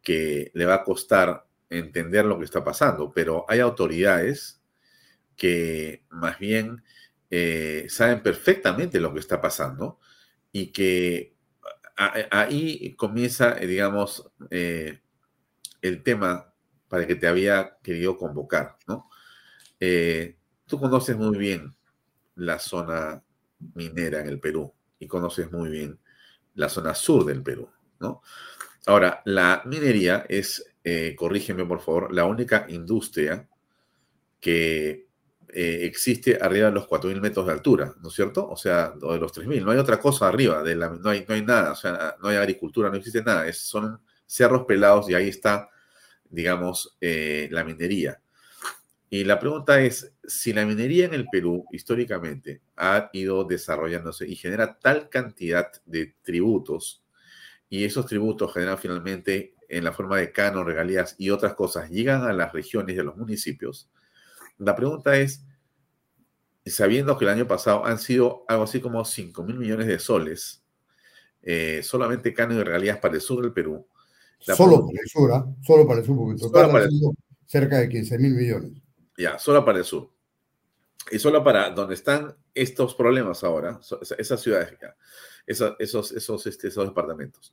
que 0.00 0.52
le 0.54 0.64
va 0.64 0.74
a 0.74 0.84
costar 0.84 1.46
entender 1.70 2.24
lo 2.24 2.38
que 2.38 2.44
está 2.44 2.62
pasando, 2.62 3.12
pero 3.12 3.44
hay 3.48 3.58
autoridades 3.58 4.60
que 5.36 6.04
más 6.10 6.38
bien 6.38 6.84
eh, 7.30 7.86
saben 7.88 8.22
perfectamente 8.22 9.00
lo 9.00 9.12
que 9.12 9.20
está 9.20 9.40
pasando 9.40 9.98
y 10.52 10.66
que 10.66 11.31
ahí 11.96 12.94
comienza, 12.94 13.54
digamos, 13.56 14.30
el 14.50 16.02
tema 16.02 16.52
para 16.88 17.02
el 17.02 17.08
que 17.08 17.16
te 17.16 17.26
había 17.26 17.78
querido 17.82 18.16
convocar, 18.16 18.76
¿no? 18.86 19.08
Eh, 19.80 20.36
tú 20.66 20.78
conoces 20.78 21.16
muy 21.16 21.36
bien 21.38 21.74
la 22.36 22.58
zona 22.58 23.22
minera 23.74 24.20
en 24.20 24.28
el 24.28 24.38
Perú 24.38 24.72
y 24.98 25.06
conoces 25.06 25.50
muy 25.50 25.70
bien 25.70 25.98
la 26.54 26.68
zona 26.68 26.94
sur 26.94 27.24
del 27.24 27.42
Perú, 27.42 27.68
¿no? 27.98 28.22
Ahora, 28.86 29.22
la 29.24 29.62
minería 29.64 30.26
es, 30.28 30.64
eh, 30.84 31.14
corrígeme 31.16 31.64
por 31.64 31.80
favor, 31.80 32.12
la 32.12 32.26
única 32.26 32.66
industria 32.68 33.48
que 34.40 35.08
eh, 35.52 35.80
existe 35.82 36.38
arriba 36.40 36.68
de 36.68 36.72
los 36.72 36.88
4.000 36.88 37.20
metros 37.20 37.46
de 37.46 37.52
altura, 37.52 37.94
¿no 38.00 38.08
es 38.08 38.14
cierto? 38.14 38.48
O 38.48 38.56
sea, 38.56 38.94
o 39.00 39.12
de 39.12 39.20
los 39.20 39.32
3.000. 39.32 39.64
No 39.64 39.70
hay 39.70 39.78
otra 39.78 40.00
cosa 40.00 40.28
arriba, 40.28 40.62
de 40.62 40.74
la, 40.74 40.88
no, 40.90 41.10
hay, 41.10 41.24
no 41.28 41.34
hay 41.34 41.42
nada, 41.42 41.72
o 41.72 41.76
sea, 41.76 42.16
no 42.22 42.28
hay 42.28 42.36
agricultura, 42.36 42.88
no 42.90 42.96
existe 42.96 43.22
nada. 43.22 43.46
Es, 43.46 43.58
son 43.58 44.00
cerros 44.26 44.64
pelados 44.66 45.08
y 45.10 45.14
ahí 45.14 45.28
está, 45.28 45.68
digamos, 46.28 46.96
la 47.00 47.64
minería. 47.64 48.22
Y 49.12 49.24
la 49.24 49.38
pregunta 49.38 49.78
es, 49.82 50.14
si 50.24 50.54
la 50.54 50.64
minería 50.64 51.04
en 51.04 51.12
el 51.12 51.26
Perú 51.30 51.66
históricamente 51.70 52.62
ha 52.78 53.10
ido 53.12 53.44
desarrollándose 53.44 54.26
y 54.26 54.36
genera 54.36 54.78
tal 54.78 55.10
cantidad 55.10 55.70
de 55.84 56.14
tributos, 56.22 57.04
y 57.68 57.84
esos 57.84 58.06
tributos 58.06 58.54
generan 58.54 58.78
finalmente 58.78 59.54
en 59.68 59.84
la 59.84 59.92
forma 59.92 60.16
de 60.16 60.32
canon, 60.32 60.66
regalías 60.66 61.14
y 61.18 61.28
otras 61.28 61.52
cosas, 61.52 61.90
llegan 61.90 62.22
a 62.22 62.32
las 62.32 62.54
regiones 62.54 62.96
de 62.96 63.04
los 63.04 63.16
municipios, 63.16 63.90
la 64.64 64.76
pregunta 64.76 65.16
es, 65.16 65.44
sabiendo 66.64 67.18
que 67.18 67.24
el 67.24 67.30
año 67.30 67.46
pasado 67.46 67.84
han 67.84 67.98
sido 67.98 68.44
algo 68.48 68.64
así 68.64 68.80
como 68.80 69.04
5 69.04 69.42
mil 69.42 69.56
millones 69.56 69.88
de 69.88 69.98
soles, 69.98 70.62
eh, 71.42 71.80
solamente 71.82 72.32
canon 72.32 72.58
y 72.58 72.62
regalías 72.62 72.98
para 72.98 73.14
el 73.14 73.20
sur 73.20 73.42
del 73.42 73.52
Perú. 73.52 73.86
Solo 74.38 74.86
para 74.86 75.00
el 75.00 75.08
sur, 75.08 75.32
¿ah? 75.32 75.46
solo 75.64 75.86
para 75.86 76.00
el 76.00 76.06
sur, 76.06 76.16
porque 76.16 76.40
total 76.40 76.90
cerca 77.46 77.78
de 77.78 77.88
15 77.88 78.18
mil 78.18 78.34
millones. 78.34 78.72
Ya, 79.16 79.38
solo 79.38 79.64
para 79.64 79.78
el 79.78 79.84
sur. 79.84 80.10
Y 81.10 81.18
solo 81.18 81.42
para 81.42 81.70
donde 81.70 81.94
están 81.94 82.34
estos 82.54 82.94
problemas 82.94 83.42
ahora, 83.42 83.80
esas 84.16 84.40
ciudades, 84.40 84.78
esos, 85.46 85.74
esos, 85.78 86.12
esos, 86.12 86.46
este, 86.46 86.68
esos 86.68 86.86
departamentos. 86.86 87.52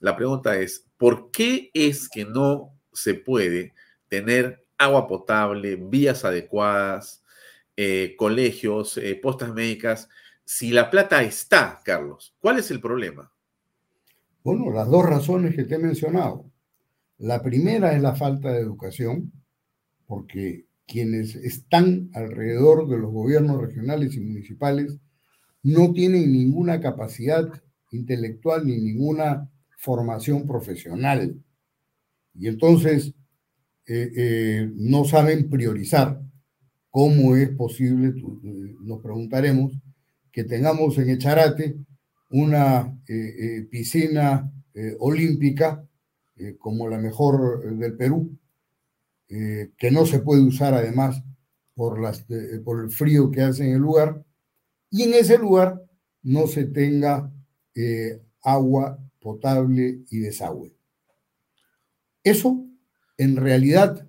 La 0.00 0.14
pregunta 0.14 0.58
es, 0.58 0.86
¿por 0.98 1.30
qué 1.30 1.70
es 1.72 2.08
que 2.08 2.26
no 2.26 2.78
se 2.92 3.14
puede 3.14 3.72
tener 4.08 4.66
agua 4.80 5.06
potable, 5.06 5.76
vías 5.76 6.24
adecuadas, 6.24 7.22
eh, 7.76 8.14
colegios, 8.16 8.96
eh, 8.96 9.14
postas 9.22 9.52
médicas, 9.52 10.08
si 10.44 10.70
la 10.70 10.90
plata 10.90 11.22
está, 11.22 11.80
Carlos? 11.84 12.34
¿Cuál 12.40 12.58
es 12.58 12.70
el 12.70 12.80
problema? 12.80 13.30
Bueno, 14.42 14.72
las 14.72 14.88
dos 14.88 15.04
razones 15.04 15.54
que 15.54 15.64
te 15.64 15.74
he 15.74 15.78
mencionado. 15.78 16.50
La 17.18 17.42
primera 17.42 17.94
es 17.94 18.00
la 18.00 18.14
falta 18.14 18.50
de 18.50 18.60
educación, 18.60 19.30
porque 20.06 20.64
quienes 20.86 21.36
están 21.36 22.10
alrededor 22.14 22.88
de 22.88 22.98
los 22.98 23.12
gobiernos 23.12 23.60
regionales 23.60 24.16
y 24.16 24.20
municipales 24.20 24.96
no 25.62 25.92
tienen 25.92 26.32
ninguna 26.32 26.80
capacidad 26.80 27.46
intelectual 27.90 28.66
ni 28.66 28.78
ninguna 28.78 29.50
formación 29.76 30.46
profesional. 30.46 31.36
Y 32.34 32.48
entonces 32.48 33.14
eh, 33.92 34.12
eh, 34.14 34.70
no 34.76 35.04
saben 35.04 35.50
priorizar 35.50 36.22
cómo 36.90 37.34
es 37.34 37.48
posible, 37.48 38.10
eh, 38.10 38.76
nos 38.82 39.02
preguntaremos, 39.02 39.72
que 40.30 40.44
tengamos 40.44 40.96
en 40.98 41.10
Echarate 41.10 41.76
una 42.30 42.96
piscina 43.68 44.48
olímpica 45.00 45.84
como 46.60 46.88
la 46.88 46.98
mejor 46.98 47.76
del 47.76 47.96
Perú, 47.96 48.38
que 49.26 49.90
no 49.90 50.06
se 50.06 50.20
puede 50.20 50.42
usar 50.42 50.72
además 50.72 51.20
por, 51.74 52.00
las, 52.00 52.24
por 52.64 52.84
el 52.84 52.92
frío 52.92 53.32
que 53.32 53.42
hace 53.42 53.64
en 53.64 53.72
el 53.72 53.80
lugar, 53.80 54.24
y 54.88 55.02
en 55.02 55.14
ese 55.14 55.36
lugar 55.36 55.82
no 56.22 56.46
se 56.46 56.66
tenga 56.66 57.32
agua 58.40 58.96
potable 59.18 60.04
y 60.08 60.20
desagüe. 60.20 60.72
Eso 62.22 62.69
en 63.20 63.36
realidad 63.36 64.08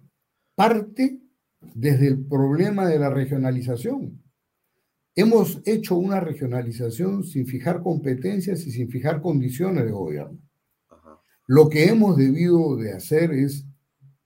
parte 0.56 1.20
desde 1.74 2.08
el 2.08 2.26
problema 2.26 2.88
de 2.88 2.98
la 2.98 3.10
regionalización. 3.10 4.24
Hemos 5.16 5.62
hecho 5.66 5.98
una 5.98 6.22
regionalización 6.22 7.26
sin 7.26 7.46
fijar 7.46 7.82
competencias 7.82 8.66
y 8.66 8.72
sin 8.72 8.90
fijar 8.90 9.22
condiciones 9.22 9.84
de 9.84 9.92
gobierno. 9.92 10.40
Lo 11.46 11.68
que 11.68 11.90
hemos 11.90 12.16
debido 12.16 12.78
de 12.78 12.94
hacer 12.94 13.34
es 13.34 13.66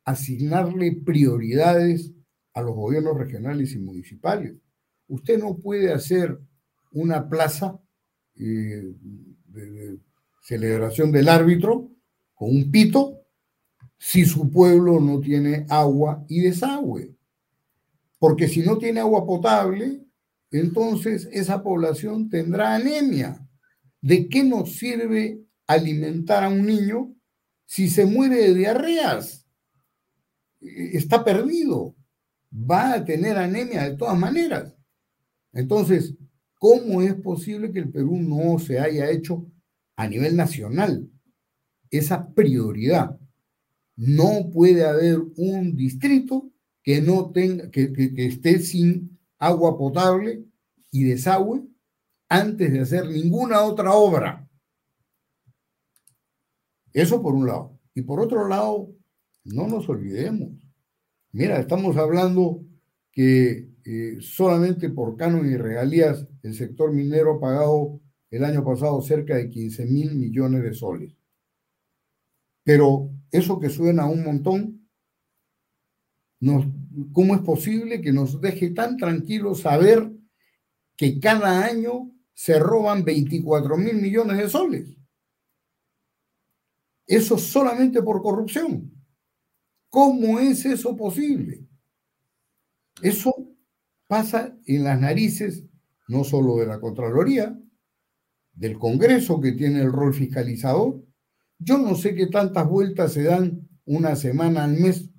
asignarle 0.03 1.01
prioridades 1.03 2.13
a 2.53 2.61
los 2.61 2.75
gobiernos 2.75 3.17
regionales 3.17 3.73
y 3.73 3.79
municipales. 3.79 4.53
Usted 5.07 5.39
no 5.39 5.57
puede 5.57 5.91
hacer 5.93 6.39
una 6.91 7.27
plaza 7.27 7.79
eh, 8.35 8.93
de 9.47 9.99
celebración 10.43 11.11
del 11.11 11.27
árbitro 11.27 11.89
con 12.35 12.51
un 12.51 12.69
pito 12.69 13.24
si 13.97 14.26
su 14.26 14.49
pueblo 14.49 14.99
no 14.99 15.19
tiene 15.19 15.65
agua 15.69 16.26
y 16.27 16.41
desagüe. 16.41 17.15
Porque 18.19 18.47
si 18.47 18.61
no 18.61 18.77
tiene 18.77 18.99
agua 18.99 19.26
potable, 19.26 20.01
entonces 20.51 21.27
esa 21.31 21.61
población 21.61 22.30
tendrá 22.30 22.76
anemia. 22.76 23.45
¿De 24.01 24.30
qué 24.30 24.43
nos 24.43 24.73
sirve 24.77 25.41
alimentar 25.67 26.43
a 26.43 26.49
un 26.49 26.65
niño 26.65 27.13
si 27.65 27.89
se 27.89 28.05
muere 28.05 28.38
de 28.38 28.53
diarreas? 28.53 29.45
Está 30.61 31.23
perdido. 31.23 31.95
Va 32.53 32.93
a 32.93 33.05
tener 33.05 33.38
anemia 33.38 33.89
de 33.89 33.97
todas 33.97 34.17
maneras. 34.17 34.73
Entonces, 35.51 36.15
¿cómo 36.59 37.01
es 37.01 37.15
posible 37.15 37.72
que 37.72 37.80
el 37.80 37.89
Perú 37.89 38.17
no 38.17 38.59
se 38.59 38.80
haya 38.80 39.09
hecho 39.09 39.45
a 39.95 40.07
nivel 40.07 40.35
nacional 40.35 41.09
esa 41.89 42.34
prioridad? 42.34 43.19
No 43.95 44.49
puede 44.51 44.85
haber 44.85 45.19
un 45.38 45.76
distrito 45.76 46.51
que 46.84 47.01
no 47.01 47.31
tenga, 47.31 47.72
que, 47.72 47.91
esté 48.17 48.59
sin 48.59 49.17
agua 49.39 49.77
potable 49.77 50.45
y 50.91 51.03
desagüe 51.03 51.65
antes 52.30 52.72
de 52.72 52.81
hacer 52.81 53.07
ninguna 53.09 53.63
otra 53.63 53.93
obra. 53.93 54.47
Eso 56.93 57.22
por 57.22 57.34
un 57.34 57.47
lado. 57.47 57.80
Y 57.93 58.01
por 58.01 58.19
otro 58.19 58.47
lado, 58.47 58.93
no 59.43 59.67
nos 59.67 59.88
olvidemos. 59.89 60.51
Mira, 61.31 61.59
estamos 61.59 61.97
hablando 61.97 62.63
que 63.11 63.69
eh, 63.85 64.17
solamente 64.19 64.89
por 64.89 65.15
canon 65.15 65.49
y 65.49 65.57
regalías 65.57 66.27
el 66.43 66.53
sector 66.53 66.91
minero 66.91 67.35
ha 67.35 67.39
pagado 67.39 67.99
el 68.31 68.43
año 68.43 68.63
pasado 68.63 69.01
cerca 69.01 69.35
de 69.35 69.49
15 69.49 69.85
mil 69.85 70.15
millones 70.15 70.63
de 70.63 70.73
soles. 70.73 71.15
Pero 72.65 73.11
eso 73.31 73.59
que 73.59 73.69
suena 73.69 74.07
un 74.07 74.23
montón, 74.23 74.89
¿cómo 77.13 77.35
es 77.35 77.41
posible 77.41 78.01
que 78.01 78.11
nos 78.11 78.41
deje 78.41 78.71
tan 78.71 78.97
tranquilos 78.97 79.61
saber 79.61 80.11
que 80.97 81.19
cada 81.19 81.63
año 81.63 82.11
se 82.33 82.59
roban 82.59 83.05
24 83.05 83.77
mil 83.77 83.95
millones 84.01 84.37
de 84.37 84.49
soles? 84.49 84.97
Eso 87.05 87.37
solamente 87.37 88.01
por 88.01 88.23
corrupción. 88.23 88.91
¿Cómo 89.91 90.39
es 90.39 90.65
eso 90.65 90.97
posible? 90.97 91.67
Eso 92.99 93.31
pasa 94.07 94.57
en 94.65 94.83
las 94.83 94.99
narices 94.99 95.63
no 96.07 96.23
solo 96.23 96.57
de 96.57 96.65
la 96.65 96.79
Contraloría, 96.79 97.59
del 98.53 98.79
Congreso 98.79 99.39
que 99.39 99.51
tiene 99.51 99.81
el 99.81 99.91
rol 99.91 100.15
fiscalizador, 100.15 101.05
yo 101.60 101.77
no 101.77 101.95
sé 101.95 102.15
qué 102.15 102.27
tantas 102.27 102.68
vueltas 102.68 103.14
se 103.14 103.23
dan 103.23 103.68
una 103.86 104.15
semana 104.15 104.64
al 104.64 104.73
mes 104.73 105.10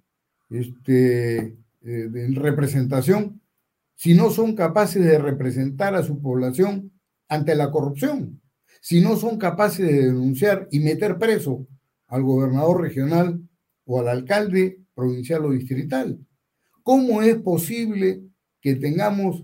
este, 0.50 1.38
eh, 1.38 1.56
en 1.82 2.34
representación 2.34 3.40
si 3.94 4.14
no 4.14 4.30
son 4.30 4.54
capaces 4.54 5.02
de 5.02 5.18
representar 5.18 5.94
a 5.94 6.02
su 6.02 6.20
población 6.20 6.92
ante 7.28 7.54
la 7.54 7.70
corrupción, 7.70 8.42
si 8.80 9.00
no 9.00 9.16
son 9.16 9.38
capaces 9.38 9.86
de 9.86 10.04
denunciar 10.04 10.68
y 10.70 10.80
meter 10.80 11.18
preso 11.18 11.66
al 12.06 12.22
gobernador 12.22 12.82
regional 12.82 13.40
o 13.84 14.00
al 14.00 14.08
alcalde 14.08 14.80
provincial 14.94 15.46
o 15.46 15.50
distrital. 15.50 16.20
¿Cómo 16.82 17.22
es 17.22 17.36
posible 17.36 18.22
que 18.60 18.76
tengamos 18.76 19.42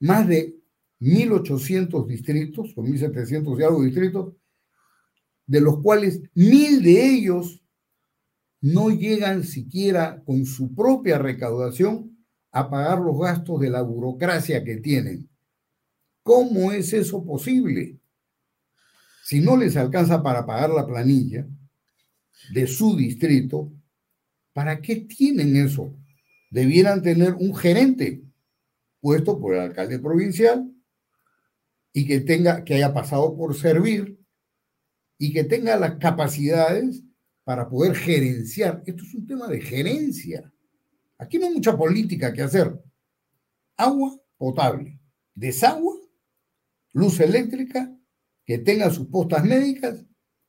más 0.00 0.26
de 0.26 0.56
1.800 1.00 2.06
distritos, 2.06 2.72
o 2.76 2.82
1.700 2.82 3.58
y 3.58 3.62
algo 3.62 3.82
distritos, 3.82 4.34
de 5.50 5.60
los 5.60 5.82
cuales 5.82 6.22
mil 6.32 6.80
de 6.80 7.04
ellos 7.04 7.60
no 8.60 8.90
llegan 8.90 9.42
siquiera 9.42 10.22
con 10.24 10.46
su 10.46 10.76
propia 10.76 11.18
recaudación 11.18 12.24
a 12.52 12.70
pagar 12.70 13.00
los 13.00 13.18
gastos 13.18 13.58
de 13.58 13.68
la 13.68 13.82
burocracia 13.82 14.62
que 14.62 14.76
tienen. 14.76 15.28
¿Cómo 16.22 16.70
es 16.70 16.92
eso 16.92 17.24
posible? 17.24 17.98
Si 19.24 19.40
no 19.40 19.56
les 19.56 19.76
alcanza 19.76 20.22
para 20.22 20.46
pagar 20.46 20.70
la 20.70 20.86
planilla 20.86 21.48
de 22.54 22.68
su 22.68 22.96
distrito, 22.96 23.72
¿para 24.52 24.80
qué 24.80 24.96
tienen 25.00 25.56
eso? 25.56 25.92
Debieran 26.52 27.02
tener 27.02 27.34
un 27.34 27.56
gerente 27.56 28.22
puesto 29.00 29.40
por 29.40 29.54
el 29.54 29.62
alcalde 29.62 29.98
provincial 29.98 30.72
y 31.92 32.06
que 32.06 32.20
tenga 32.20 32.62
que 32.62 32.74
haya 32.74 32.94
pasado 32.94 33.36
por 33.36 33.56
servir 33.56 34.19
y 35.22 35.34
que 35.34 35.44
tenga 35.44 35.76
las 35.76 35.96
capacidades 35.96 37.04
para 37.44 37.68
poder 37.68 37.94
gerenciar. 37.94 38.82
Esto 38.86 39.04
es 39.04 39.14
un 39.14 39.26
tema 39.26 39.48
de 39.48 39.60
gerencia. 39.60 40.50
Aquí 41.18 41.38
no 41.38 41.46
hay 41.46 41.52
mucha 41.52 41.76
política 41.76 42.32
que 42.32 42.40
hacer. 42.40 42.82
Agua 43.76 44.18
potable, 44.38 44.98
desagua, 45.34 45.94
luz 46.94 47.20
eléctrica, 47.20 47.94
que 48.46 48.56
tenga 48.56 48.90
sus 48.90 49.08
postas 49.08 49.44
médicas 49.44 50.02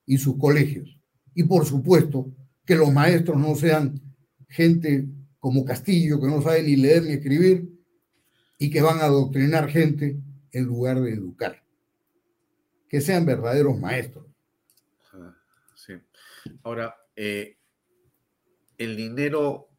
y 0.06 0.18
sus 0.18 0.38
colegios. 0.38 0.98
Y 1.36 1.44
por 1.44 1.66
supuesto, 1.66 2.34
que 2.66 2.76
los 2.76 2.94
maestros 2.94 3.38
no 3.38 3.54
sean 3.56 4.02
gente 4.48 5.06
como 5.38 5.66
Castillo, 5.66 6.22
que 6.22 6.28
no 6.28 6.42
sabe 6.42 6.64
ni 6.64 6.78
leer 6.78 7.04
ni 7.04 7.12
escribir, 7.12 7.70
y 8.58 8.70
que 8.70 8.82
van 8.82 9.00
a 9.00 9.06
adoctrinar 9.06 9.70
gente 9.70 10.18
en 10.54 10.64
lugar 10.64 11.02
de 11.02 11.12
educar. 11.12 11.62
Que 12.88 13.02
sean 13.02 13.26
verdaderos 13.26 13.78
maestros. 13.78 14.31
Ahora, 16.64 16.96
eh, 17.16 17.58
el 18.78 18.96
dinero 18.96 19.70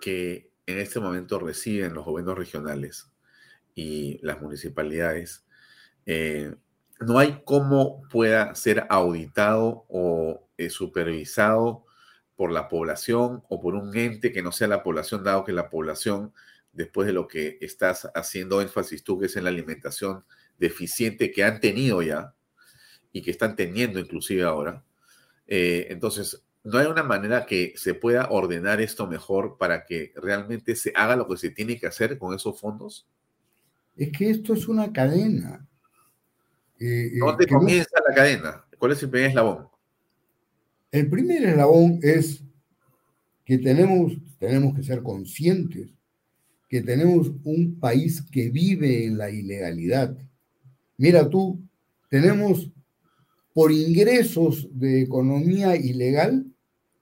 que 0.00 0.52
en 0.66 0.78
este 0.78 1.00
momento 1.00 1.38
reciben 1.38 1.94
los 1.94 2.04
gobiernos 2.04 2.38
regionales 2.38 3.10
y 3.74 4.18
las 4.22 4.40
municipalidades, 4.40 5.44
eh, 6.06 6.54
no 7.00 7.18
hay 7.18 7.42
cómo 7.44 8.02
pueda 8.08 8.54
ser 8.54 8.86
auditado 8.88 9.84
o 9.88 10.48
eh, 10.56 10.70
supervisado 10.70 11.84
por 12.36 12.50
la 12.50 12.68
población 12.68 13.42
o 13.48 13.60
por 13.60 13.74
un 13.74 13.96
ente 13.96 14.32
que 14.32 14.42
no 14.42 14.52
sea 14.52 14.68
la 14.68 14.82
población, 14.82 15.24
dado 15.24 15.44
que 15.44 15.52
la 15.52 15.70
población, 15.70 16.32
después 16.72 17.06
de 17.06 17.12
lo 17.12 17.28
que 17.28 17.58
estás 17.60 18.10
haciendo 18.14 18.60
énfasis 18.60 19.04
tú, 19.04 19.18
que 19.18 19.26
es 19.26 19.36
en 19.36 19.44
la 19.44 19.50
alimentación 19.50 20.24
deficiente 20.58 21.30
que 21.30 21.44
han 21.44 21.60
tenido 21.60 22.02
ya 22.02 22.34
y 23.12 23.22
que 23.22 23.30
están 23.30 23.56
teniendo 23.56 24.00
inclusive 24.00 24.42
ahora, 24.42 24.84
eh, 25.46 25.86
entonces, 25.90 26.42
¿no 26.62 26.78
hay 26.78 26.86
una 26.86 27.02
manera 27.02 27.46
que 27.46 27.74
se 27.76 27.94
pueda 27.94 28.28
ordenar 28.30 28.80
esto 28.80 29.06
mejor 29.06 29.56
para 29.58 29.84
que 29.84 30.12
realmente 30.16 30.76
se 30.76 30.92
haga 30.94 31.16
lo 31.16 31.28
que 31.28 31.36
se 31.36 31.50
tiene 31.50 31.78
que 31.78 31.86
hacer 31.86 32.18
con 32.18 32.34
esos 32.34 32.58
fondos? 32.60 33.06
Es 33.96 34.10
que 34.10 34.30
esto 34.30 34.54
es 34.54 34.66
una 34.68 34.92
cadena. 34.92 35.66
Eh, 36.80 37.12
eh, 37.14 37.18
¿Dónde 37.18 37.46
comienza 37.46 37.90
la 38.08 38.14
cadena? 38.14 38.64
¿Cuál 38.78 38.92
es 38.92 39.02
el 39.02 39.10
primer 39.10 39.30
eslabón? 39.30 39.68
El 40.90 41.08
primer 41.08 41.44
eslabón 41.44 41.98
es 42.02 42.42
que 43.44 43.58
tenemos, 43.58 44.12
tenemos 44.38 44.74
que 44.74 44.82
ser 44.82 45.02
conscientes 45.02 45.90
que 46.68 46.82
tenemos 46.82 47.30
un 47.44 47.78
país 47.78 48.20
que 48.20 48.50
vive 48.50 49.04
en 49.04 49.18
la 49.18 49.30
ilegalidad. 49.30 50.16
Mira 50.96 51.28
tú, 51.30 51.60
tenemos 52.08 52.68
por 53.54 53.72
ingresos 53.72 54.68
de 54.72 55.00
economía 55.02 55.76
ilegal 55.76 56.44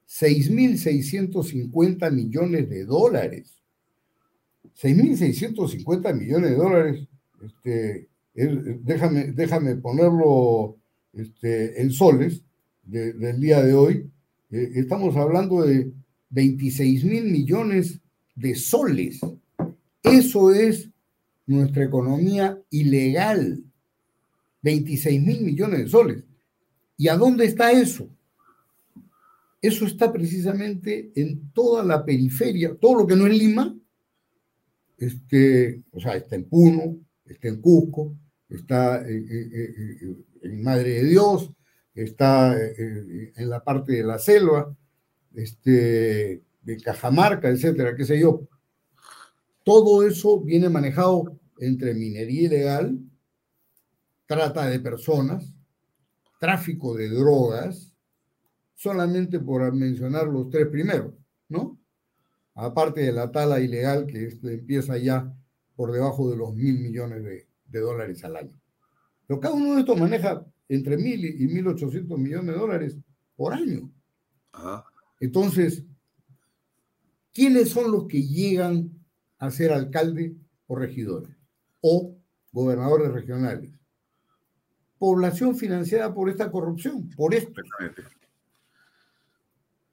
6.650 0.06 2.12
millones 2.12 2.68
de 2.68 2.84
dólares. 2.84 3.54
6.650 4.80 6.14
millones 6.14 6.50
de 6.50 6.56
dólares, 6.56 7.08
este, 7.42 8.08
déjame, 8.34 9.32
déjame 9.32 9.76
ponerlo 9.76 10.76
este, 11.12 11.80
en 11.80 11.90
soles, 11.90 12.42
del 12.84 13.40
día 13.40 13.62
de 13.62 13.74
hoy, 13.74 14.10
eh, 14.50 14.72
estamos 14.74 15.16
hablando 15.16 15.62
de 15.62 15.92
26 16.30 17.04
mil 17.04 17.24
millones 17.24 18.00
de 18.34 18.54
soles. 18.54 19.20
Eso 20.02 20.52
es 20.52 20.88
nuestra 21.46 21.84
economía 21.84 22.58
ilegal. 22.70 23.62
26 24.62 25.22
mil 25.22 25.42
millones 25.42 25.80
de 25.80 25.88
soles. 25.88 26.24
¿Y 27.02 27.08
a 27.08 27.16
dónde 27.16 27.46
está 27.46 27.72
eso? 27.72 28.08
Eso 29.60 29.86
está 29.86 30.12
precisamente 30.12 31.10
en 31.16 31.50
toda 31.50 31.82
la 31.82 32.04
periferia, 32.04 32.76
todo 32.80 33.00
lo 33.00 33.06
que 33.08 33.16
no 33.16 33.26
es 33.26 33.36
Lima, 33.36 33.76
este, 34.98 35.82
o 35.90 35.98
sea, 35.98 36.14
está 36.14 36.36
en 36.36 36.44
Puno, 36.44 37.00
está 37.24 37.48
en 37.48 37.60
Cusco, 37.60 38.14
está 38.48 39.04
en, 39.04 40.62
Madre 40.62 40.90
de 40.90 41.04
Dios, 41.06 41.50
está 41.92 42.56
en 42.56 43.50
la 43.50 43.64
parte 43.64 43.94
de 43.94 44.04
la 44.04 44.20
selva, 44.20 44.72
este, 45.34 46.40
de 46.62 46.76
Cajamarca, 46.84 47.48
etcétera, 47.48 47.96
qué 47.96 48.04
sé 48.04 48.20
yo. 48.20 48.46
Todo 49.64 50.06
eso 50.06 50.40
viene 50.40 50.68
manejado 50.68 51.36
entre 51.58 51.94
minería 51.94 52.42
ilegal, 52.42 52.96
trata 54.26 54.66
de 54.68 54.78
personas, 54.78 55.52
tráfico 56.42 56.96
de 56.96 57.08
drogas, 57.08 57.94
solamente 58.74 59.38
por 59.38 59.72
mencionar 59.72 60.26
los 60.26 60.50
tres 60.50 60.66
primeros, 60.66 61.14
¿no? 61.48 61.78
Aparte 62.56 63.02
de 63.02 63.12
la 63.12 63.30
tala 63.30 63.60
ilegal 63.60 64.06
que 64.06 64.36
empieza 64.42 64.98
ya 64.98 65.32
por 65.76 65.92
debajo 65.92 66.28
de 66.28 66.36
los 66.36 66.52
mil 66.52 66.80
millones 66.80 67.22
de, 67.22 67.80
dólares 67.80 68.24
al 68.24 68.34
año. 68.34 68.60
Pero 69.24 69.38
cada 69.38 69.54
uno 69.54 69.74
de 69.74 69.80
estos 69.82 69.96
maneja 69.96 70.44
entre 70.68 70.96
mil 70.96 71.24
y 71.24 71.46
mil 71.46 71.68
ochocientos 71.68 72.18
millones 72.18 72.52
de 72.52 72.60
dólares 72.60 72.98
por 73.36 73.54
año. 73.54 73.88
Entonces, 75.20 75.84
¿quiénes 77.32 77.68
son 77.68 77.92
los 77.92 78.08
que 78.08 78.20
llegan 78.20 78.90
a 79.38 79.48
ser 79.52 79.70
alcalde 79.70 80.34
o 80.66 80.74
regidores 80.74 81.36
o 81.80 82.16
gobernadores 82.50 83.12
regionales? 83.12 83.70
Población 85.02 85.56
financiada 85.56 86.14
por 86.14 86.30
esta 86.30 86.48
corrupción, 86.48 87.10
por 87.16 87.34
esto. 87.34 87.60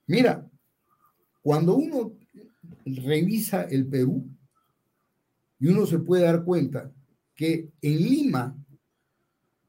Mira, 0.05 0.47
cuando 1.41 1.75
uno 1.77 2.11
revisa 2.85 3.63
el 3.63 3.87
Perú 3.87 4.23
y 5.59 5.67
uno 5.67 5.87
se 5.87 5.97
puede 5.97 6.25
dar 6.25 6.43
cuenta 6.43 6.91
que 7.33 7.71
en 7.81 7.97
Lima 7.97 8.55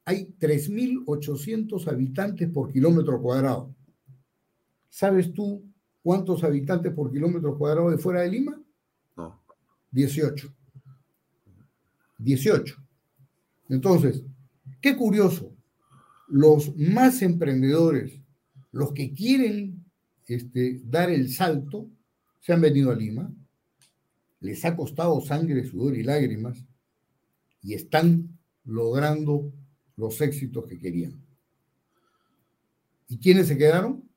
hay 0.05 0.27
3.800 0.39 1.89
habitantes 1.89 2.51
por 2.51 2.71
kilómetro 2.71 3.19
cuadrado. 3.23 3.75
¿Sabes 4.91 5.33
tú 5.33 5.65
cuántos 6.03 6.45
habitantes 6.45 6.93
por 6.93 7.11
kilómetro 7.11 7.57
cuadrado 7.57 7.89
de 7.89 7.97
fuera 7.97 8.21
de 8.21 8.29
Lima? 8.29 8.61
No. 9.17 9.41
18. 9.91 10.55
18. 12.19 12.77
Entonces, 13.71 14.23
qué 14.81 14.97
curioso, 14.97 15.55
los 16.29 16.77
más 16.77 17.23
emprendedores, 17.23 18.21
los 18.73 18.93
que 18.93 19.13
quieren 19.13 19.85
este, 20.27 20.81
dar 20.85 21.11
el 21.11 21.31
salto, 21.31 21.91
se 22.41 22.53
han 22.53 22.61
venido 22.61 22.91
a 22.91 22.95
Lima, 22.95 23.35
les 24.41 24.65
ha 24.65 24.77
costado 24.77 25.21
sangre, 25.21 25.65
sudor 25.65 25.97
y 25.97 26.03
lágrimas, 26.03 26.65
y 27.63 27.75
están 27.75 28.39
logrando 28.65 29.53
los 29.97 30.21
éxitos 30.21 30.67
que 30.67 30.79
querían. 30.79 31.21
¿Y 33.09 33.19
quiénes 33.19 33.49
se 33.49 33.59
quedaron? 33.59 34.09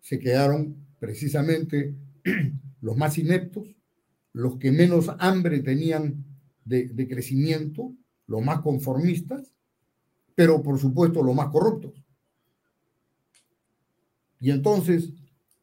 Se 0.00 0.18
quedaron 0.18 0.76
precisamente 0.98 1.94
los 2.80 2.96
más 2.96 3.18
ineptos, 3.18 3.66
los 4.32 4.56
que 4.58 4.70
menos 4.70 5.10
hambre 5.18 5.60
tenían 5.60 6.24
de, 6.64 6.88
de 6.88 7.08
crecimiento, 7.08 7.92
los 8.26 8.42
más 8.42 8.60
conformistas, 8.60 9.52
pero 10.38 10.62
por 10.62 10.78
supuesto 10.78 11.20
los 11.20 11.34
más 11.34 11.48
corruptos. 11.48 11.92
Y 14.38 14.52
entonces, 14.52 15.10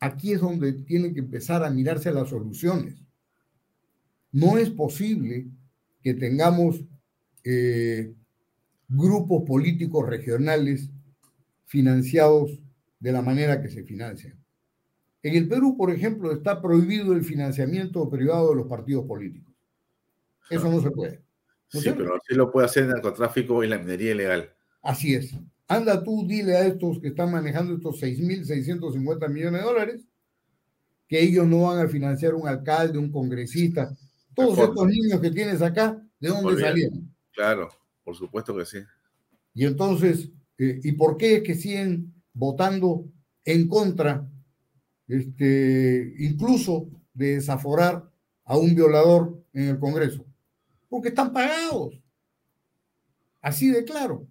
aquí 0.01 0.33
es 0.33 0.41
donde 0.41 0.73
tienen 0.73 1.13
que 1.13 1.21
empezar 1.21 1.63
a 1.63 1.69
mirarse 1.69 2.11
las 2.11 2.27
soluciones. 2.27 3.01
No 4.33 4.57
es 4.57 4.69
posible 4.69 5.47
que 6.01 6.13
tengamos 6.13 6.83
eh, 7.45 8.13
grupos 8.89 9.43
políticos 9.47 10.09
regionales 10.09 10.89
financiados 11.63 12.59
de 12.99 13.13
la 13.13 13.21
manera 13.21 13.61
que 13.61 13.69
se 13.69 13.85
financian. 13.85 14.37
En 15.23 15.35
el 15.35 15.47
Perú, 15.47 15.77
por 15.77 15.89
ejemplo, 15.89 16.33
está 16.33 16.61
prohibido 16.61 17.13
el 17.13 17.23
financiamiento 17.23 18.09
privado 18.09 18.49
de 18.49 18.57
los 18.57 18.67
partidos 18.67 19.05
políticos. 19.05 19.55
Eso 20.49 20.69
no 20.69 20.81
se 20.81 20.91
puede. 20.91 21.23
sí, 21.69 21.93
pero 21.95 22.19
sí 22.27 22.35
lo 22.35 22.51
puede 22.51 22.65
hacer 22.65 22.83
el 22.83 22.89
narcotráfico 22.89 23.63
y 23.63 23.69
la 23.69 23.77
minería 23.77 24.11
ilegal. 24.11 24.54
Así 24.85 25.15
es. 25.15 25.35
Anda 25.67 26.03
tú, 26.03 26.27
dile 26.27 26.55
a 26.55 26.67
estos 26.67 26.99
que 26.99 27.07
están 27.07 27.31
manejando 27.31 27.73
estos 27.73 27.99
6.650 27.99 29.29
millones 29.29 29.61
de 29.61 29.67
dólares 29.67 30.07
que 31.07 31.21
ellos 31.21 31.47
no 31.47 31.63
van 31.63 31.85
a 31.85 31.89
financiar 31.89 32.35
un 32.35 32.47
alcalde, 32.47 32.99
un 32.99 33.11
congresista. 33.11 33.95
Todos 34.35 34.57
estos 34.59 34.87
niños 34.87 35.19
que 35.19 35.31
tienes 35.31 35.61
acá, 35.61 35.99
¿de 36.19 36.29
dónde 36.29 36.61
salieron? 36.61 37.11
Claro, 37.31 37.69
por 38.03 38.15
supuesto 38.15 38.55
que 38.55 38.65
sí. 38.65 38.77
Y 39.55 39.65
entonces, 39.65 40.29
eh, 40.59 40.79
¿y 40.83 40.91
por 40.91 41.17
qué 41.17 41.37
es 41.37 41.43
que 41.43 41.55
siguen 41.55 42.13
votando 42.33 43.05
en 43.43 43.67
contra, 43.67 44.29
este, 45.07 46.13
incluso 46.19 46.89
de 47.13 47.35
desaforar 47.35 48.07
a 48.43 48.57
un 48.57 48.75
violador 48.75 49.43
en 49.53 49.69
el 49.69 49.79
Congreso? 49.79 50.25
Porque 50.89 51.09
están 51.09 51.33
pagados. 51.33 51.99
Así 53.41 53.69
de 53.69 53.83
claro. 53.83 54.27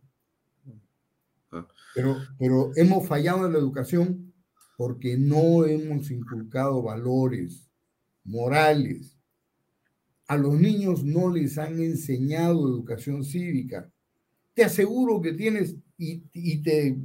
Pero, 1.95 2.17
pero 2.39 2.73
hemos 2.77 3.07
fallado 3.07 3.47
en 3.47 3.53
la 3.53 3.59
educación 3.59 4.35
porque 4.77 5.17
no 5.17 5.65
hemos 5.65 6.11
inculcado 6.11 6.83
valores 6.83 7.71
morales. 8.25 9.17
A 10.27 10.37
los 10.37 10.55
niños 10.55 11.05
no 11.05 11.31
les 11.31 11.59
han 11.59 11.81
enseñado 11.81 12.67
educación 12.67 13.25
cívica. 13.25 13.91
Te 14.55 14.65
aseguro 14.65 15.21
que 15.21 15.33
tienes, 15.33 15.77
y, 15.97 16.63
te 16.63 16.89
eh, 16.89 16.97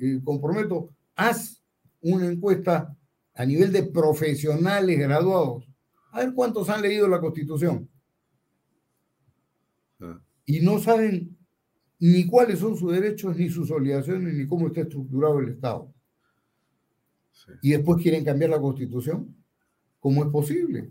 eh, 0.00 0.20
comprometo, 0.24 0.90
haz 1.16 1.62
una 2.00 2.26
encuesta 2.26 2.96
a 3.34 3.44
nivel 3.44 3.72
de 3.72 3.82
profesionales 3.82 4.98
graduados. 4.98 5.68
A 6.12 6.20
ver 6.20 6.34
cuántos 6.34 6.68
han 6.68 6.82
leído 6.82 7.08
la 7.08 7.20
Constitución. 7.20 7.88
Ah. 10.00 10.20
Y 10.46 10.60
no 10.60 10.78
saben 10.78 11.36
ni 12.00 12.26
cuáles 12.26 12.58
son 12.58 12.76
sus 12.76 12.92
derechos, 12.92 13.36
ni 13.36 13.50
sus 13.50 13.70
obligaciones, 13.70 14.34
ni 14.34 14.46
cómo 14.46 14.68
está 14.68 14.80
estructurado 14.80 15.38
el 15.38 15.50
Estado. 15.50 15.92
Y 17.62 17.72
después 17.72 18.02
quieren 18.02 18.24
cambiar 18.24 18.50
la 18.50 18.60
constitución. 18.60 19.36
¿Cómo 19.98 20.24
es 20.24 20.30
posible? 20.30 20.90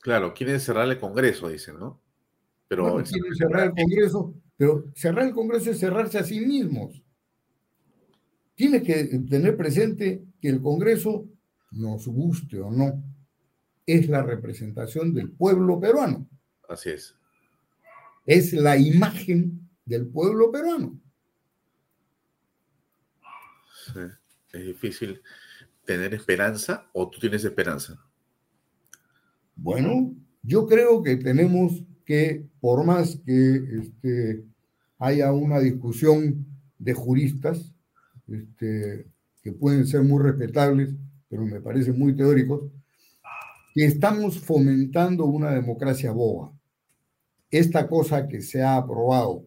Claro, 0.00 0.34
quieren 0.34 0.60
cerrar 0.60 0.88
el 0.88 0.98
Congreso, 0.98 1.48
dicen, 1.48 1.78
¿no? 1.78 2.00
Pero 2.68 3.02
quieren 3.04 3.34
cerrar 3.34 3.68
el 3.68 3.70
Congreso, 3.70 4.34
pero 4.56 4.84
cerrar 4.94 5.26
el 5.26 5.32
Congreso 5.32 5.70
es 5.70 5.78
cerrarse 5.78 6.18
a 6.18 6.24
sí 6.24 6.40
mismos. 6.40 7.02
Tienes 8.54 8.82
que 8.82 9.04
tener 9.30 9.56
presente 9.56 10.24
que 10.40 10.48
el 10.48 10.60
Congreso, 10.60 11.26
nos 11.70 12.06
guste 12.06 12.60
o 12.60 12.70
no, 12.70 13.02
es 13.86 14.08
la 14.08 14.22
representación 14.22 15.14
del 15.14 15.30
pueblo 15.30 15.80
peruano. 15.80 16.28
Así 16.68 16.90
es 16.90 17.16
es 18.26 18.52
la 18.52 18.76
imagen 18.76 19.68
del 19.84 20.06
pueblo 20.06 20.50
peruano. 20.50 20.98
Es 24.52 24.66
difícil 24.66 25.20
tener 25.84 26.14
esperanza 26.14 26.88
o 26.92 27.08
tú 27.08 27.18
tienes 27.18 27.44
esperanza. 27.44 27.98
Bueno, 29.56 30.14
yo 30.42 30.66
creo 30.66 31.02
que 31.02 31.16
tenemos 31.16 31.82
que, 32.04 32.46
por 32.60 32.84
más 32.84 33.20
que 33.24 33.62
este, 33.80 34.44
haya 34.98 35.32
una 35.32 35.58
discusión 35.58 36.46
de 36.78 36.94
juristas, 36.94 37.72
este, 38.28 39.06
que 39.42 39.52
pueden 39.52 39.86
ser 39.86 40.02
muy 40.02 40.22
respetables, 40.22 40.94
pero 41.28 41.44
me 41.44 41.60
parecen 41.60 41.98
muy 41.98 42.14
teóricos, 42.14 42.70
que 43.74 43.84
estamos 43.86 44.38
fomentando 44.38 45.24
una 45.26 45.50
democracia 45.50 46.12
boba 46.12 46.52
esta 47.52 47.86
cosa 47.86 48.26
que 48.26 48.40
se 48.40 48.62
ha 48.62 48.76
aprobado, 48.76 49.46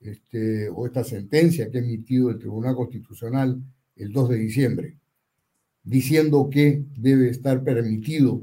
este, 0.00 0.68
o 0.68 0.86
esta 0.86 1.04
sentencia 1.04 1.70
que 1.70 1.78
ha 1.78 1.80
emitido 1.80 2.30
el 2.30 2.38
Tribunal 2.38 2.74
Constitucional 2.74 3.62
el 3.94 4.12
2 4.12 4.28
de 4.28 4.36
diciembre, 4.36 4.98
diciendo 5.84 6.50
que 6.50 6.84
debe 6.96 7.30
estar 7.30 7.62
permitido 7.62 8.42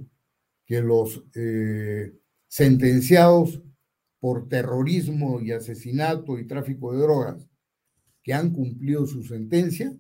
que 0.65 0.81
los 0.81 1.23
eh, 1.35 2.13
sentenciados 2.47 3.61
por 4.19 4.47
terrorismo 4.47 5.41
y 5.41 5.51
asesinato 5.51 6.39
y 6.39 6.47
tráfico 6.47 6.93
de 6.93 6.99
drogas 6.99 7.47
que 8.23 8.33
han 8.33 8.51
cumplido 8.51 9.05
su 9.05 9.23
sentencia 9.23 9.95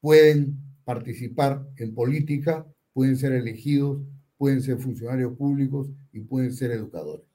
pueden 0.00 0.58
participar 0.84 1.66
en 1.76 1.94
política, 1.94 2.66
pueden 2.92 3.16
ser 3.16 3.32
elegidos, 3.32 4.02
pueden 4.36 4.62
ser 4.62 4.78
funcionarios 4.78 5.34
públicos 5.36 5.90
y 6.12 6.20
pueden 6.20 6.52
ser 6.52 6.70
educadores. 6.72 7.29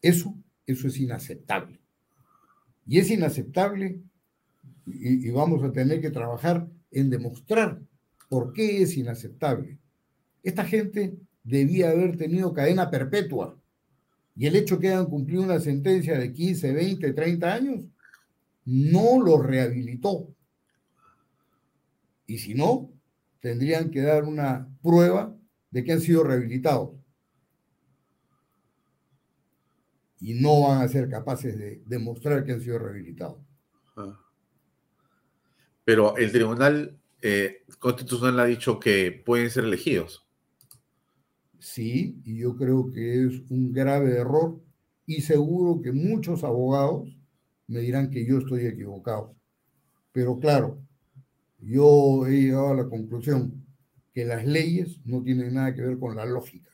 Eso, 0.00 0.34
eso 0.66 0.88
es 0.88 0.98
inaceptable. 0.98 1.80
Y 2.86 2.98
es 2.98 3.10
inaceptable 3.10 4.00
y, 4.86 5.30
vamos 5.30 5.62
a 5.62 5.72
tener 5.72 6.00
que 6.00 6.10
trabajar 6.10 6.68
en 6.90 7.10
demostrar 7.10 7.80
por 8.28 8.52
qué 8.52 8.82
es 8.82 8.96
inaceptable. 8.96 9.78
Esta 10.42 10.64
gente 10.64 11.16
debía 11.42 11.90
haber 11.90 12.16
tenido 12.16 12.52
cadena 12.52 12.90
perpetua 12.90 13.58
y 14.36 14.46
el 14.46 14.56
hecho 14.56 14.78
que 14.78 14.88
hayan 14.88 15.06
cumplido 15.06 15.42
una 15.42 15.60
sentencia 15.60 16.18
de 16.18 16.32
15, 16.32 16.72
20, 16.72 17.12
30 17.12 17.54
años 17.54 17.84
no 18.64 19.20
lo 19.22 19.40
rehabilitó. 19.40 20.34
Y 22.26 22.38
si 22.38 22.54
no, 22.54 22.90
tendrían 23.40 23.90
que 23.90 24.00
dar 24.00 24.24
una 24.24 24.68
prueba 24.82 25.36
de 25.70 25.84
que 25.84 25.92
han 25.92 26.00
sido 26.00 26.24
rehabilitados. 26.24 26.90
Y 30.20 30.34
no 30.34 30.62
van 30.62 30.82
a 30.82 30.88
ser 30.88 31.08
capaces 31.08 31.58
de 31.58 31.82
demostrar 31.86 32.44
que 32.44 32.52
han 32.52 32.60
sido 32.60 32.78
rehabilitados. 32.78 33.38
Ah. 33.96 34.18
Pero 35.84 36.16
el 36.16 36.32
Tribunal 36.32 36.98
eh, 37.20 37.64
Constitucional 37.78 38.40
ha 38.40 38.44
dicho 38.44 38.78
que 38.78 39.22
pueden 39.24 39.50
ser 39.50 39.64
elegidos. 39.64 40.26
Sí, 41.58 42.20
y 42.24 42.38
yo 42.38 42.56
creo 42.56 42.92
que 42.92 43.24
es 43.24 43.42
un 43.48 43.72
grave 43.72 44.18
error 44.18 44.60
y 45.06 45.22
seguro 45.22 45.80
que 45.80 45.92
muchos 45.92 46.44
abogados 46.44 47.08
me 47.66 47.80
dirán 47.80 48.10
que 48.10 48.26
yo 48.26 48.38
estoy 48.38 48.66
equivocado. 48.66 49.34
Pero 50.12 50.38
claro, 50.38 50.78
yo 51.58 52.26
he 52.26 52.42
llegado 52.42 52.68
a 52.68 52.74
la 52.74 52.88
conclusión 52.88 53.64
que 54.12 54.24
las 54.24 54.46
leyes 54.46 55.00
no 55.04 55.22
tienen 55.22 55.54
nada 55.54 55.74
que 55.74 55.82
ver 55.82 55.98
con 55.98 56.14
la 56.14 56.26
lógica. 56.26 56.70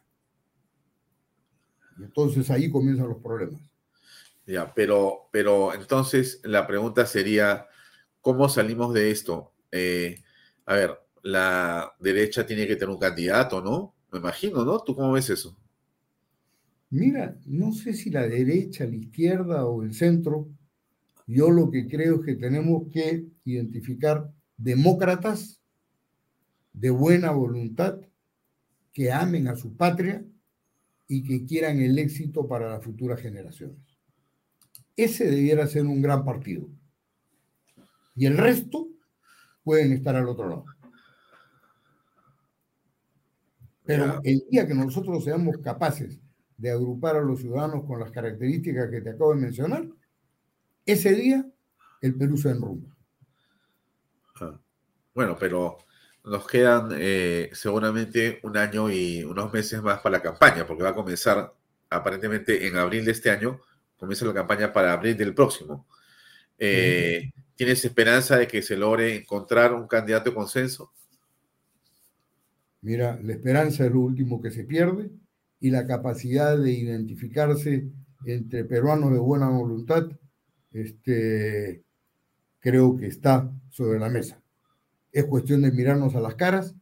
Entonces 2.03 2.51
ahí 2.51 2.71
comienzan 2.71 3.09
los 3.09 3.19
problemas. 3.19 3.61
Ya, 4.47 4.73
pero, 4.75 5.29
pero 5.31 5.75
entonces 5.75 6.41
la 6.45 6.67
pregunta 6.67 7.07
sería, 7.07 7.67
¿cómo 8.21 8.49
salimos 8.49 8.93
de 8.95 9.11
esto? 9.11 9.53
Eh, 9.71 10.23
a 10.67 10.75
ver, 10.75 10.99
la 11.23 11.93
derecha 12.01 12.47
tiene 12.47 12.67
que 12.67 12.77
tener 12.77 12.91
un 12.91 13.01
candidato, 13.01 13.63
¿no? 13.63 13.95
Me 14.13 14.19
imagino, 14.19 14.65
¿no? 14.65 14.81
¿Tú 14.81 14.97
cómo 14.97 15.13
ves 15.13 15.31
eso? 15.31 15.57
Mira, 16.91 17.39
no 17.47 17.73
sé 17.73 17.93
si 17.93 18.11
la 18.11 18.27
derecha, 18.27 18.85
la 18.85 18.97
izquierda 18.97 19.65
o 19.67 19.85
el 19.85 19.95
centro, 19.95 20.49
yo 21.27 21.51
lo 21.51 21.71
que 21.71 21.87
creo 21.87 22.17
es 22.17 22.27
que 22.27 22.35
tenemos 22.35 22.89
que 22.93 23.27
identificar 23.45 24.33
demócratas 24.57 25.61
de 26.73 26.91
buena 26.91 27.31
voluntad 27.31 28.01
que 28.93 29.13
amen 29.13 29.47
a 29.47 29.55
su 29.55 29.77
patria 29.77 30.25
y 31.13 31.25
que 31.25 31.45
quieran 31.45 31.81
el 31.81 31.99
éxito 31.99 32.47
para 32.47 32.71
las 32.71 32.85
futuras 32.85 33.21
generaciones. 33.21 33.77
Ese 34.95 35.29
debiera 35.29 35.67
ser 35.67 35.85
un 35.85 36.01
gran 36.01 36.25
partido. 36.25 36.69
Y 38.15 38.27
el 38.27 38.39
resto 38.39 38.87
pueden 39.65 39.91
estar 39.91 40.15
al 40.15 40.29
otro 40.29 40.49
lado. 40.49 40.65
Pero 43.85 44.21
el 44.23 44.45
día 44.49 44.69
que 44.69 44.75
nosotros 44.75 45.25
seamos 45.25 45.59
capaces 45.59 46.21
de 46.57 46.71
agrupar 46.71 47.17
a 47.17 47.23
los 47.23 47.41
ciudadanos 47.41 47.85
con 47.87 47.99
las 47.99 48.13
características 48.13 48.89
que 48.89 49.01
te 49.01 49.11
acabo 49.11 49.35
de 49.35 49.41
mencionar, 49.41 49.89
ese 50.87 51.13
día 51.13 51.45
el 52.03 52.15
Perú 52.15 52.37
se 52.37 52.51
enrumba. 52.51 52.97
Ah, 54.41 54.61
bueno, 55.13 55.37
pero 55.41 55.79
nos 56.25 56.47
quedan 56.47 56.91
eh, 56.97 57.51
seguramente 57.53 58.41
un 58.43 58.57
año 58.57 58.91
y 58.91 59.25
unos 59.25 59.53
meses 59.53 59.83
más 59.83 60.01
para 60.01 60.19
la 60.19 60.23
campaña, 60.23 60.67
porque 60.67 60.83
va 60.83 60.91
a 60.91 60.95
comenzar 60.95 61.53
aparentemente 61.89 62.67
en 62.67 62.77
abril 62.77 63.05
de 63.05 63.13
este 63.13 63.31
año, 63.31 63.61
comienza 63.97 64.25
la 64.25 64.35
campaña 64.35 64.73
para 64.73 64.93
abril 64.93 65.17
del 65.17 65.35
próximo. 65.35 65.87
Eh, 66.59 67.33
¿Tienes 67.55 67.85
esperanza 67.85 68.37
de 68.37 68.47
que 68.47 68.63
se 68.63 68.77
logre 68.77 69.17
encontrar 69.17 69.75
un 69.75 69.87
candidato 69.87 70.31
de 70.31 70.37
consenso? 70.37 70.93
Mira, 72.83 73.19
la 73.23 73.33
esperanza 73.33 73.85
es 73.85 73.93
lo 73.93 74.01
último 74.01 74.41
que 74.41 74.51
se 74.51 74.65
pierde 74.65 75.11
y 75.59 75.71
la 75.71 75.87
capacidad 75.87 76.57
de 76.57 76.73
identificarse 76.73 77.91
entre 78.25 78.65
peruanos 78.65 79.13
de 79.13 79.19
buena 79.19 79.49
voluntad, 79.49 80.09
este, 80.73 81.83
creo 82.59 82.97
que 82.97 83.07
está 83.07 83.51
sobre 83.71 83.99
la 83.99 84.09
mesa. 84.09 84.41
Es 85.13 85.25
cuestión 85.25 85.63
de 85.63 85.73
mirarnos 85.73 86.15
a 86.15 86.21
las 86.21 86.35
caras, 86.37 86.75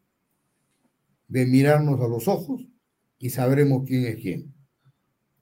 de 1.28 1.46
mirarnos 1.46 2.00
a 2.00 2.08
los 2.08 2.28
ojos 2.28 2.66
y 3.18 3.30
sabremos 3.30 3.84
quién 3.86 4.06
es 4.06 4.16
quién. 4.16 4.54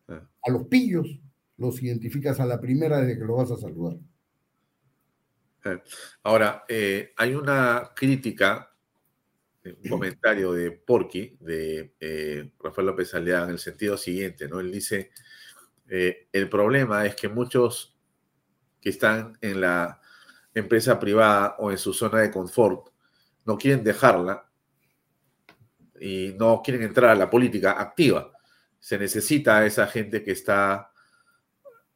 Ah. 0.08 0.28
A 0.42 0.50
los 0.50 0.66
pillos 0.68 1.20
los 1.56 1.82
identificas 1.82 2.38
a 2.40 2.46
la 2.46 2.60
primera 2.60 3.00
desde 3.00 3.18
que 3.18 3.24
lo 3.24 3.36
vas 3.36 3.50
a 3.50 3.56
saludar. 3.56 3.98
Ah. 5.64 5.82
Ahora, 6.22 6.64
eh, 6.68 7.12
hay 7.16 7.34
una 7.34 7.92
crítica 7.94 8.70
un 9.66 9.74
comentario 9.90 10.52
de 10.52 10.70
Porky, 10.70 11.36
de 11.40 11.94
eh, 12.00 12.50
Rafael 12.60 12.86
López 12.86 13.14
Aldeán, 13.14 13.44
en 13.44 13.50
el 13.50 13.58
sentido 13.58 13.96
siguiente, 13.96 14.48
¿no? 14.48 14.60
Él 14.60 14.70
dice, 14.70 15.10
eh, 15.88 16.28
el 16.32 16.48
problema 16.48 17.06
es 17.06 17.14
que 17.16 17.28
muchos 17.28 17.96
que 18.80 18.90
están 18.90 19.36
en 19.40 19.60
la 19.60 20.00
empresa 20.58 20.98
privada 20.98 21.56
o 21.58 21.70
en 21.70 21.78
su 21.78 21.92
zona 21.92 22.20
de 22.20 22.30
confort 22.30 22.88
no 23.44 23.56
quieren 23.56 23.84
dejarla 23.84 24.50
y 26.00 26.34
no 26.38 26.62
quieren 26.62 26.82
entrar 26.82 27.10
a 27.10 27.14
la 27.14 27.30
política 27.30 27.80
activa. 27.80 28.32
Se 28.78 28.98
necesita 28.98 29.58
a 29.58 29.66
esa 29.66 29.86
gente 29.86 30.22
que 30.22 30.32
está 30.32 30.90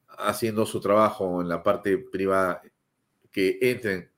haciendo 0.06 0.66
su 0.66 0.80
trabajo 0.80 1.40
en 1.40 1.48
la 1.48 1.62
parte 1.62 1.98
privada 1.98 2.62
que 3.30 3.58
entren 3.60 4.10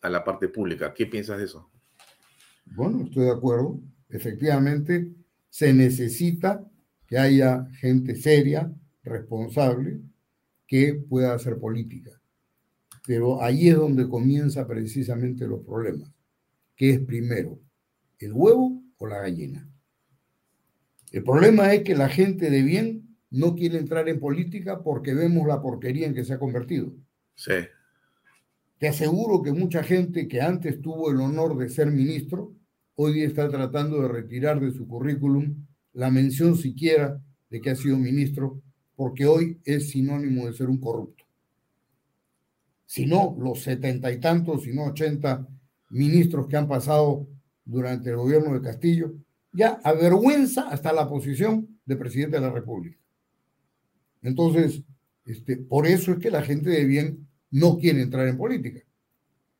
a 0.00 0.08
la 0.08 0.24
parte 0.24 0.48
pública. 0.48 0.94
¿Qué 0.94 1.06
piensas 1.06 1.38
de 1.38 1.44
eso? 1.44 1.70
Bueno, 2.64 3.04
estoy 3.04 3.24
de 3.24 3.32
acuerdo. 3.32 3.80
Efectivamente, 4.08 5.12
se 5.48 5.72
necesita 5.74 6.64
que 7.06 7.18
haya 7.18 7.66
gente 7.80 8.14
seria, 8.14 8.72
responsable, 9.02 10.00
que 10.66 10.94
pueda 10.94 11.34
hacer 11.34 11.58
política. 11.58 12.19
Pero 13.06 13.42
ahí 13.42 13.68
es 13.68 13.76
donde 13.76 14.08
comienza 14.08 14.66
precisamente 14.66 15.46
los 15.46 15.64
problemas. 15.64 16.10
¿Qué 16.76 16.90
es 16.90 17.00
primero? 17.00 17.58
¿El 18.18 18.32
huevo 18.32 18.82
o 18.98 19.06
la 19.06 19.20
gallina? 19.20 19.68
El 21.12 21.24
problema 21.24 21.74
es 21.74 21.82
que 21.82 21.96
la 21.96 22.08
gente 22.08 22.50
de 22.50 22.62
bien 22.62 23.16
no 23.30 23.54
quiere 23.54 23.78
entrar 23.78 24.08
en 24.08 24.20
política 24.20 24.82
porque 24.82 25.14
vemos 25.14 25.46
la 25.46 25.60
porquería 25.60 26.06
en 26.06 26.14
que 26.14 26.24
se 26.24 26.34
ha 26.34 26.38
convertido. 26.38 26.92
Sí. 27.34 27.54
Te 28.78 28.88
aseguro 28.88 29.42
que 29.42 29.52
mucha 29.52 29.82
gente 29.82 30.28
que 30.28 30.40
antes 30.40 30.80
tuvo 30.80 31.10
el 31.10 31.20
honor 31.20 31.56
de 31.58 31.68
ser 31.68 31.90
ministro 31.90 32.54
hoy 32.94 33.22
está 33.22 33.48
tratando 33.48 34.02
de 34.02 34.08
retirar 34.08 34.60
de 34.60 34.72
su 34.72 34.86
currículum 34.86 35.66
la 35.92 36.10
mención 36.10 36.56
siquiera 36.56 37.20
de 37.48 37.60
que 37.60 37.70
ha 37.70 37.76
sido 37.76 37.96
ministro, 37.96 38.62
porque 38.94 39.26
hoy 39.26 39.58
es 39.64 39.90
sinónimo 39.90 40.46
de 40.46 40.52
ser 40.52 40.68
un 40.68 40.78
corrupto. 40.78 41.24
Si 42.90 43.06
no, 43.06 43.36
los 43.38 43.62
setenta 43.62 44.10
y 44.10 44.18
tantos, 44.18 44.64
si 44.64 44.72
no 44.72 44.86
ochenta 44.86 45.46
ministros 45.90 46.48
que 46.48 46.56
han 46.56 46.66
pasado 46.66 47.28
durante 47.64 48.10
el 48.10 48.16
gobierno 48.16 48.52
de 48.52 48.62
Castillo, 48.62 49.14
ya 49.52 49.80
avergüenza 49.84 50.68
hasta 50.68 50.92
la 50.92 51.08
posición 51.08 51.78
de 51.86 51.94
presidente 51.94 52.38
de 52.38 52.42
la 52.42 52.50
República. 52.50 52.98
Entonces, 54.22 54.82
este, 55.24 55.56
por 55.56 55.86
eso 55.86 56.10
es 56.10 56.18
que 56.18 56.32
la 56.32 56.42
gente 56.42 56.68
de 56.68 56.84
bien 56.84 57.28
no 57.52 57.78
quiere 57.78 58.02
entrar 58.02 58.26
en 58.26 58.36
política. 58.36 58.80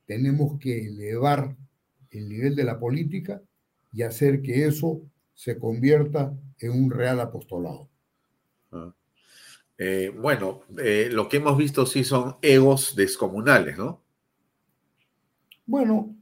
Tenemos 0.07 0.59
que 0.59 0.89
elevar 0.89 1.57
el 2.11 2.29
nivel 2.29 2.57
de 2.57 2.65
la 2.65 2.81
política 2.81 3.41
y 3.93 4.03
hacer 4.03 4.43
que 4.43 4.67
eso 4.67 5.03
se 5.35 5.57
convierta 5.57 6.37
en 6.59 6.73
un 6.73 6.91
real 6.91 7.21
apostolado. 7.21 7.89
Ah. 8.73 8.93
Eh, 9.83 10.11
bueno, 10.15 10.61
eh, 10.77 11.09
lo 11.11 11.27
que 11.27 11.39
hemos 11.39 11.57
visto 11.57 11.87
sí 11.87 12.05
son 12.05 12.37
egos 12.43 12.95
descomunales, 12.95 13.79
¿no? 13.79 14.05
Bueno, 15.65 16.15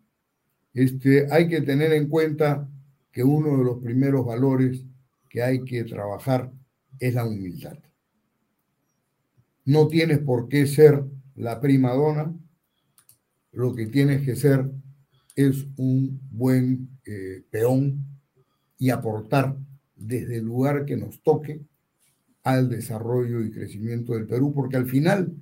este, 0.73 1.27
hay 1.29 1.49
que 1.49 1.63
tener 1.63 1.93
en 1.93 2.09
cuenta 2.09 2.71
que 3.11 3.25
uno 3.25 3.59
de 3.59 3.65
los 3.65 3.83
primeros 3.83 4.25
valores 4.25 4.85
que 5.29 5.43
hay 5.43 5.65
que 5.65 5.83
trabajar 5.83 6.53
es 7.01 7.15
la 7.15 7.25
humildad. 7.25 7.77
No 9.65 9.89
tienes 9.89 10.21
por 10.21 10.49
qué 10.49 10.65
ser 10.69 11.03
la 11.35 11.61
prima 11.61 11.95
dona, 11.95 12.33
lo 13.51 13.75
que 13.75 13.87
tienes 13.87 14.25
que 14.25 14.37
ser 14.37 14.71
es 15.35 15.67
un 15.77 16.21
buen 16.31 17.01
eh, 17.05 17.43
peón 17.51 18.07
y 18.79 18.91
aportar 18.91 19.57
desde 19.97 20.37
el 20.37 20.45
lugar 20.45 20.85
que 20.85 20.97
nos 20.97 21.21
toque 21.25 21.61
al 22.49 22.71
desarrollo 22.71 23.43
y 23.43 23.51
crecimiento 23.51 24.15
del 24.15 24.27
Perú, 24.27 24.53
porque 24.55 24.77
al 24.77 24.87
final 24.87 25.35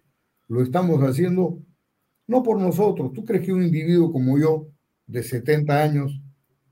lo 0.48 0.62
estamos 0.62 1.00
haciendo 1.02 1.62
no 2.26 2.42
por 2.42 2.60
nosotros. 2.60 3.12
¿Tú 3.12 3.24
crees 3.24 3.44
que 3.44 3.52
un 3.52 3.62
individuo 3.62 4.10
como 4.10 4.38
yo, 4.38 4.66
de 5.06 5.22
70 5.22 5.82
años, 5.82 6.20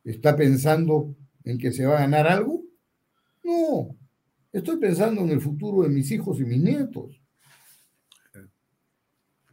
está 0.02 0.34
pensando 0.34 1.14
en 1.44 1.58
que 1.58 1.70
se 1.70 1.86
va 1.86 1.98
a 1.98 2.00
ganar 2.00 2.26
algo? 2.26 2.62
No, 3.44 3.96
estoy 4.52 4.78
pensando 4.78 5.20
en 5.22 5.30
el 5.30 5.40
futuro 5.40 5.82
de 5.82 5.90
mis 5.90 6.10
hijos 6.10 6.40
y 6.40 6.44
mis 6.44 6.60
nietos. 6.60 7.20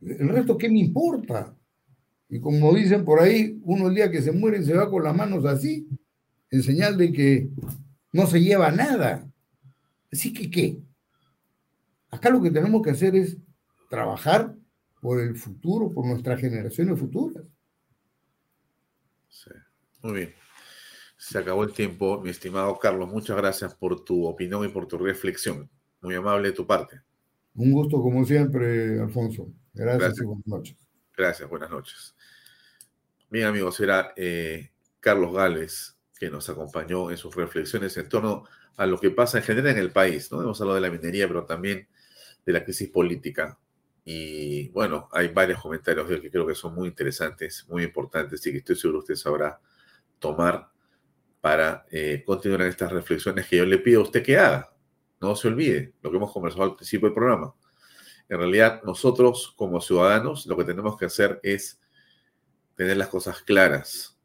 El 0.01 0.29
resto, 0.29 0.57
¿qué 0.57 0.67
me 0.67 0.79
importa? 0.79 1.55
Y 2.27 2.39
como 2.39 2.73
dicen 2.73 3.05
por 3.05 3.19
ahí, 3.19 3.59
uno 3.63 3.87
el 3.87 3.93
día 3.95 4.09
que 4.09 4.21
se 4.21 4.31
muere 4.31 4.63
se 4.63 4.73
va 4.73 4.89
con 4.89 5.03
las 5.03 5.15
manos 5.15 5.45
así, 5.45 5.87
en 6.49 6.63
señal 6.63 6.97
de 6.97 7.11
que 7.11 7.49
no 8.11 8.25
se 8.25 8.41
lleva 8.41 8.71
nada. 8.71 9.30
Así 10.11 10.33
que, 10.33 10.49
¿qué? 10.49 10.81
Acá 12.09 12.29
lo 12.29 12.41
que 12.41 12.51
tenemos 12.51 12.81
que 12.81 12.91
hacer 12.91 13.15
es 13.15 13.37
trabajar 13.89 14.55
por 15.01 15.19
el 15.19 15.35
futuro, 15.35 15.91
por 15.91 16.05
nuestras 16.05 16.39
generaciones 16.39 16.99
futuras. 16.99 17.43
Sí. 19.29 19.51
Muy 20.03 20.13
bien. 20.13 20.35
Se 21.17 21.37
acabó 21.37 21.63
el 21.63 21.73
tiempo, 21.73 22.19
mi 22.21 22.29
estimado 22.29 22.77
Carlos. 22.77 23.09
Muchas 23.09 23.37
gracias 23.37 23.75
por 23.75 24.03
tu 24.03 24.25
opinión 24.25 24.65
y 24.65 24.69
por 24.69 24.87
tu 24.87 24.97
reflexión. 24.97 25.69
Muy 26.01 26.15
amable 26.15 26.49
de 26.49 26.53
tu 26.55 26.65
parte. 26.65 27.01
Un 27.55 27.71
gusto 27.71 28.01
como 28.01 28.25
siempre, 28.25 28.99
Alfonso. 28.99 29.51
Gracias, 29.73 30.19
y 30.21 30.25
buenas 30.25 30.47
noches. 30.47 30.77
Gracias, 31.15 31.49
buenas 31.49 31.69
noches. 31.69 32.15
Bien, 33.29 33.45
amigos, 33.45 33.79
era 33.79 34.13
eh, 34.15 34.71
Carlos 34.99 35.33
Gales 35.33 35.97
que 36.17 36.29
nos 36.29 36.49
acompañó 36.49 37.11
en 37.11 37.17
sus 37.17 37.35
reflexiones 37.35 37.95
en 37.97 38.09
torno 38.09 38.43
a 38.45 38.60
lo 38.77 38.99
que 38.99 39.11
pasa 39.11 39.37
en 39.37 39.43
general 39.43 39.71
en 39.71 39.77
el 39.77 39.91
país. 39.91 40.31
¿no? 40.31 40.41
Hemos 40.41 40.59
hablado 40.61 40.75
de 40.75 40.81
la 40.81 40.89
minería, 40.89 41.27
pero 41.27 41.45
también 41.45 41.87
de 42.45 42.53
la 42.53 42.63
crisis 42.63 42.89
política. 42.89 43.59
Y 44.03 44.69
bueno, 44.69 45.07
hay 45.11 45.27
varios 45.27 45.61
comentarios 45.61 46.07
que 46.07 46.31
creo 46.31 46.47
que 46.47 46.55
son 46.55 46.73
muy 46.73 46.87
interesantes, 46.87 47.65
muy 47.69 47.83
importantes 47.83 48.45
y 48.45 48.51
que 48.51 48.57
estoy 48.57 48.75
seguro 48.75 48.99
usted 48.99 49.15
sabrá 49.15 49.59
tomar 50.17 50.69
para 51.39 51.85
eh, 51.91 52.23
continuar 52.25 52.61
en 52.61 52.67
estas 52.67 52.91
reflexiones 52.91 53.47
que 53.47 53.57
yo 53.57 53.65
le 53.65 53.77
pido 53.77 54.01
a 54.01 54.03
usted 54.03 54.23
que 54.23 54.37
haga. 54.37 54.73
No 55.19 55.35
se 55.35 55.47
olvide 55.47 55.93
lo 56.01 56.09
que 56.09 56.17
hemos 56.17 56.31
conversado 56.31 56.63
al 56.63 56.75
principio 56.75 57.07
del 57.07 57.15
programa. 57.15 57.53
En 58.27 58.37
realidad, 58.37 58.81
nosotros 58.83 59.53
como 59.55 59.81
ciudadanos 59.81 60.45
lo 60.45 60.57
que 60.57 60.63
tenemos 60.63 60.97
que 60.97 61.05
hacer 61.05 61.39
es 61.43 61.79
tener 62.75 62.97
las 62.97 63.09
cosas 63.09 63.41
claras, 63.41 64.17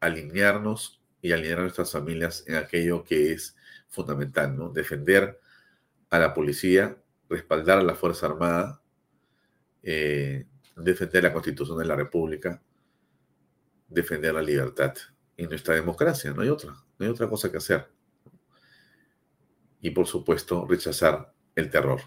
alinearnos 0.00 1.00
y 1.20 1.32
alinear 1.32 1.58
a 1.58 1.62
nuestras 1.62 1.92
familias 1.92 2.44
en 2.48 2.56
aquello 2.56 3.04
que 3.04 3.32
es 3.32 3.56
fundamental, 3.90 4.56
¿no? 4.56 4.70
Defender 4.70 5.40
a 6.08 6.18
la 6.18 6.32
policía, 6.32 6.96
respaldar 7.28 7.78
a 7.78 7.82
la 7.82 7.94
Fuerza 7.94 8.26
Armada, 8.26 8.82
eh, 9.82 10.46
defender 10.76 11.24
la 11.24 11.32
Constitución 11.32 11.78
de 11.78 11.84
la 11.84 11.96
República, 11.96 12.62
defender 13.88 14.34
la 14.34 14.42
libertad 14.42 14.94
y 15.36 15.46
nuestra 15.46 15.74
democracia, 15.74 16.32
no 16.32 16.42
hay 16.42 16.48
otra, 16.48 16.70
no 16.70 17.06
hay 17.06 17.08
otra 17.08 17.28
cosa 17.28 17.50
que 17.50 17.58
hacer. 17.58 17.88
Y 19.80 19.90
por 19.90 20.06
supuesto, 20.06 20.66
rechazar 20.68 21.32
el 21.54 21.70
terror. 21.70 22.00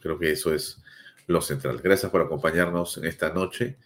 Creo 0.00 0.18
que 0.18 0.32
eso 0.32 0.54
es 0.54 0.82
lo 1.26 1.40
central. 1.40 1.80
Gracias 1.82 2.10
por 2.10 2.20
acompañarnos 2.20 2.98
en 2.98 3.06
esta 3.06 3.32
noche. 3.32 3.78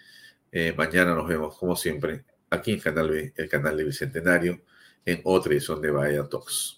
Eh, 0.50 0.74
mañana 0.76 1.14
nos 1.14 1.28
vemos, 1.28 1.56
como 1.56 1.76
siempre, 1.76 2.24
aquí 2.50 2.72
en 2.72 2.80
Canal 2.80 3.10
B, 3.10 3.32
el 3.36 3.48
canal 3.48 3.76
de 3.76 3.84
Bicentenario, 3.84 4.62
en 5.04 5.20
otra 5.24 5.52
edición 5.52 5.80
de 5.80 5.90
Bahía 5.90 6.28
Talks. 6.28 6.77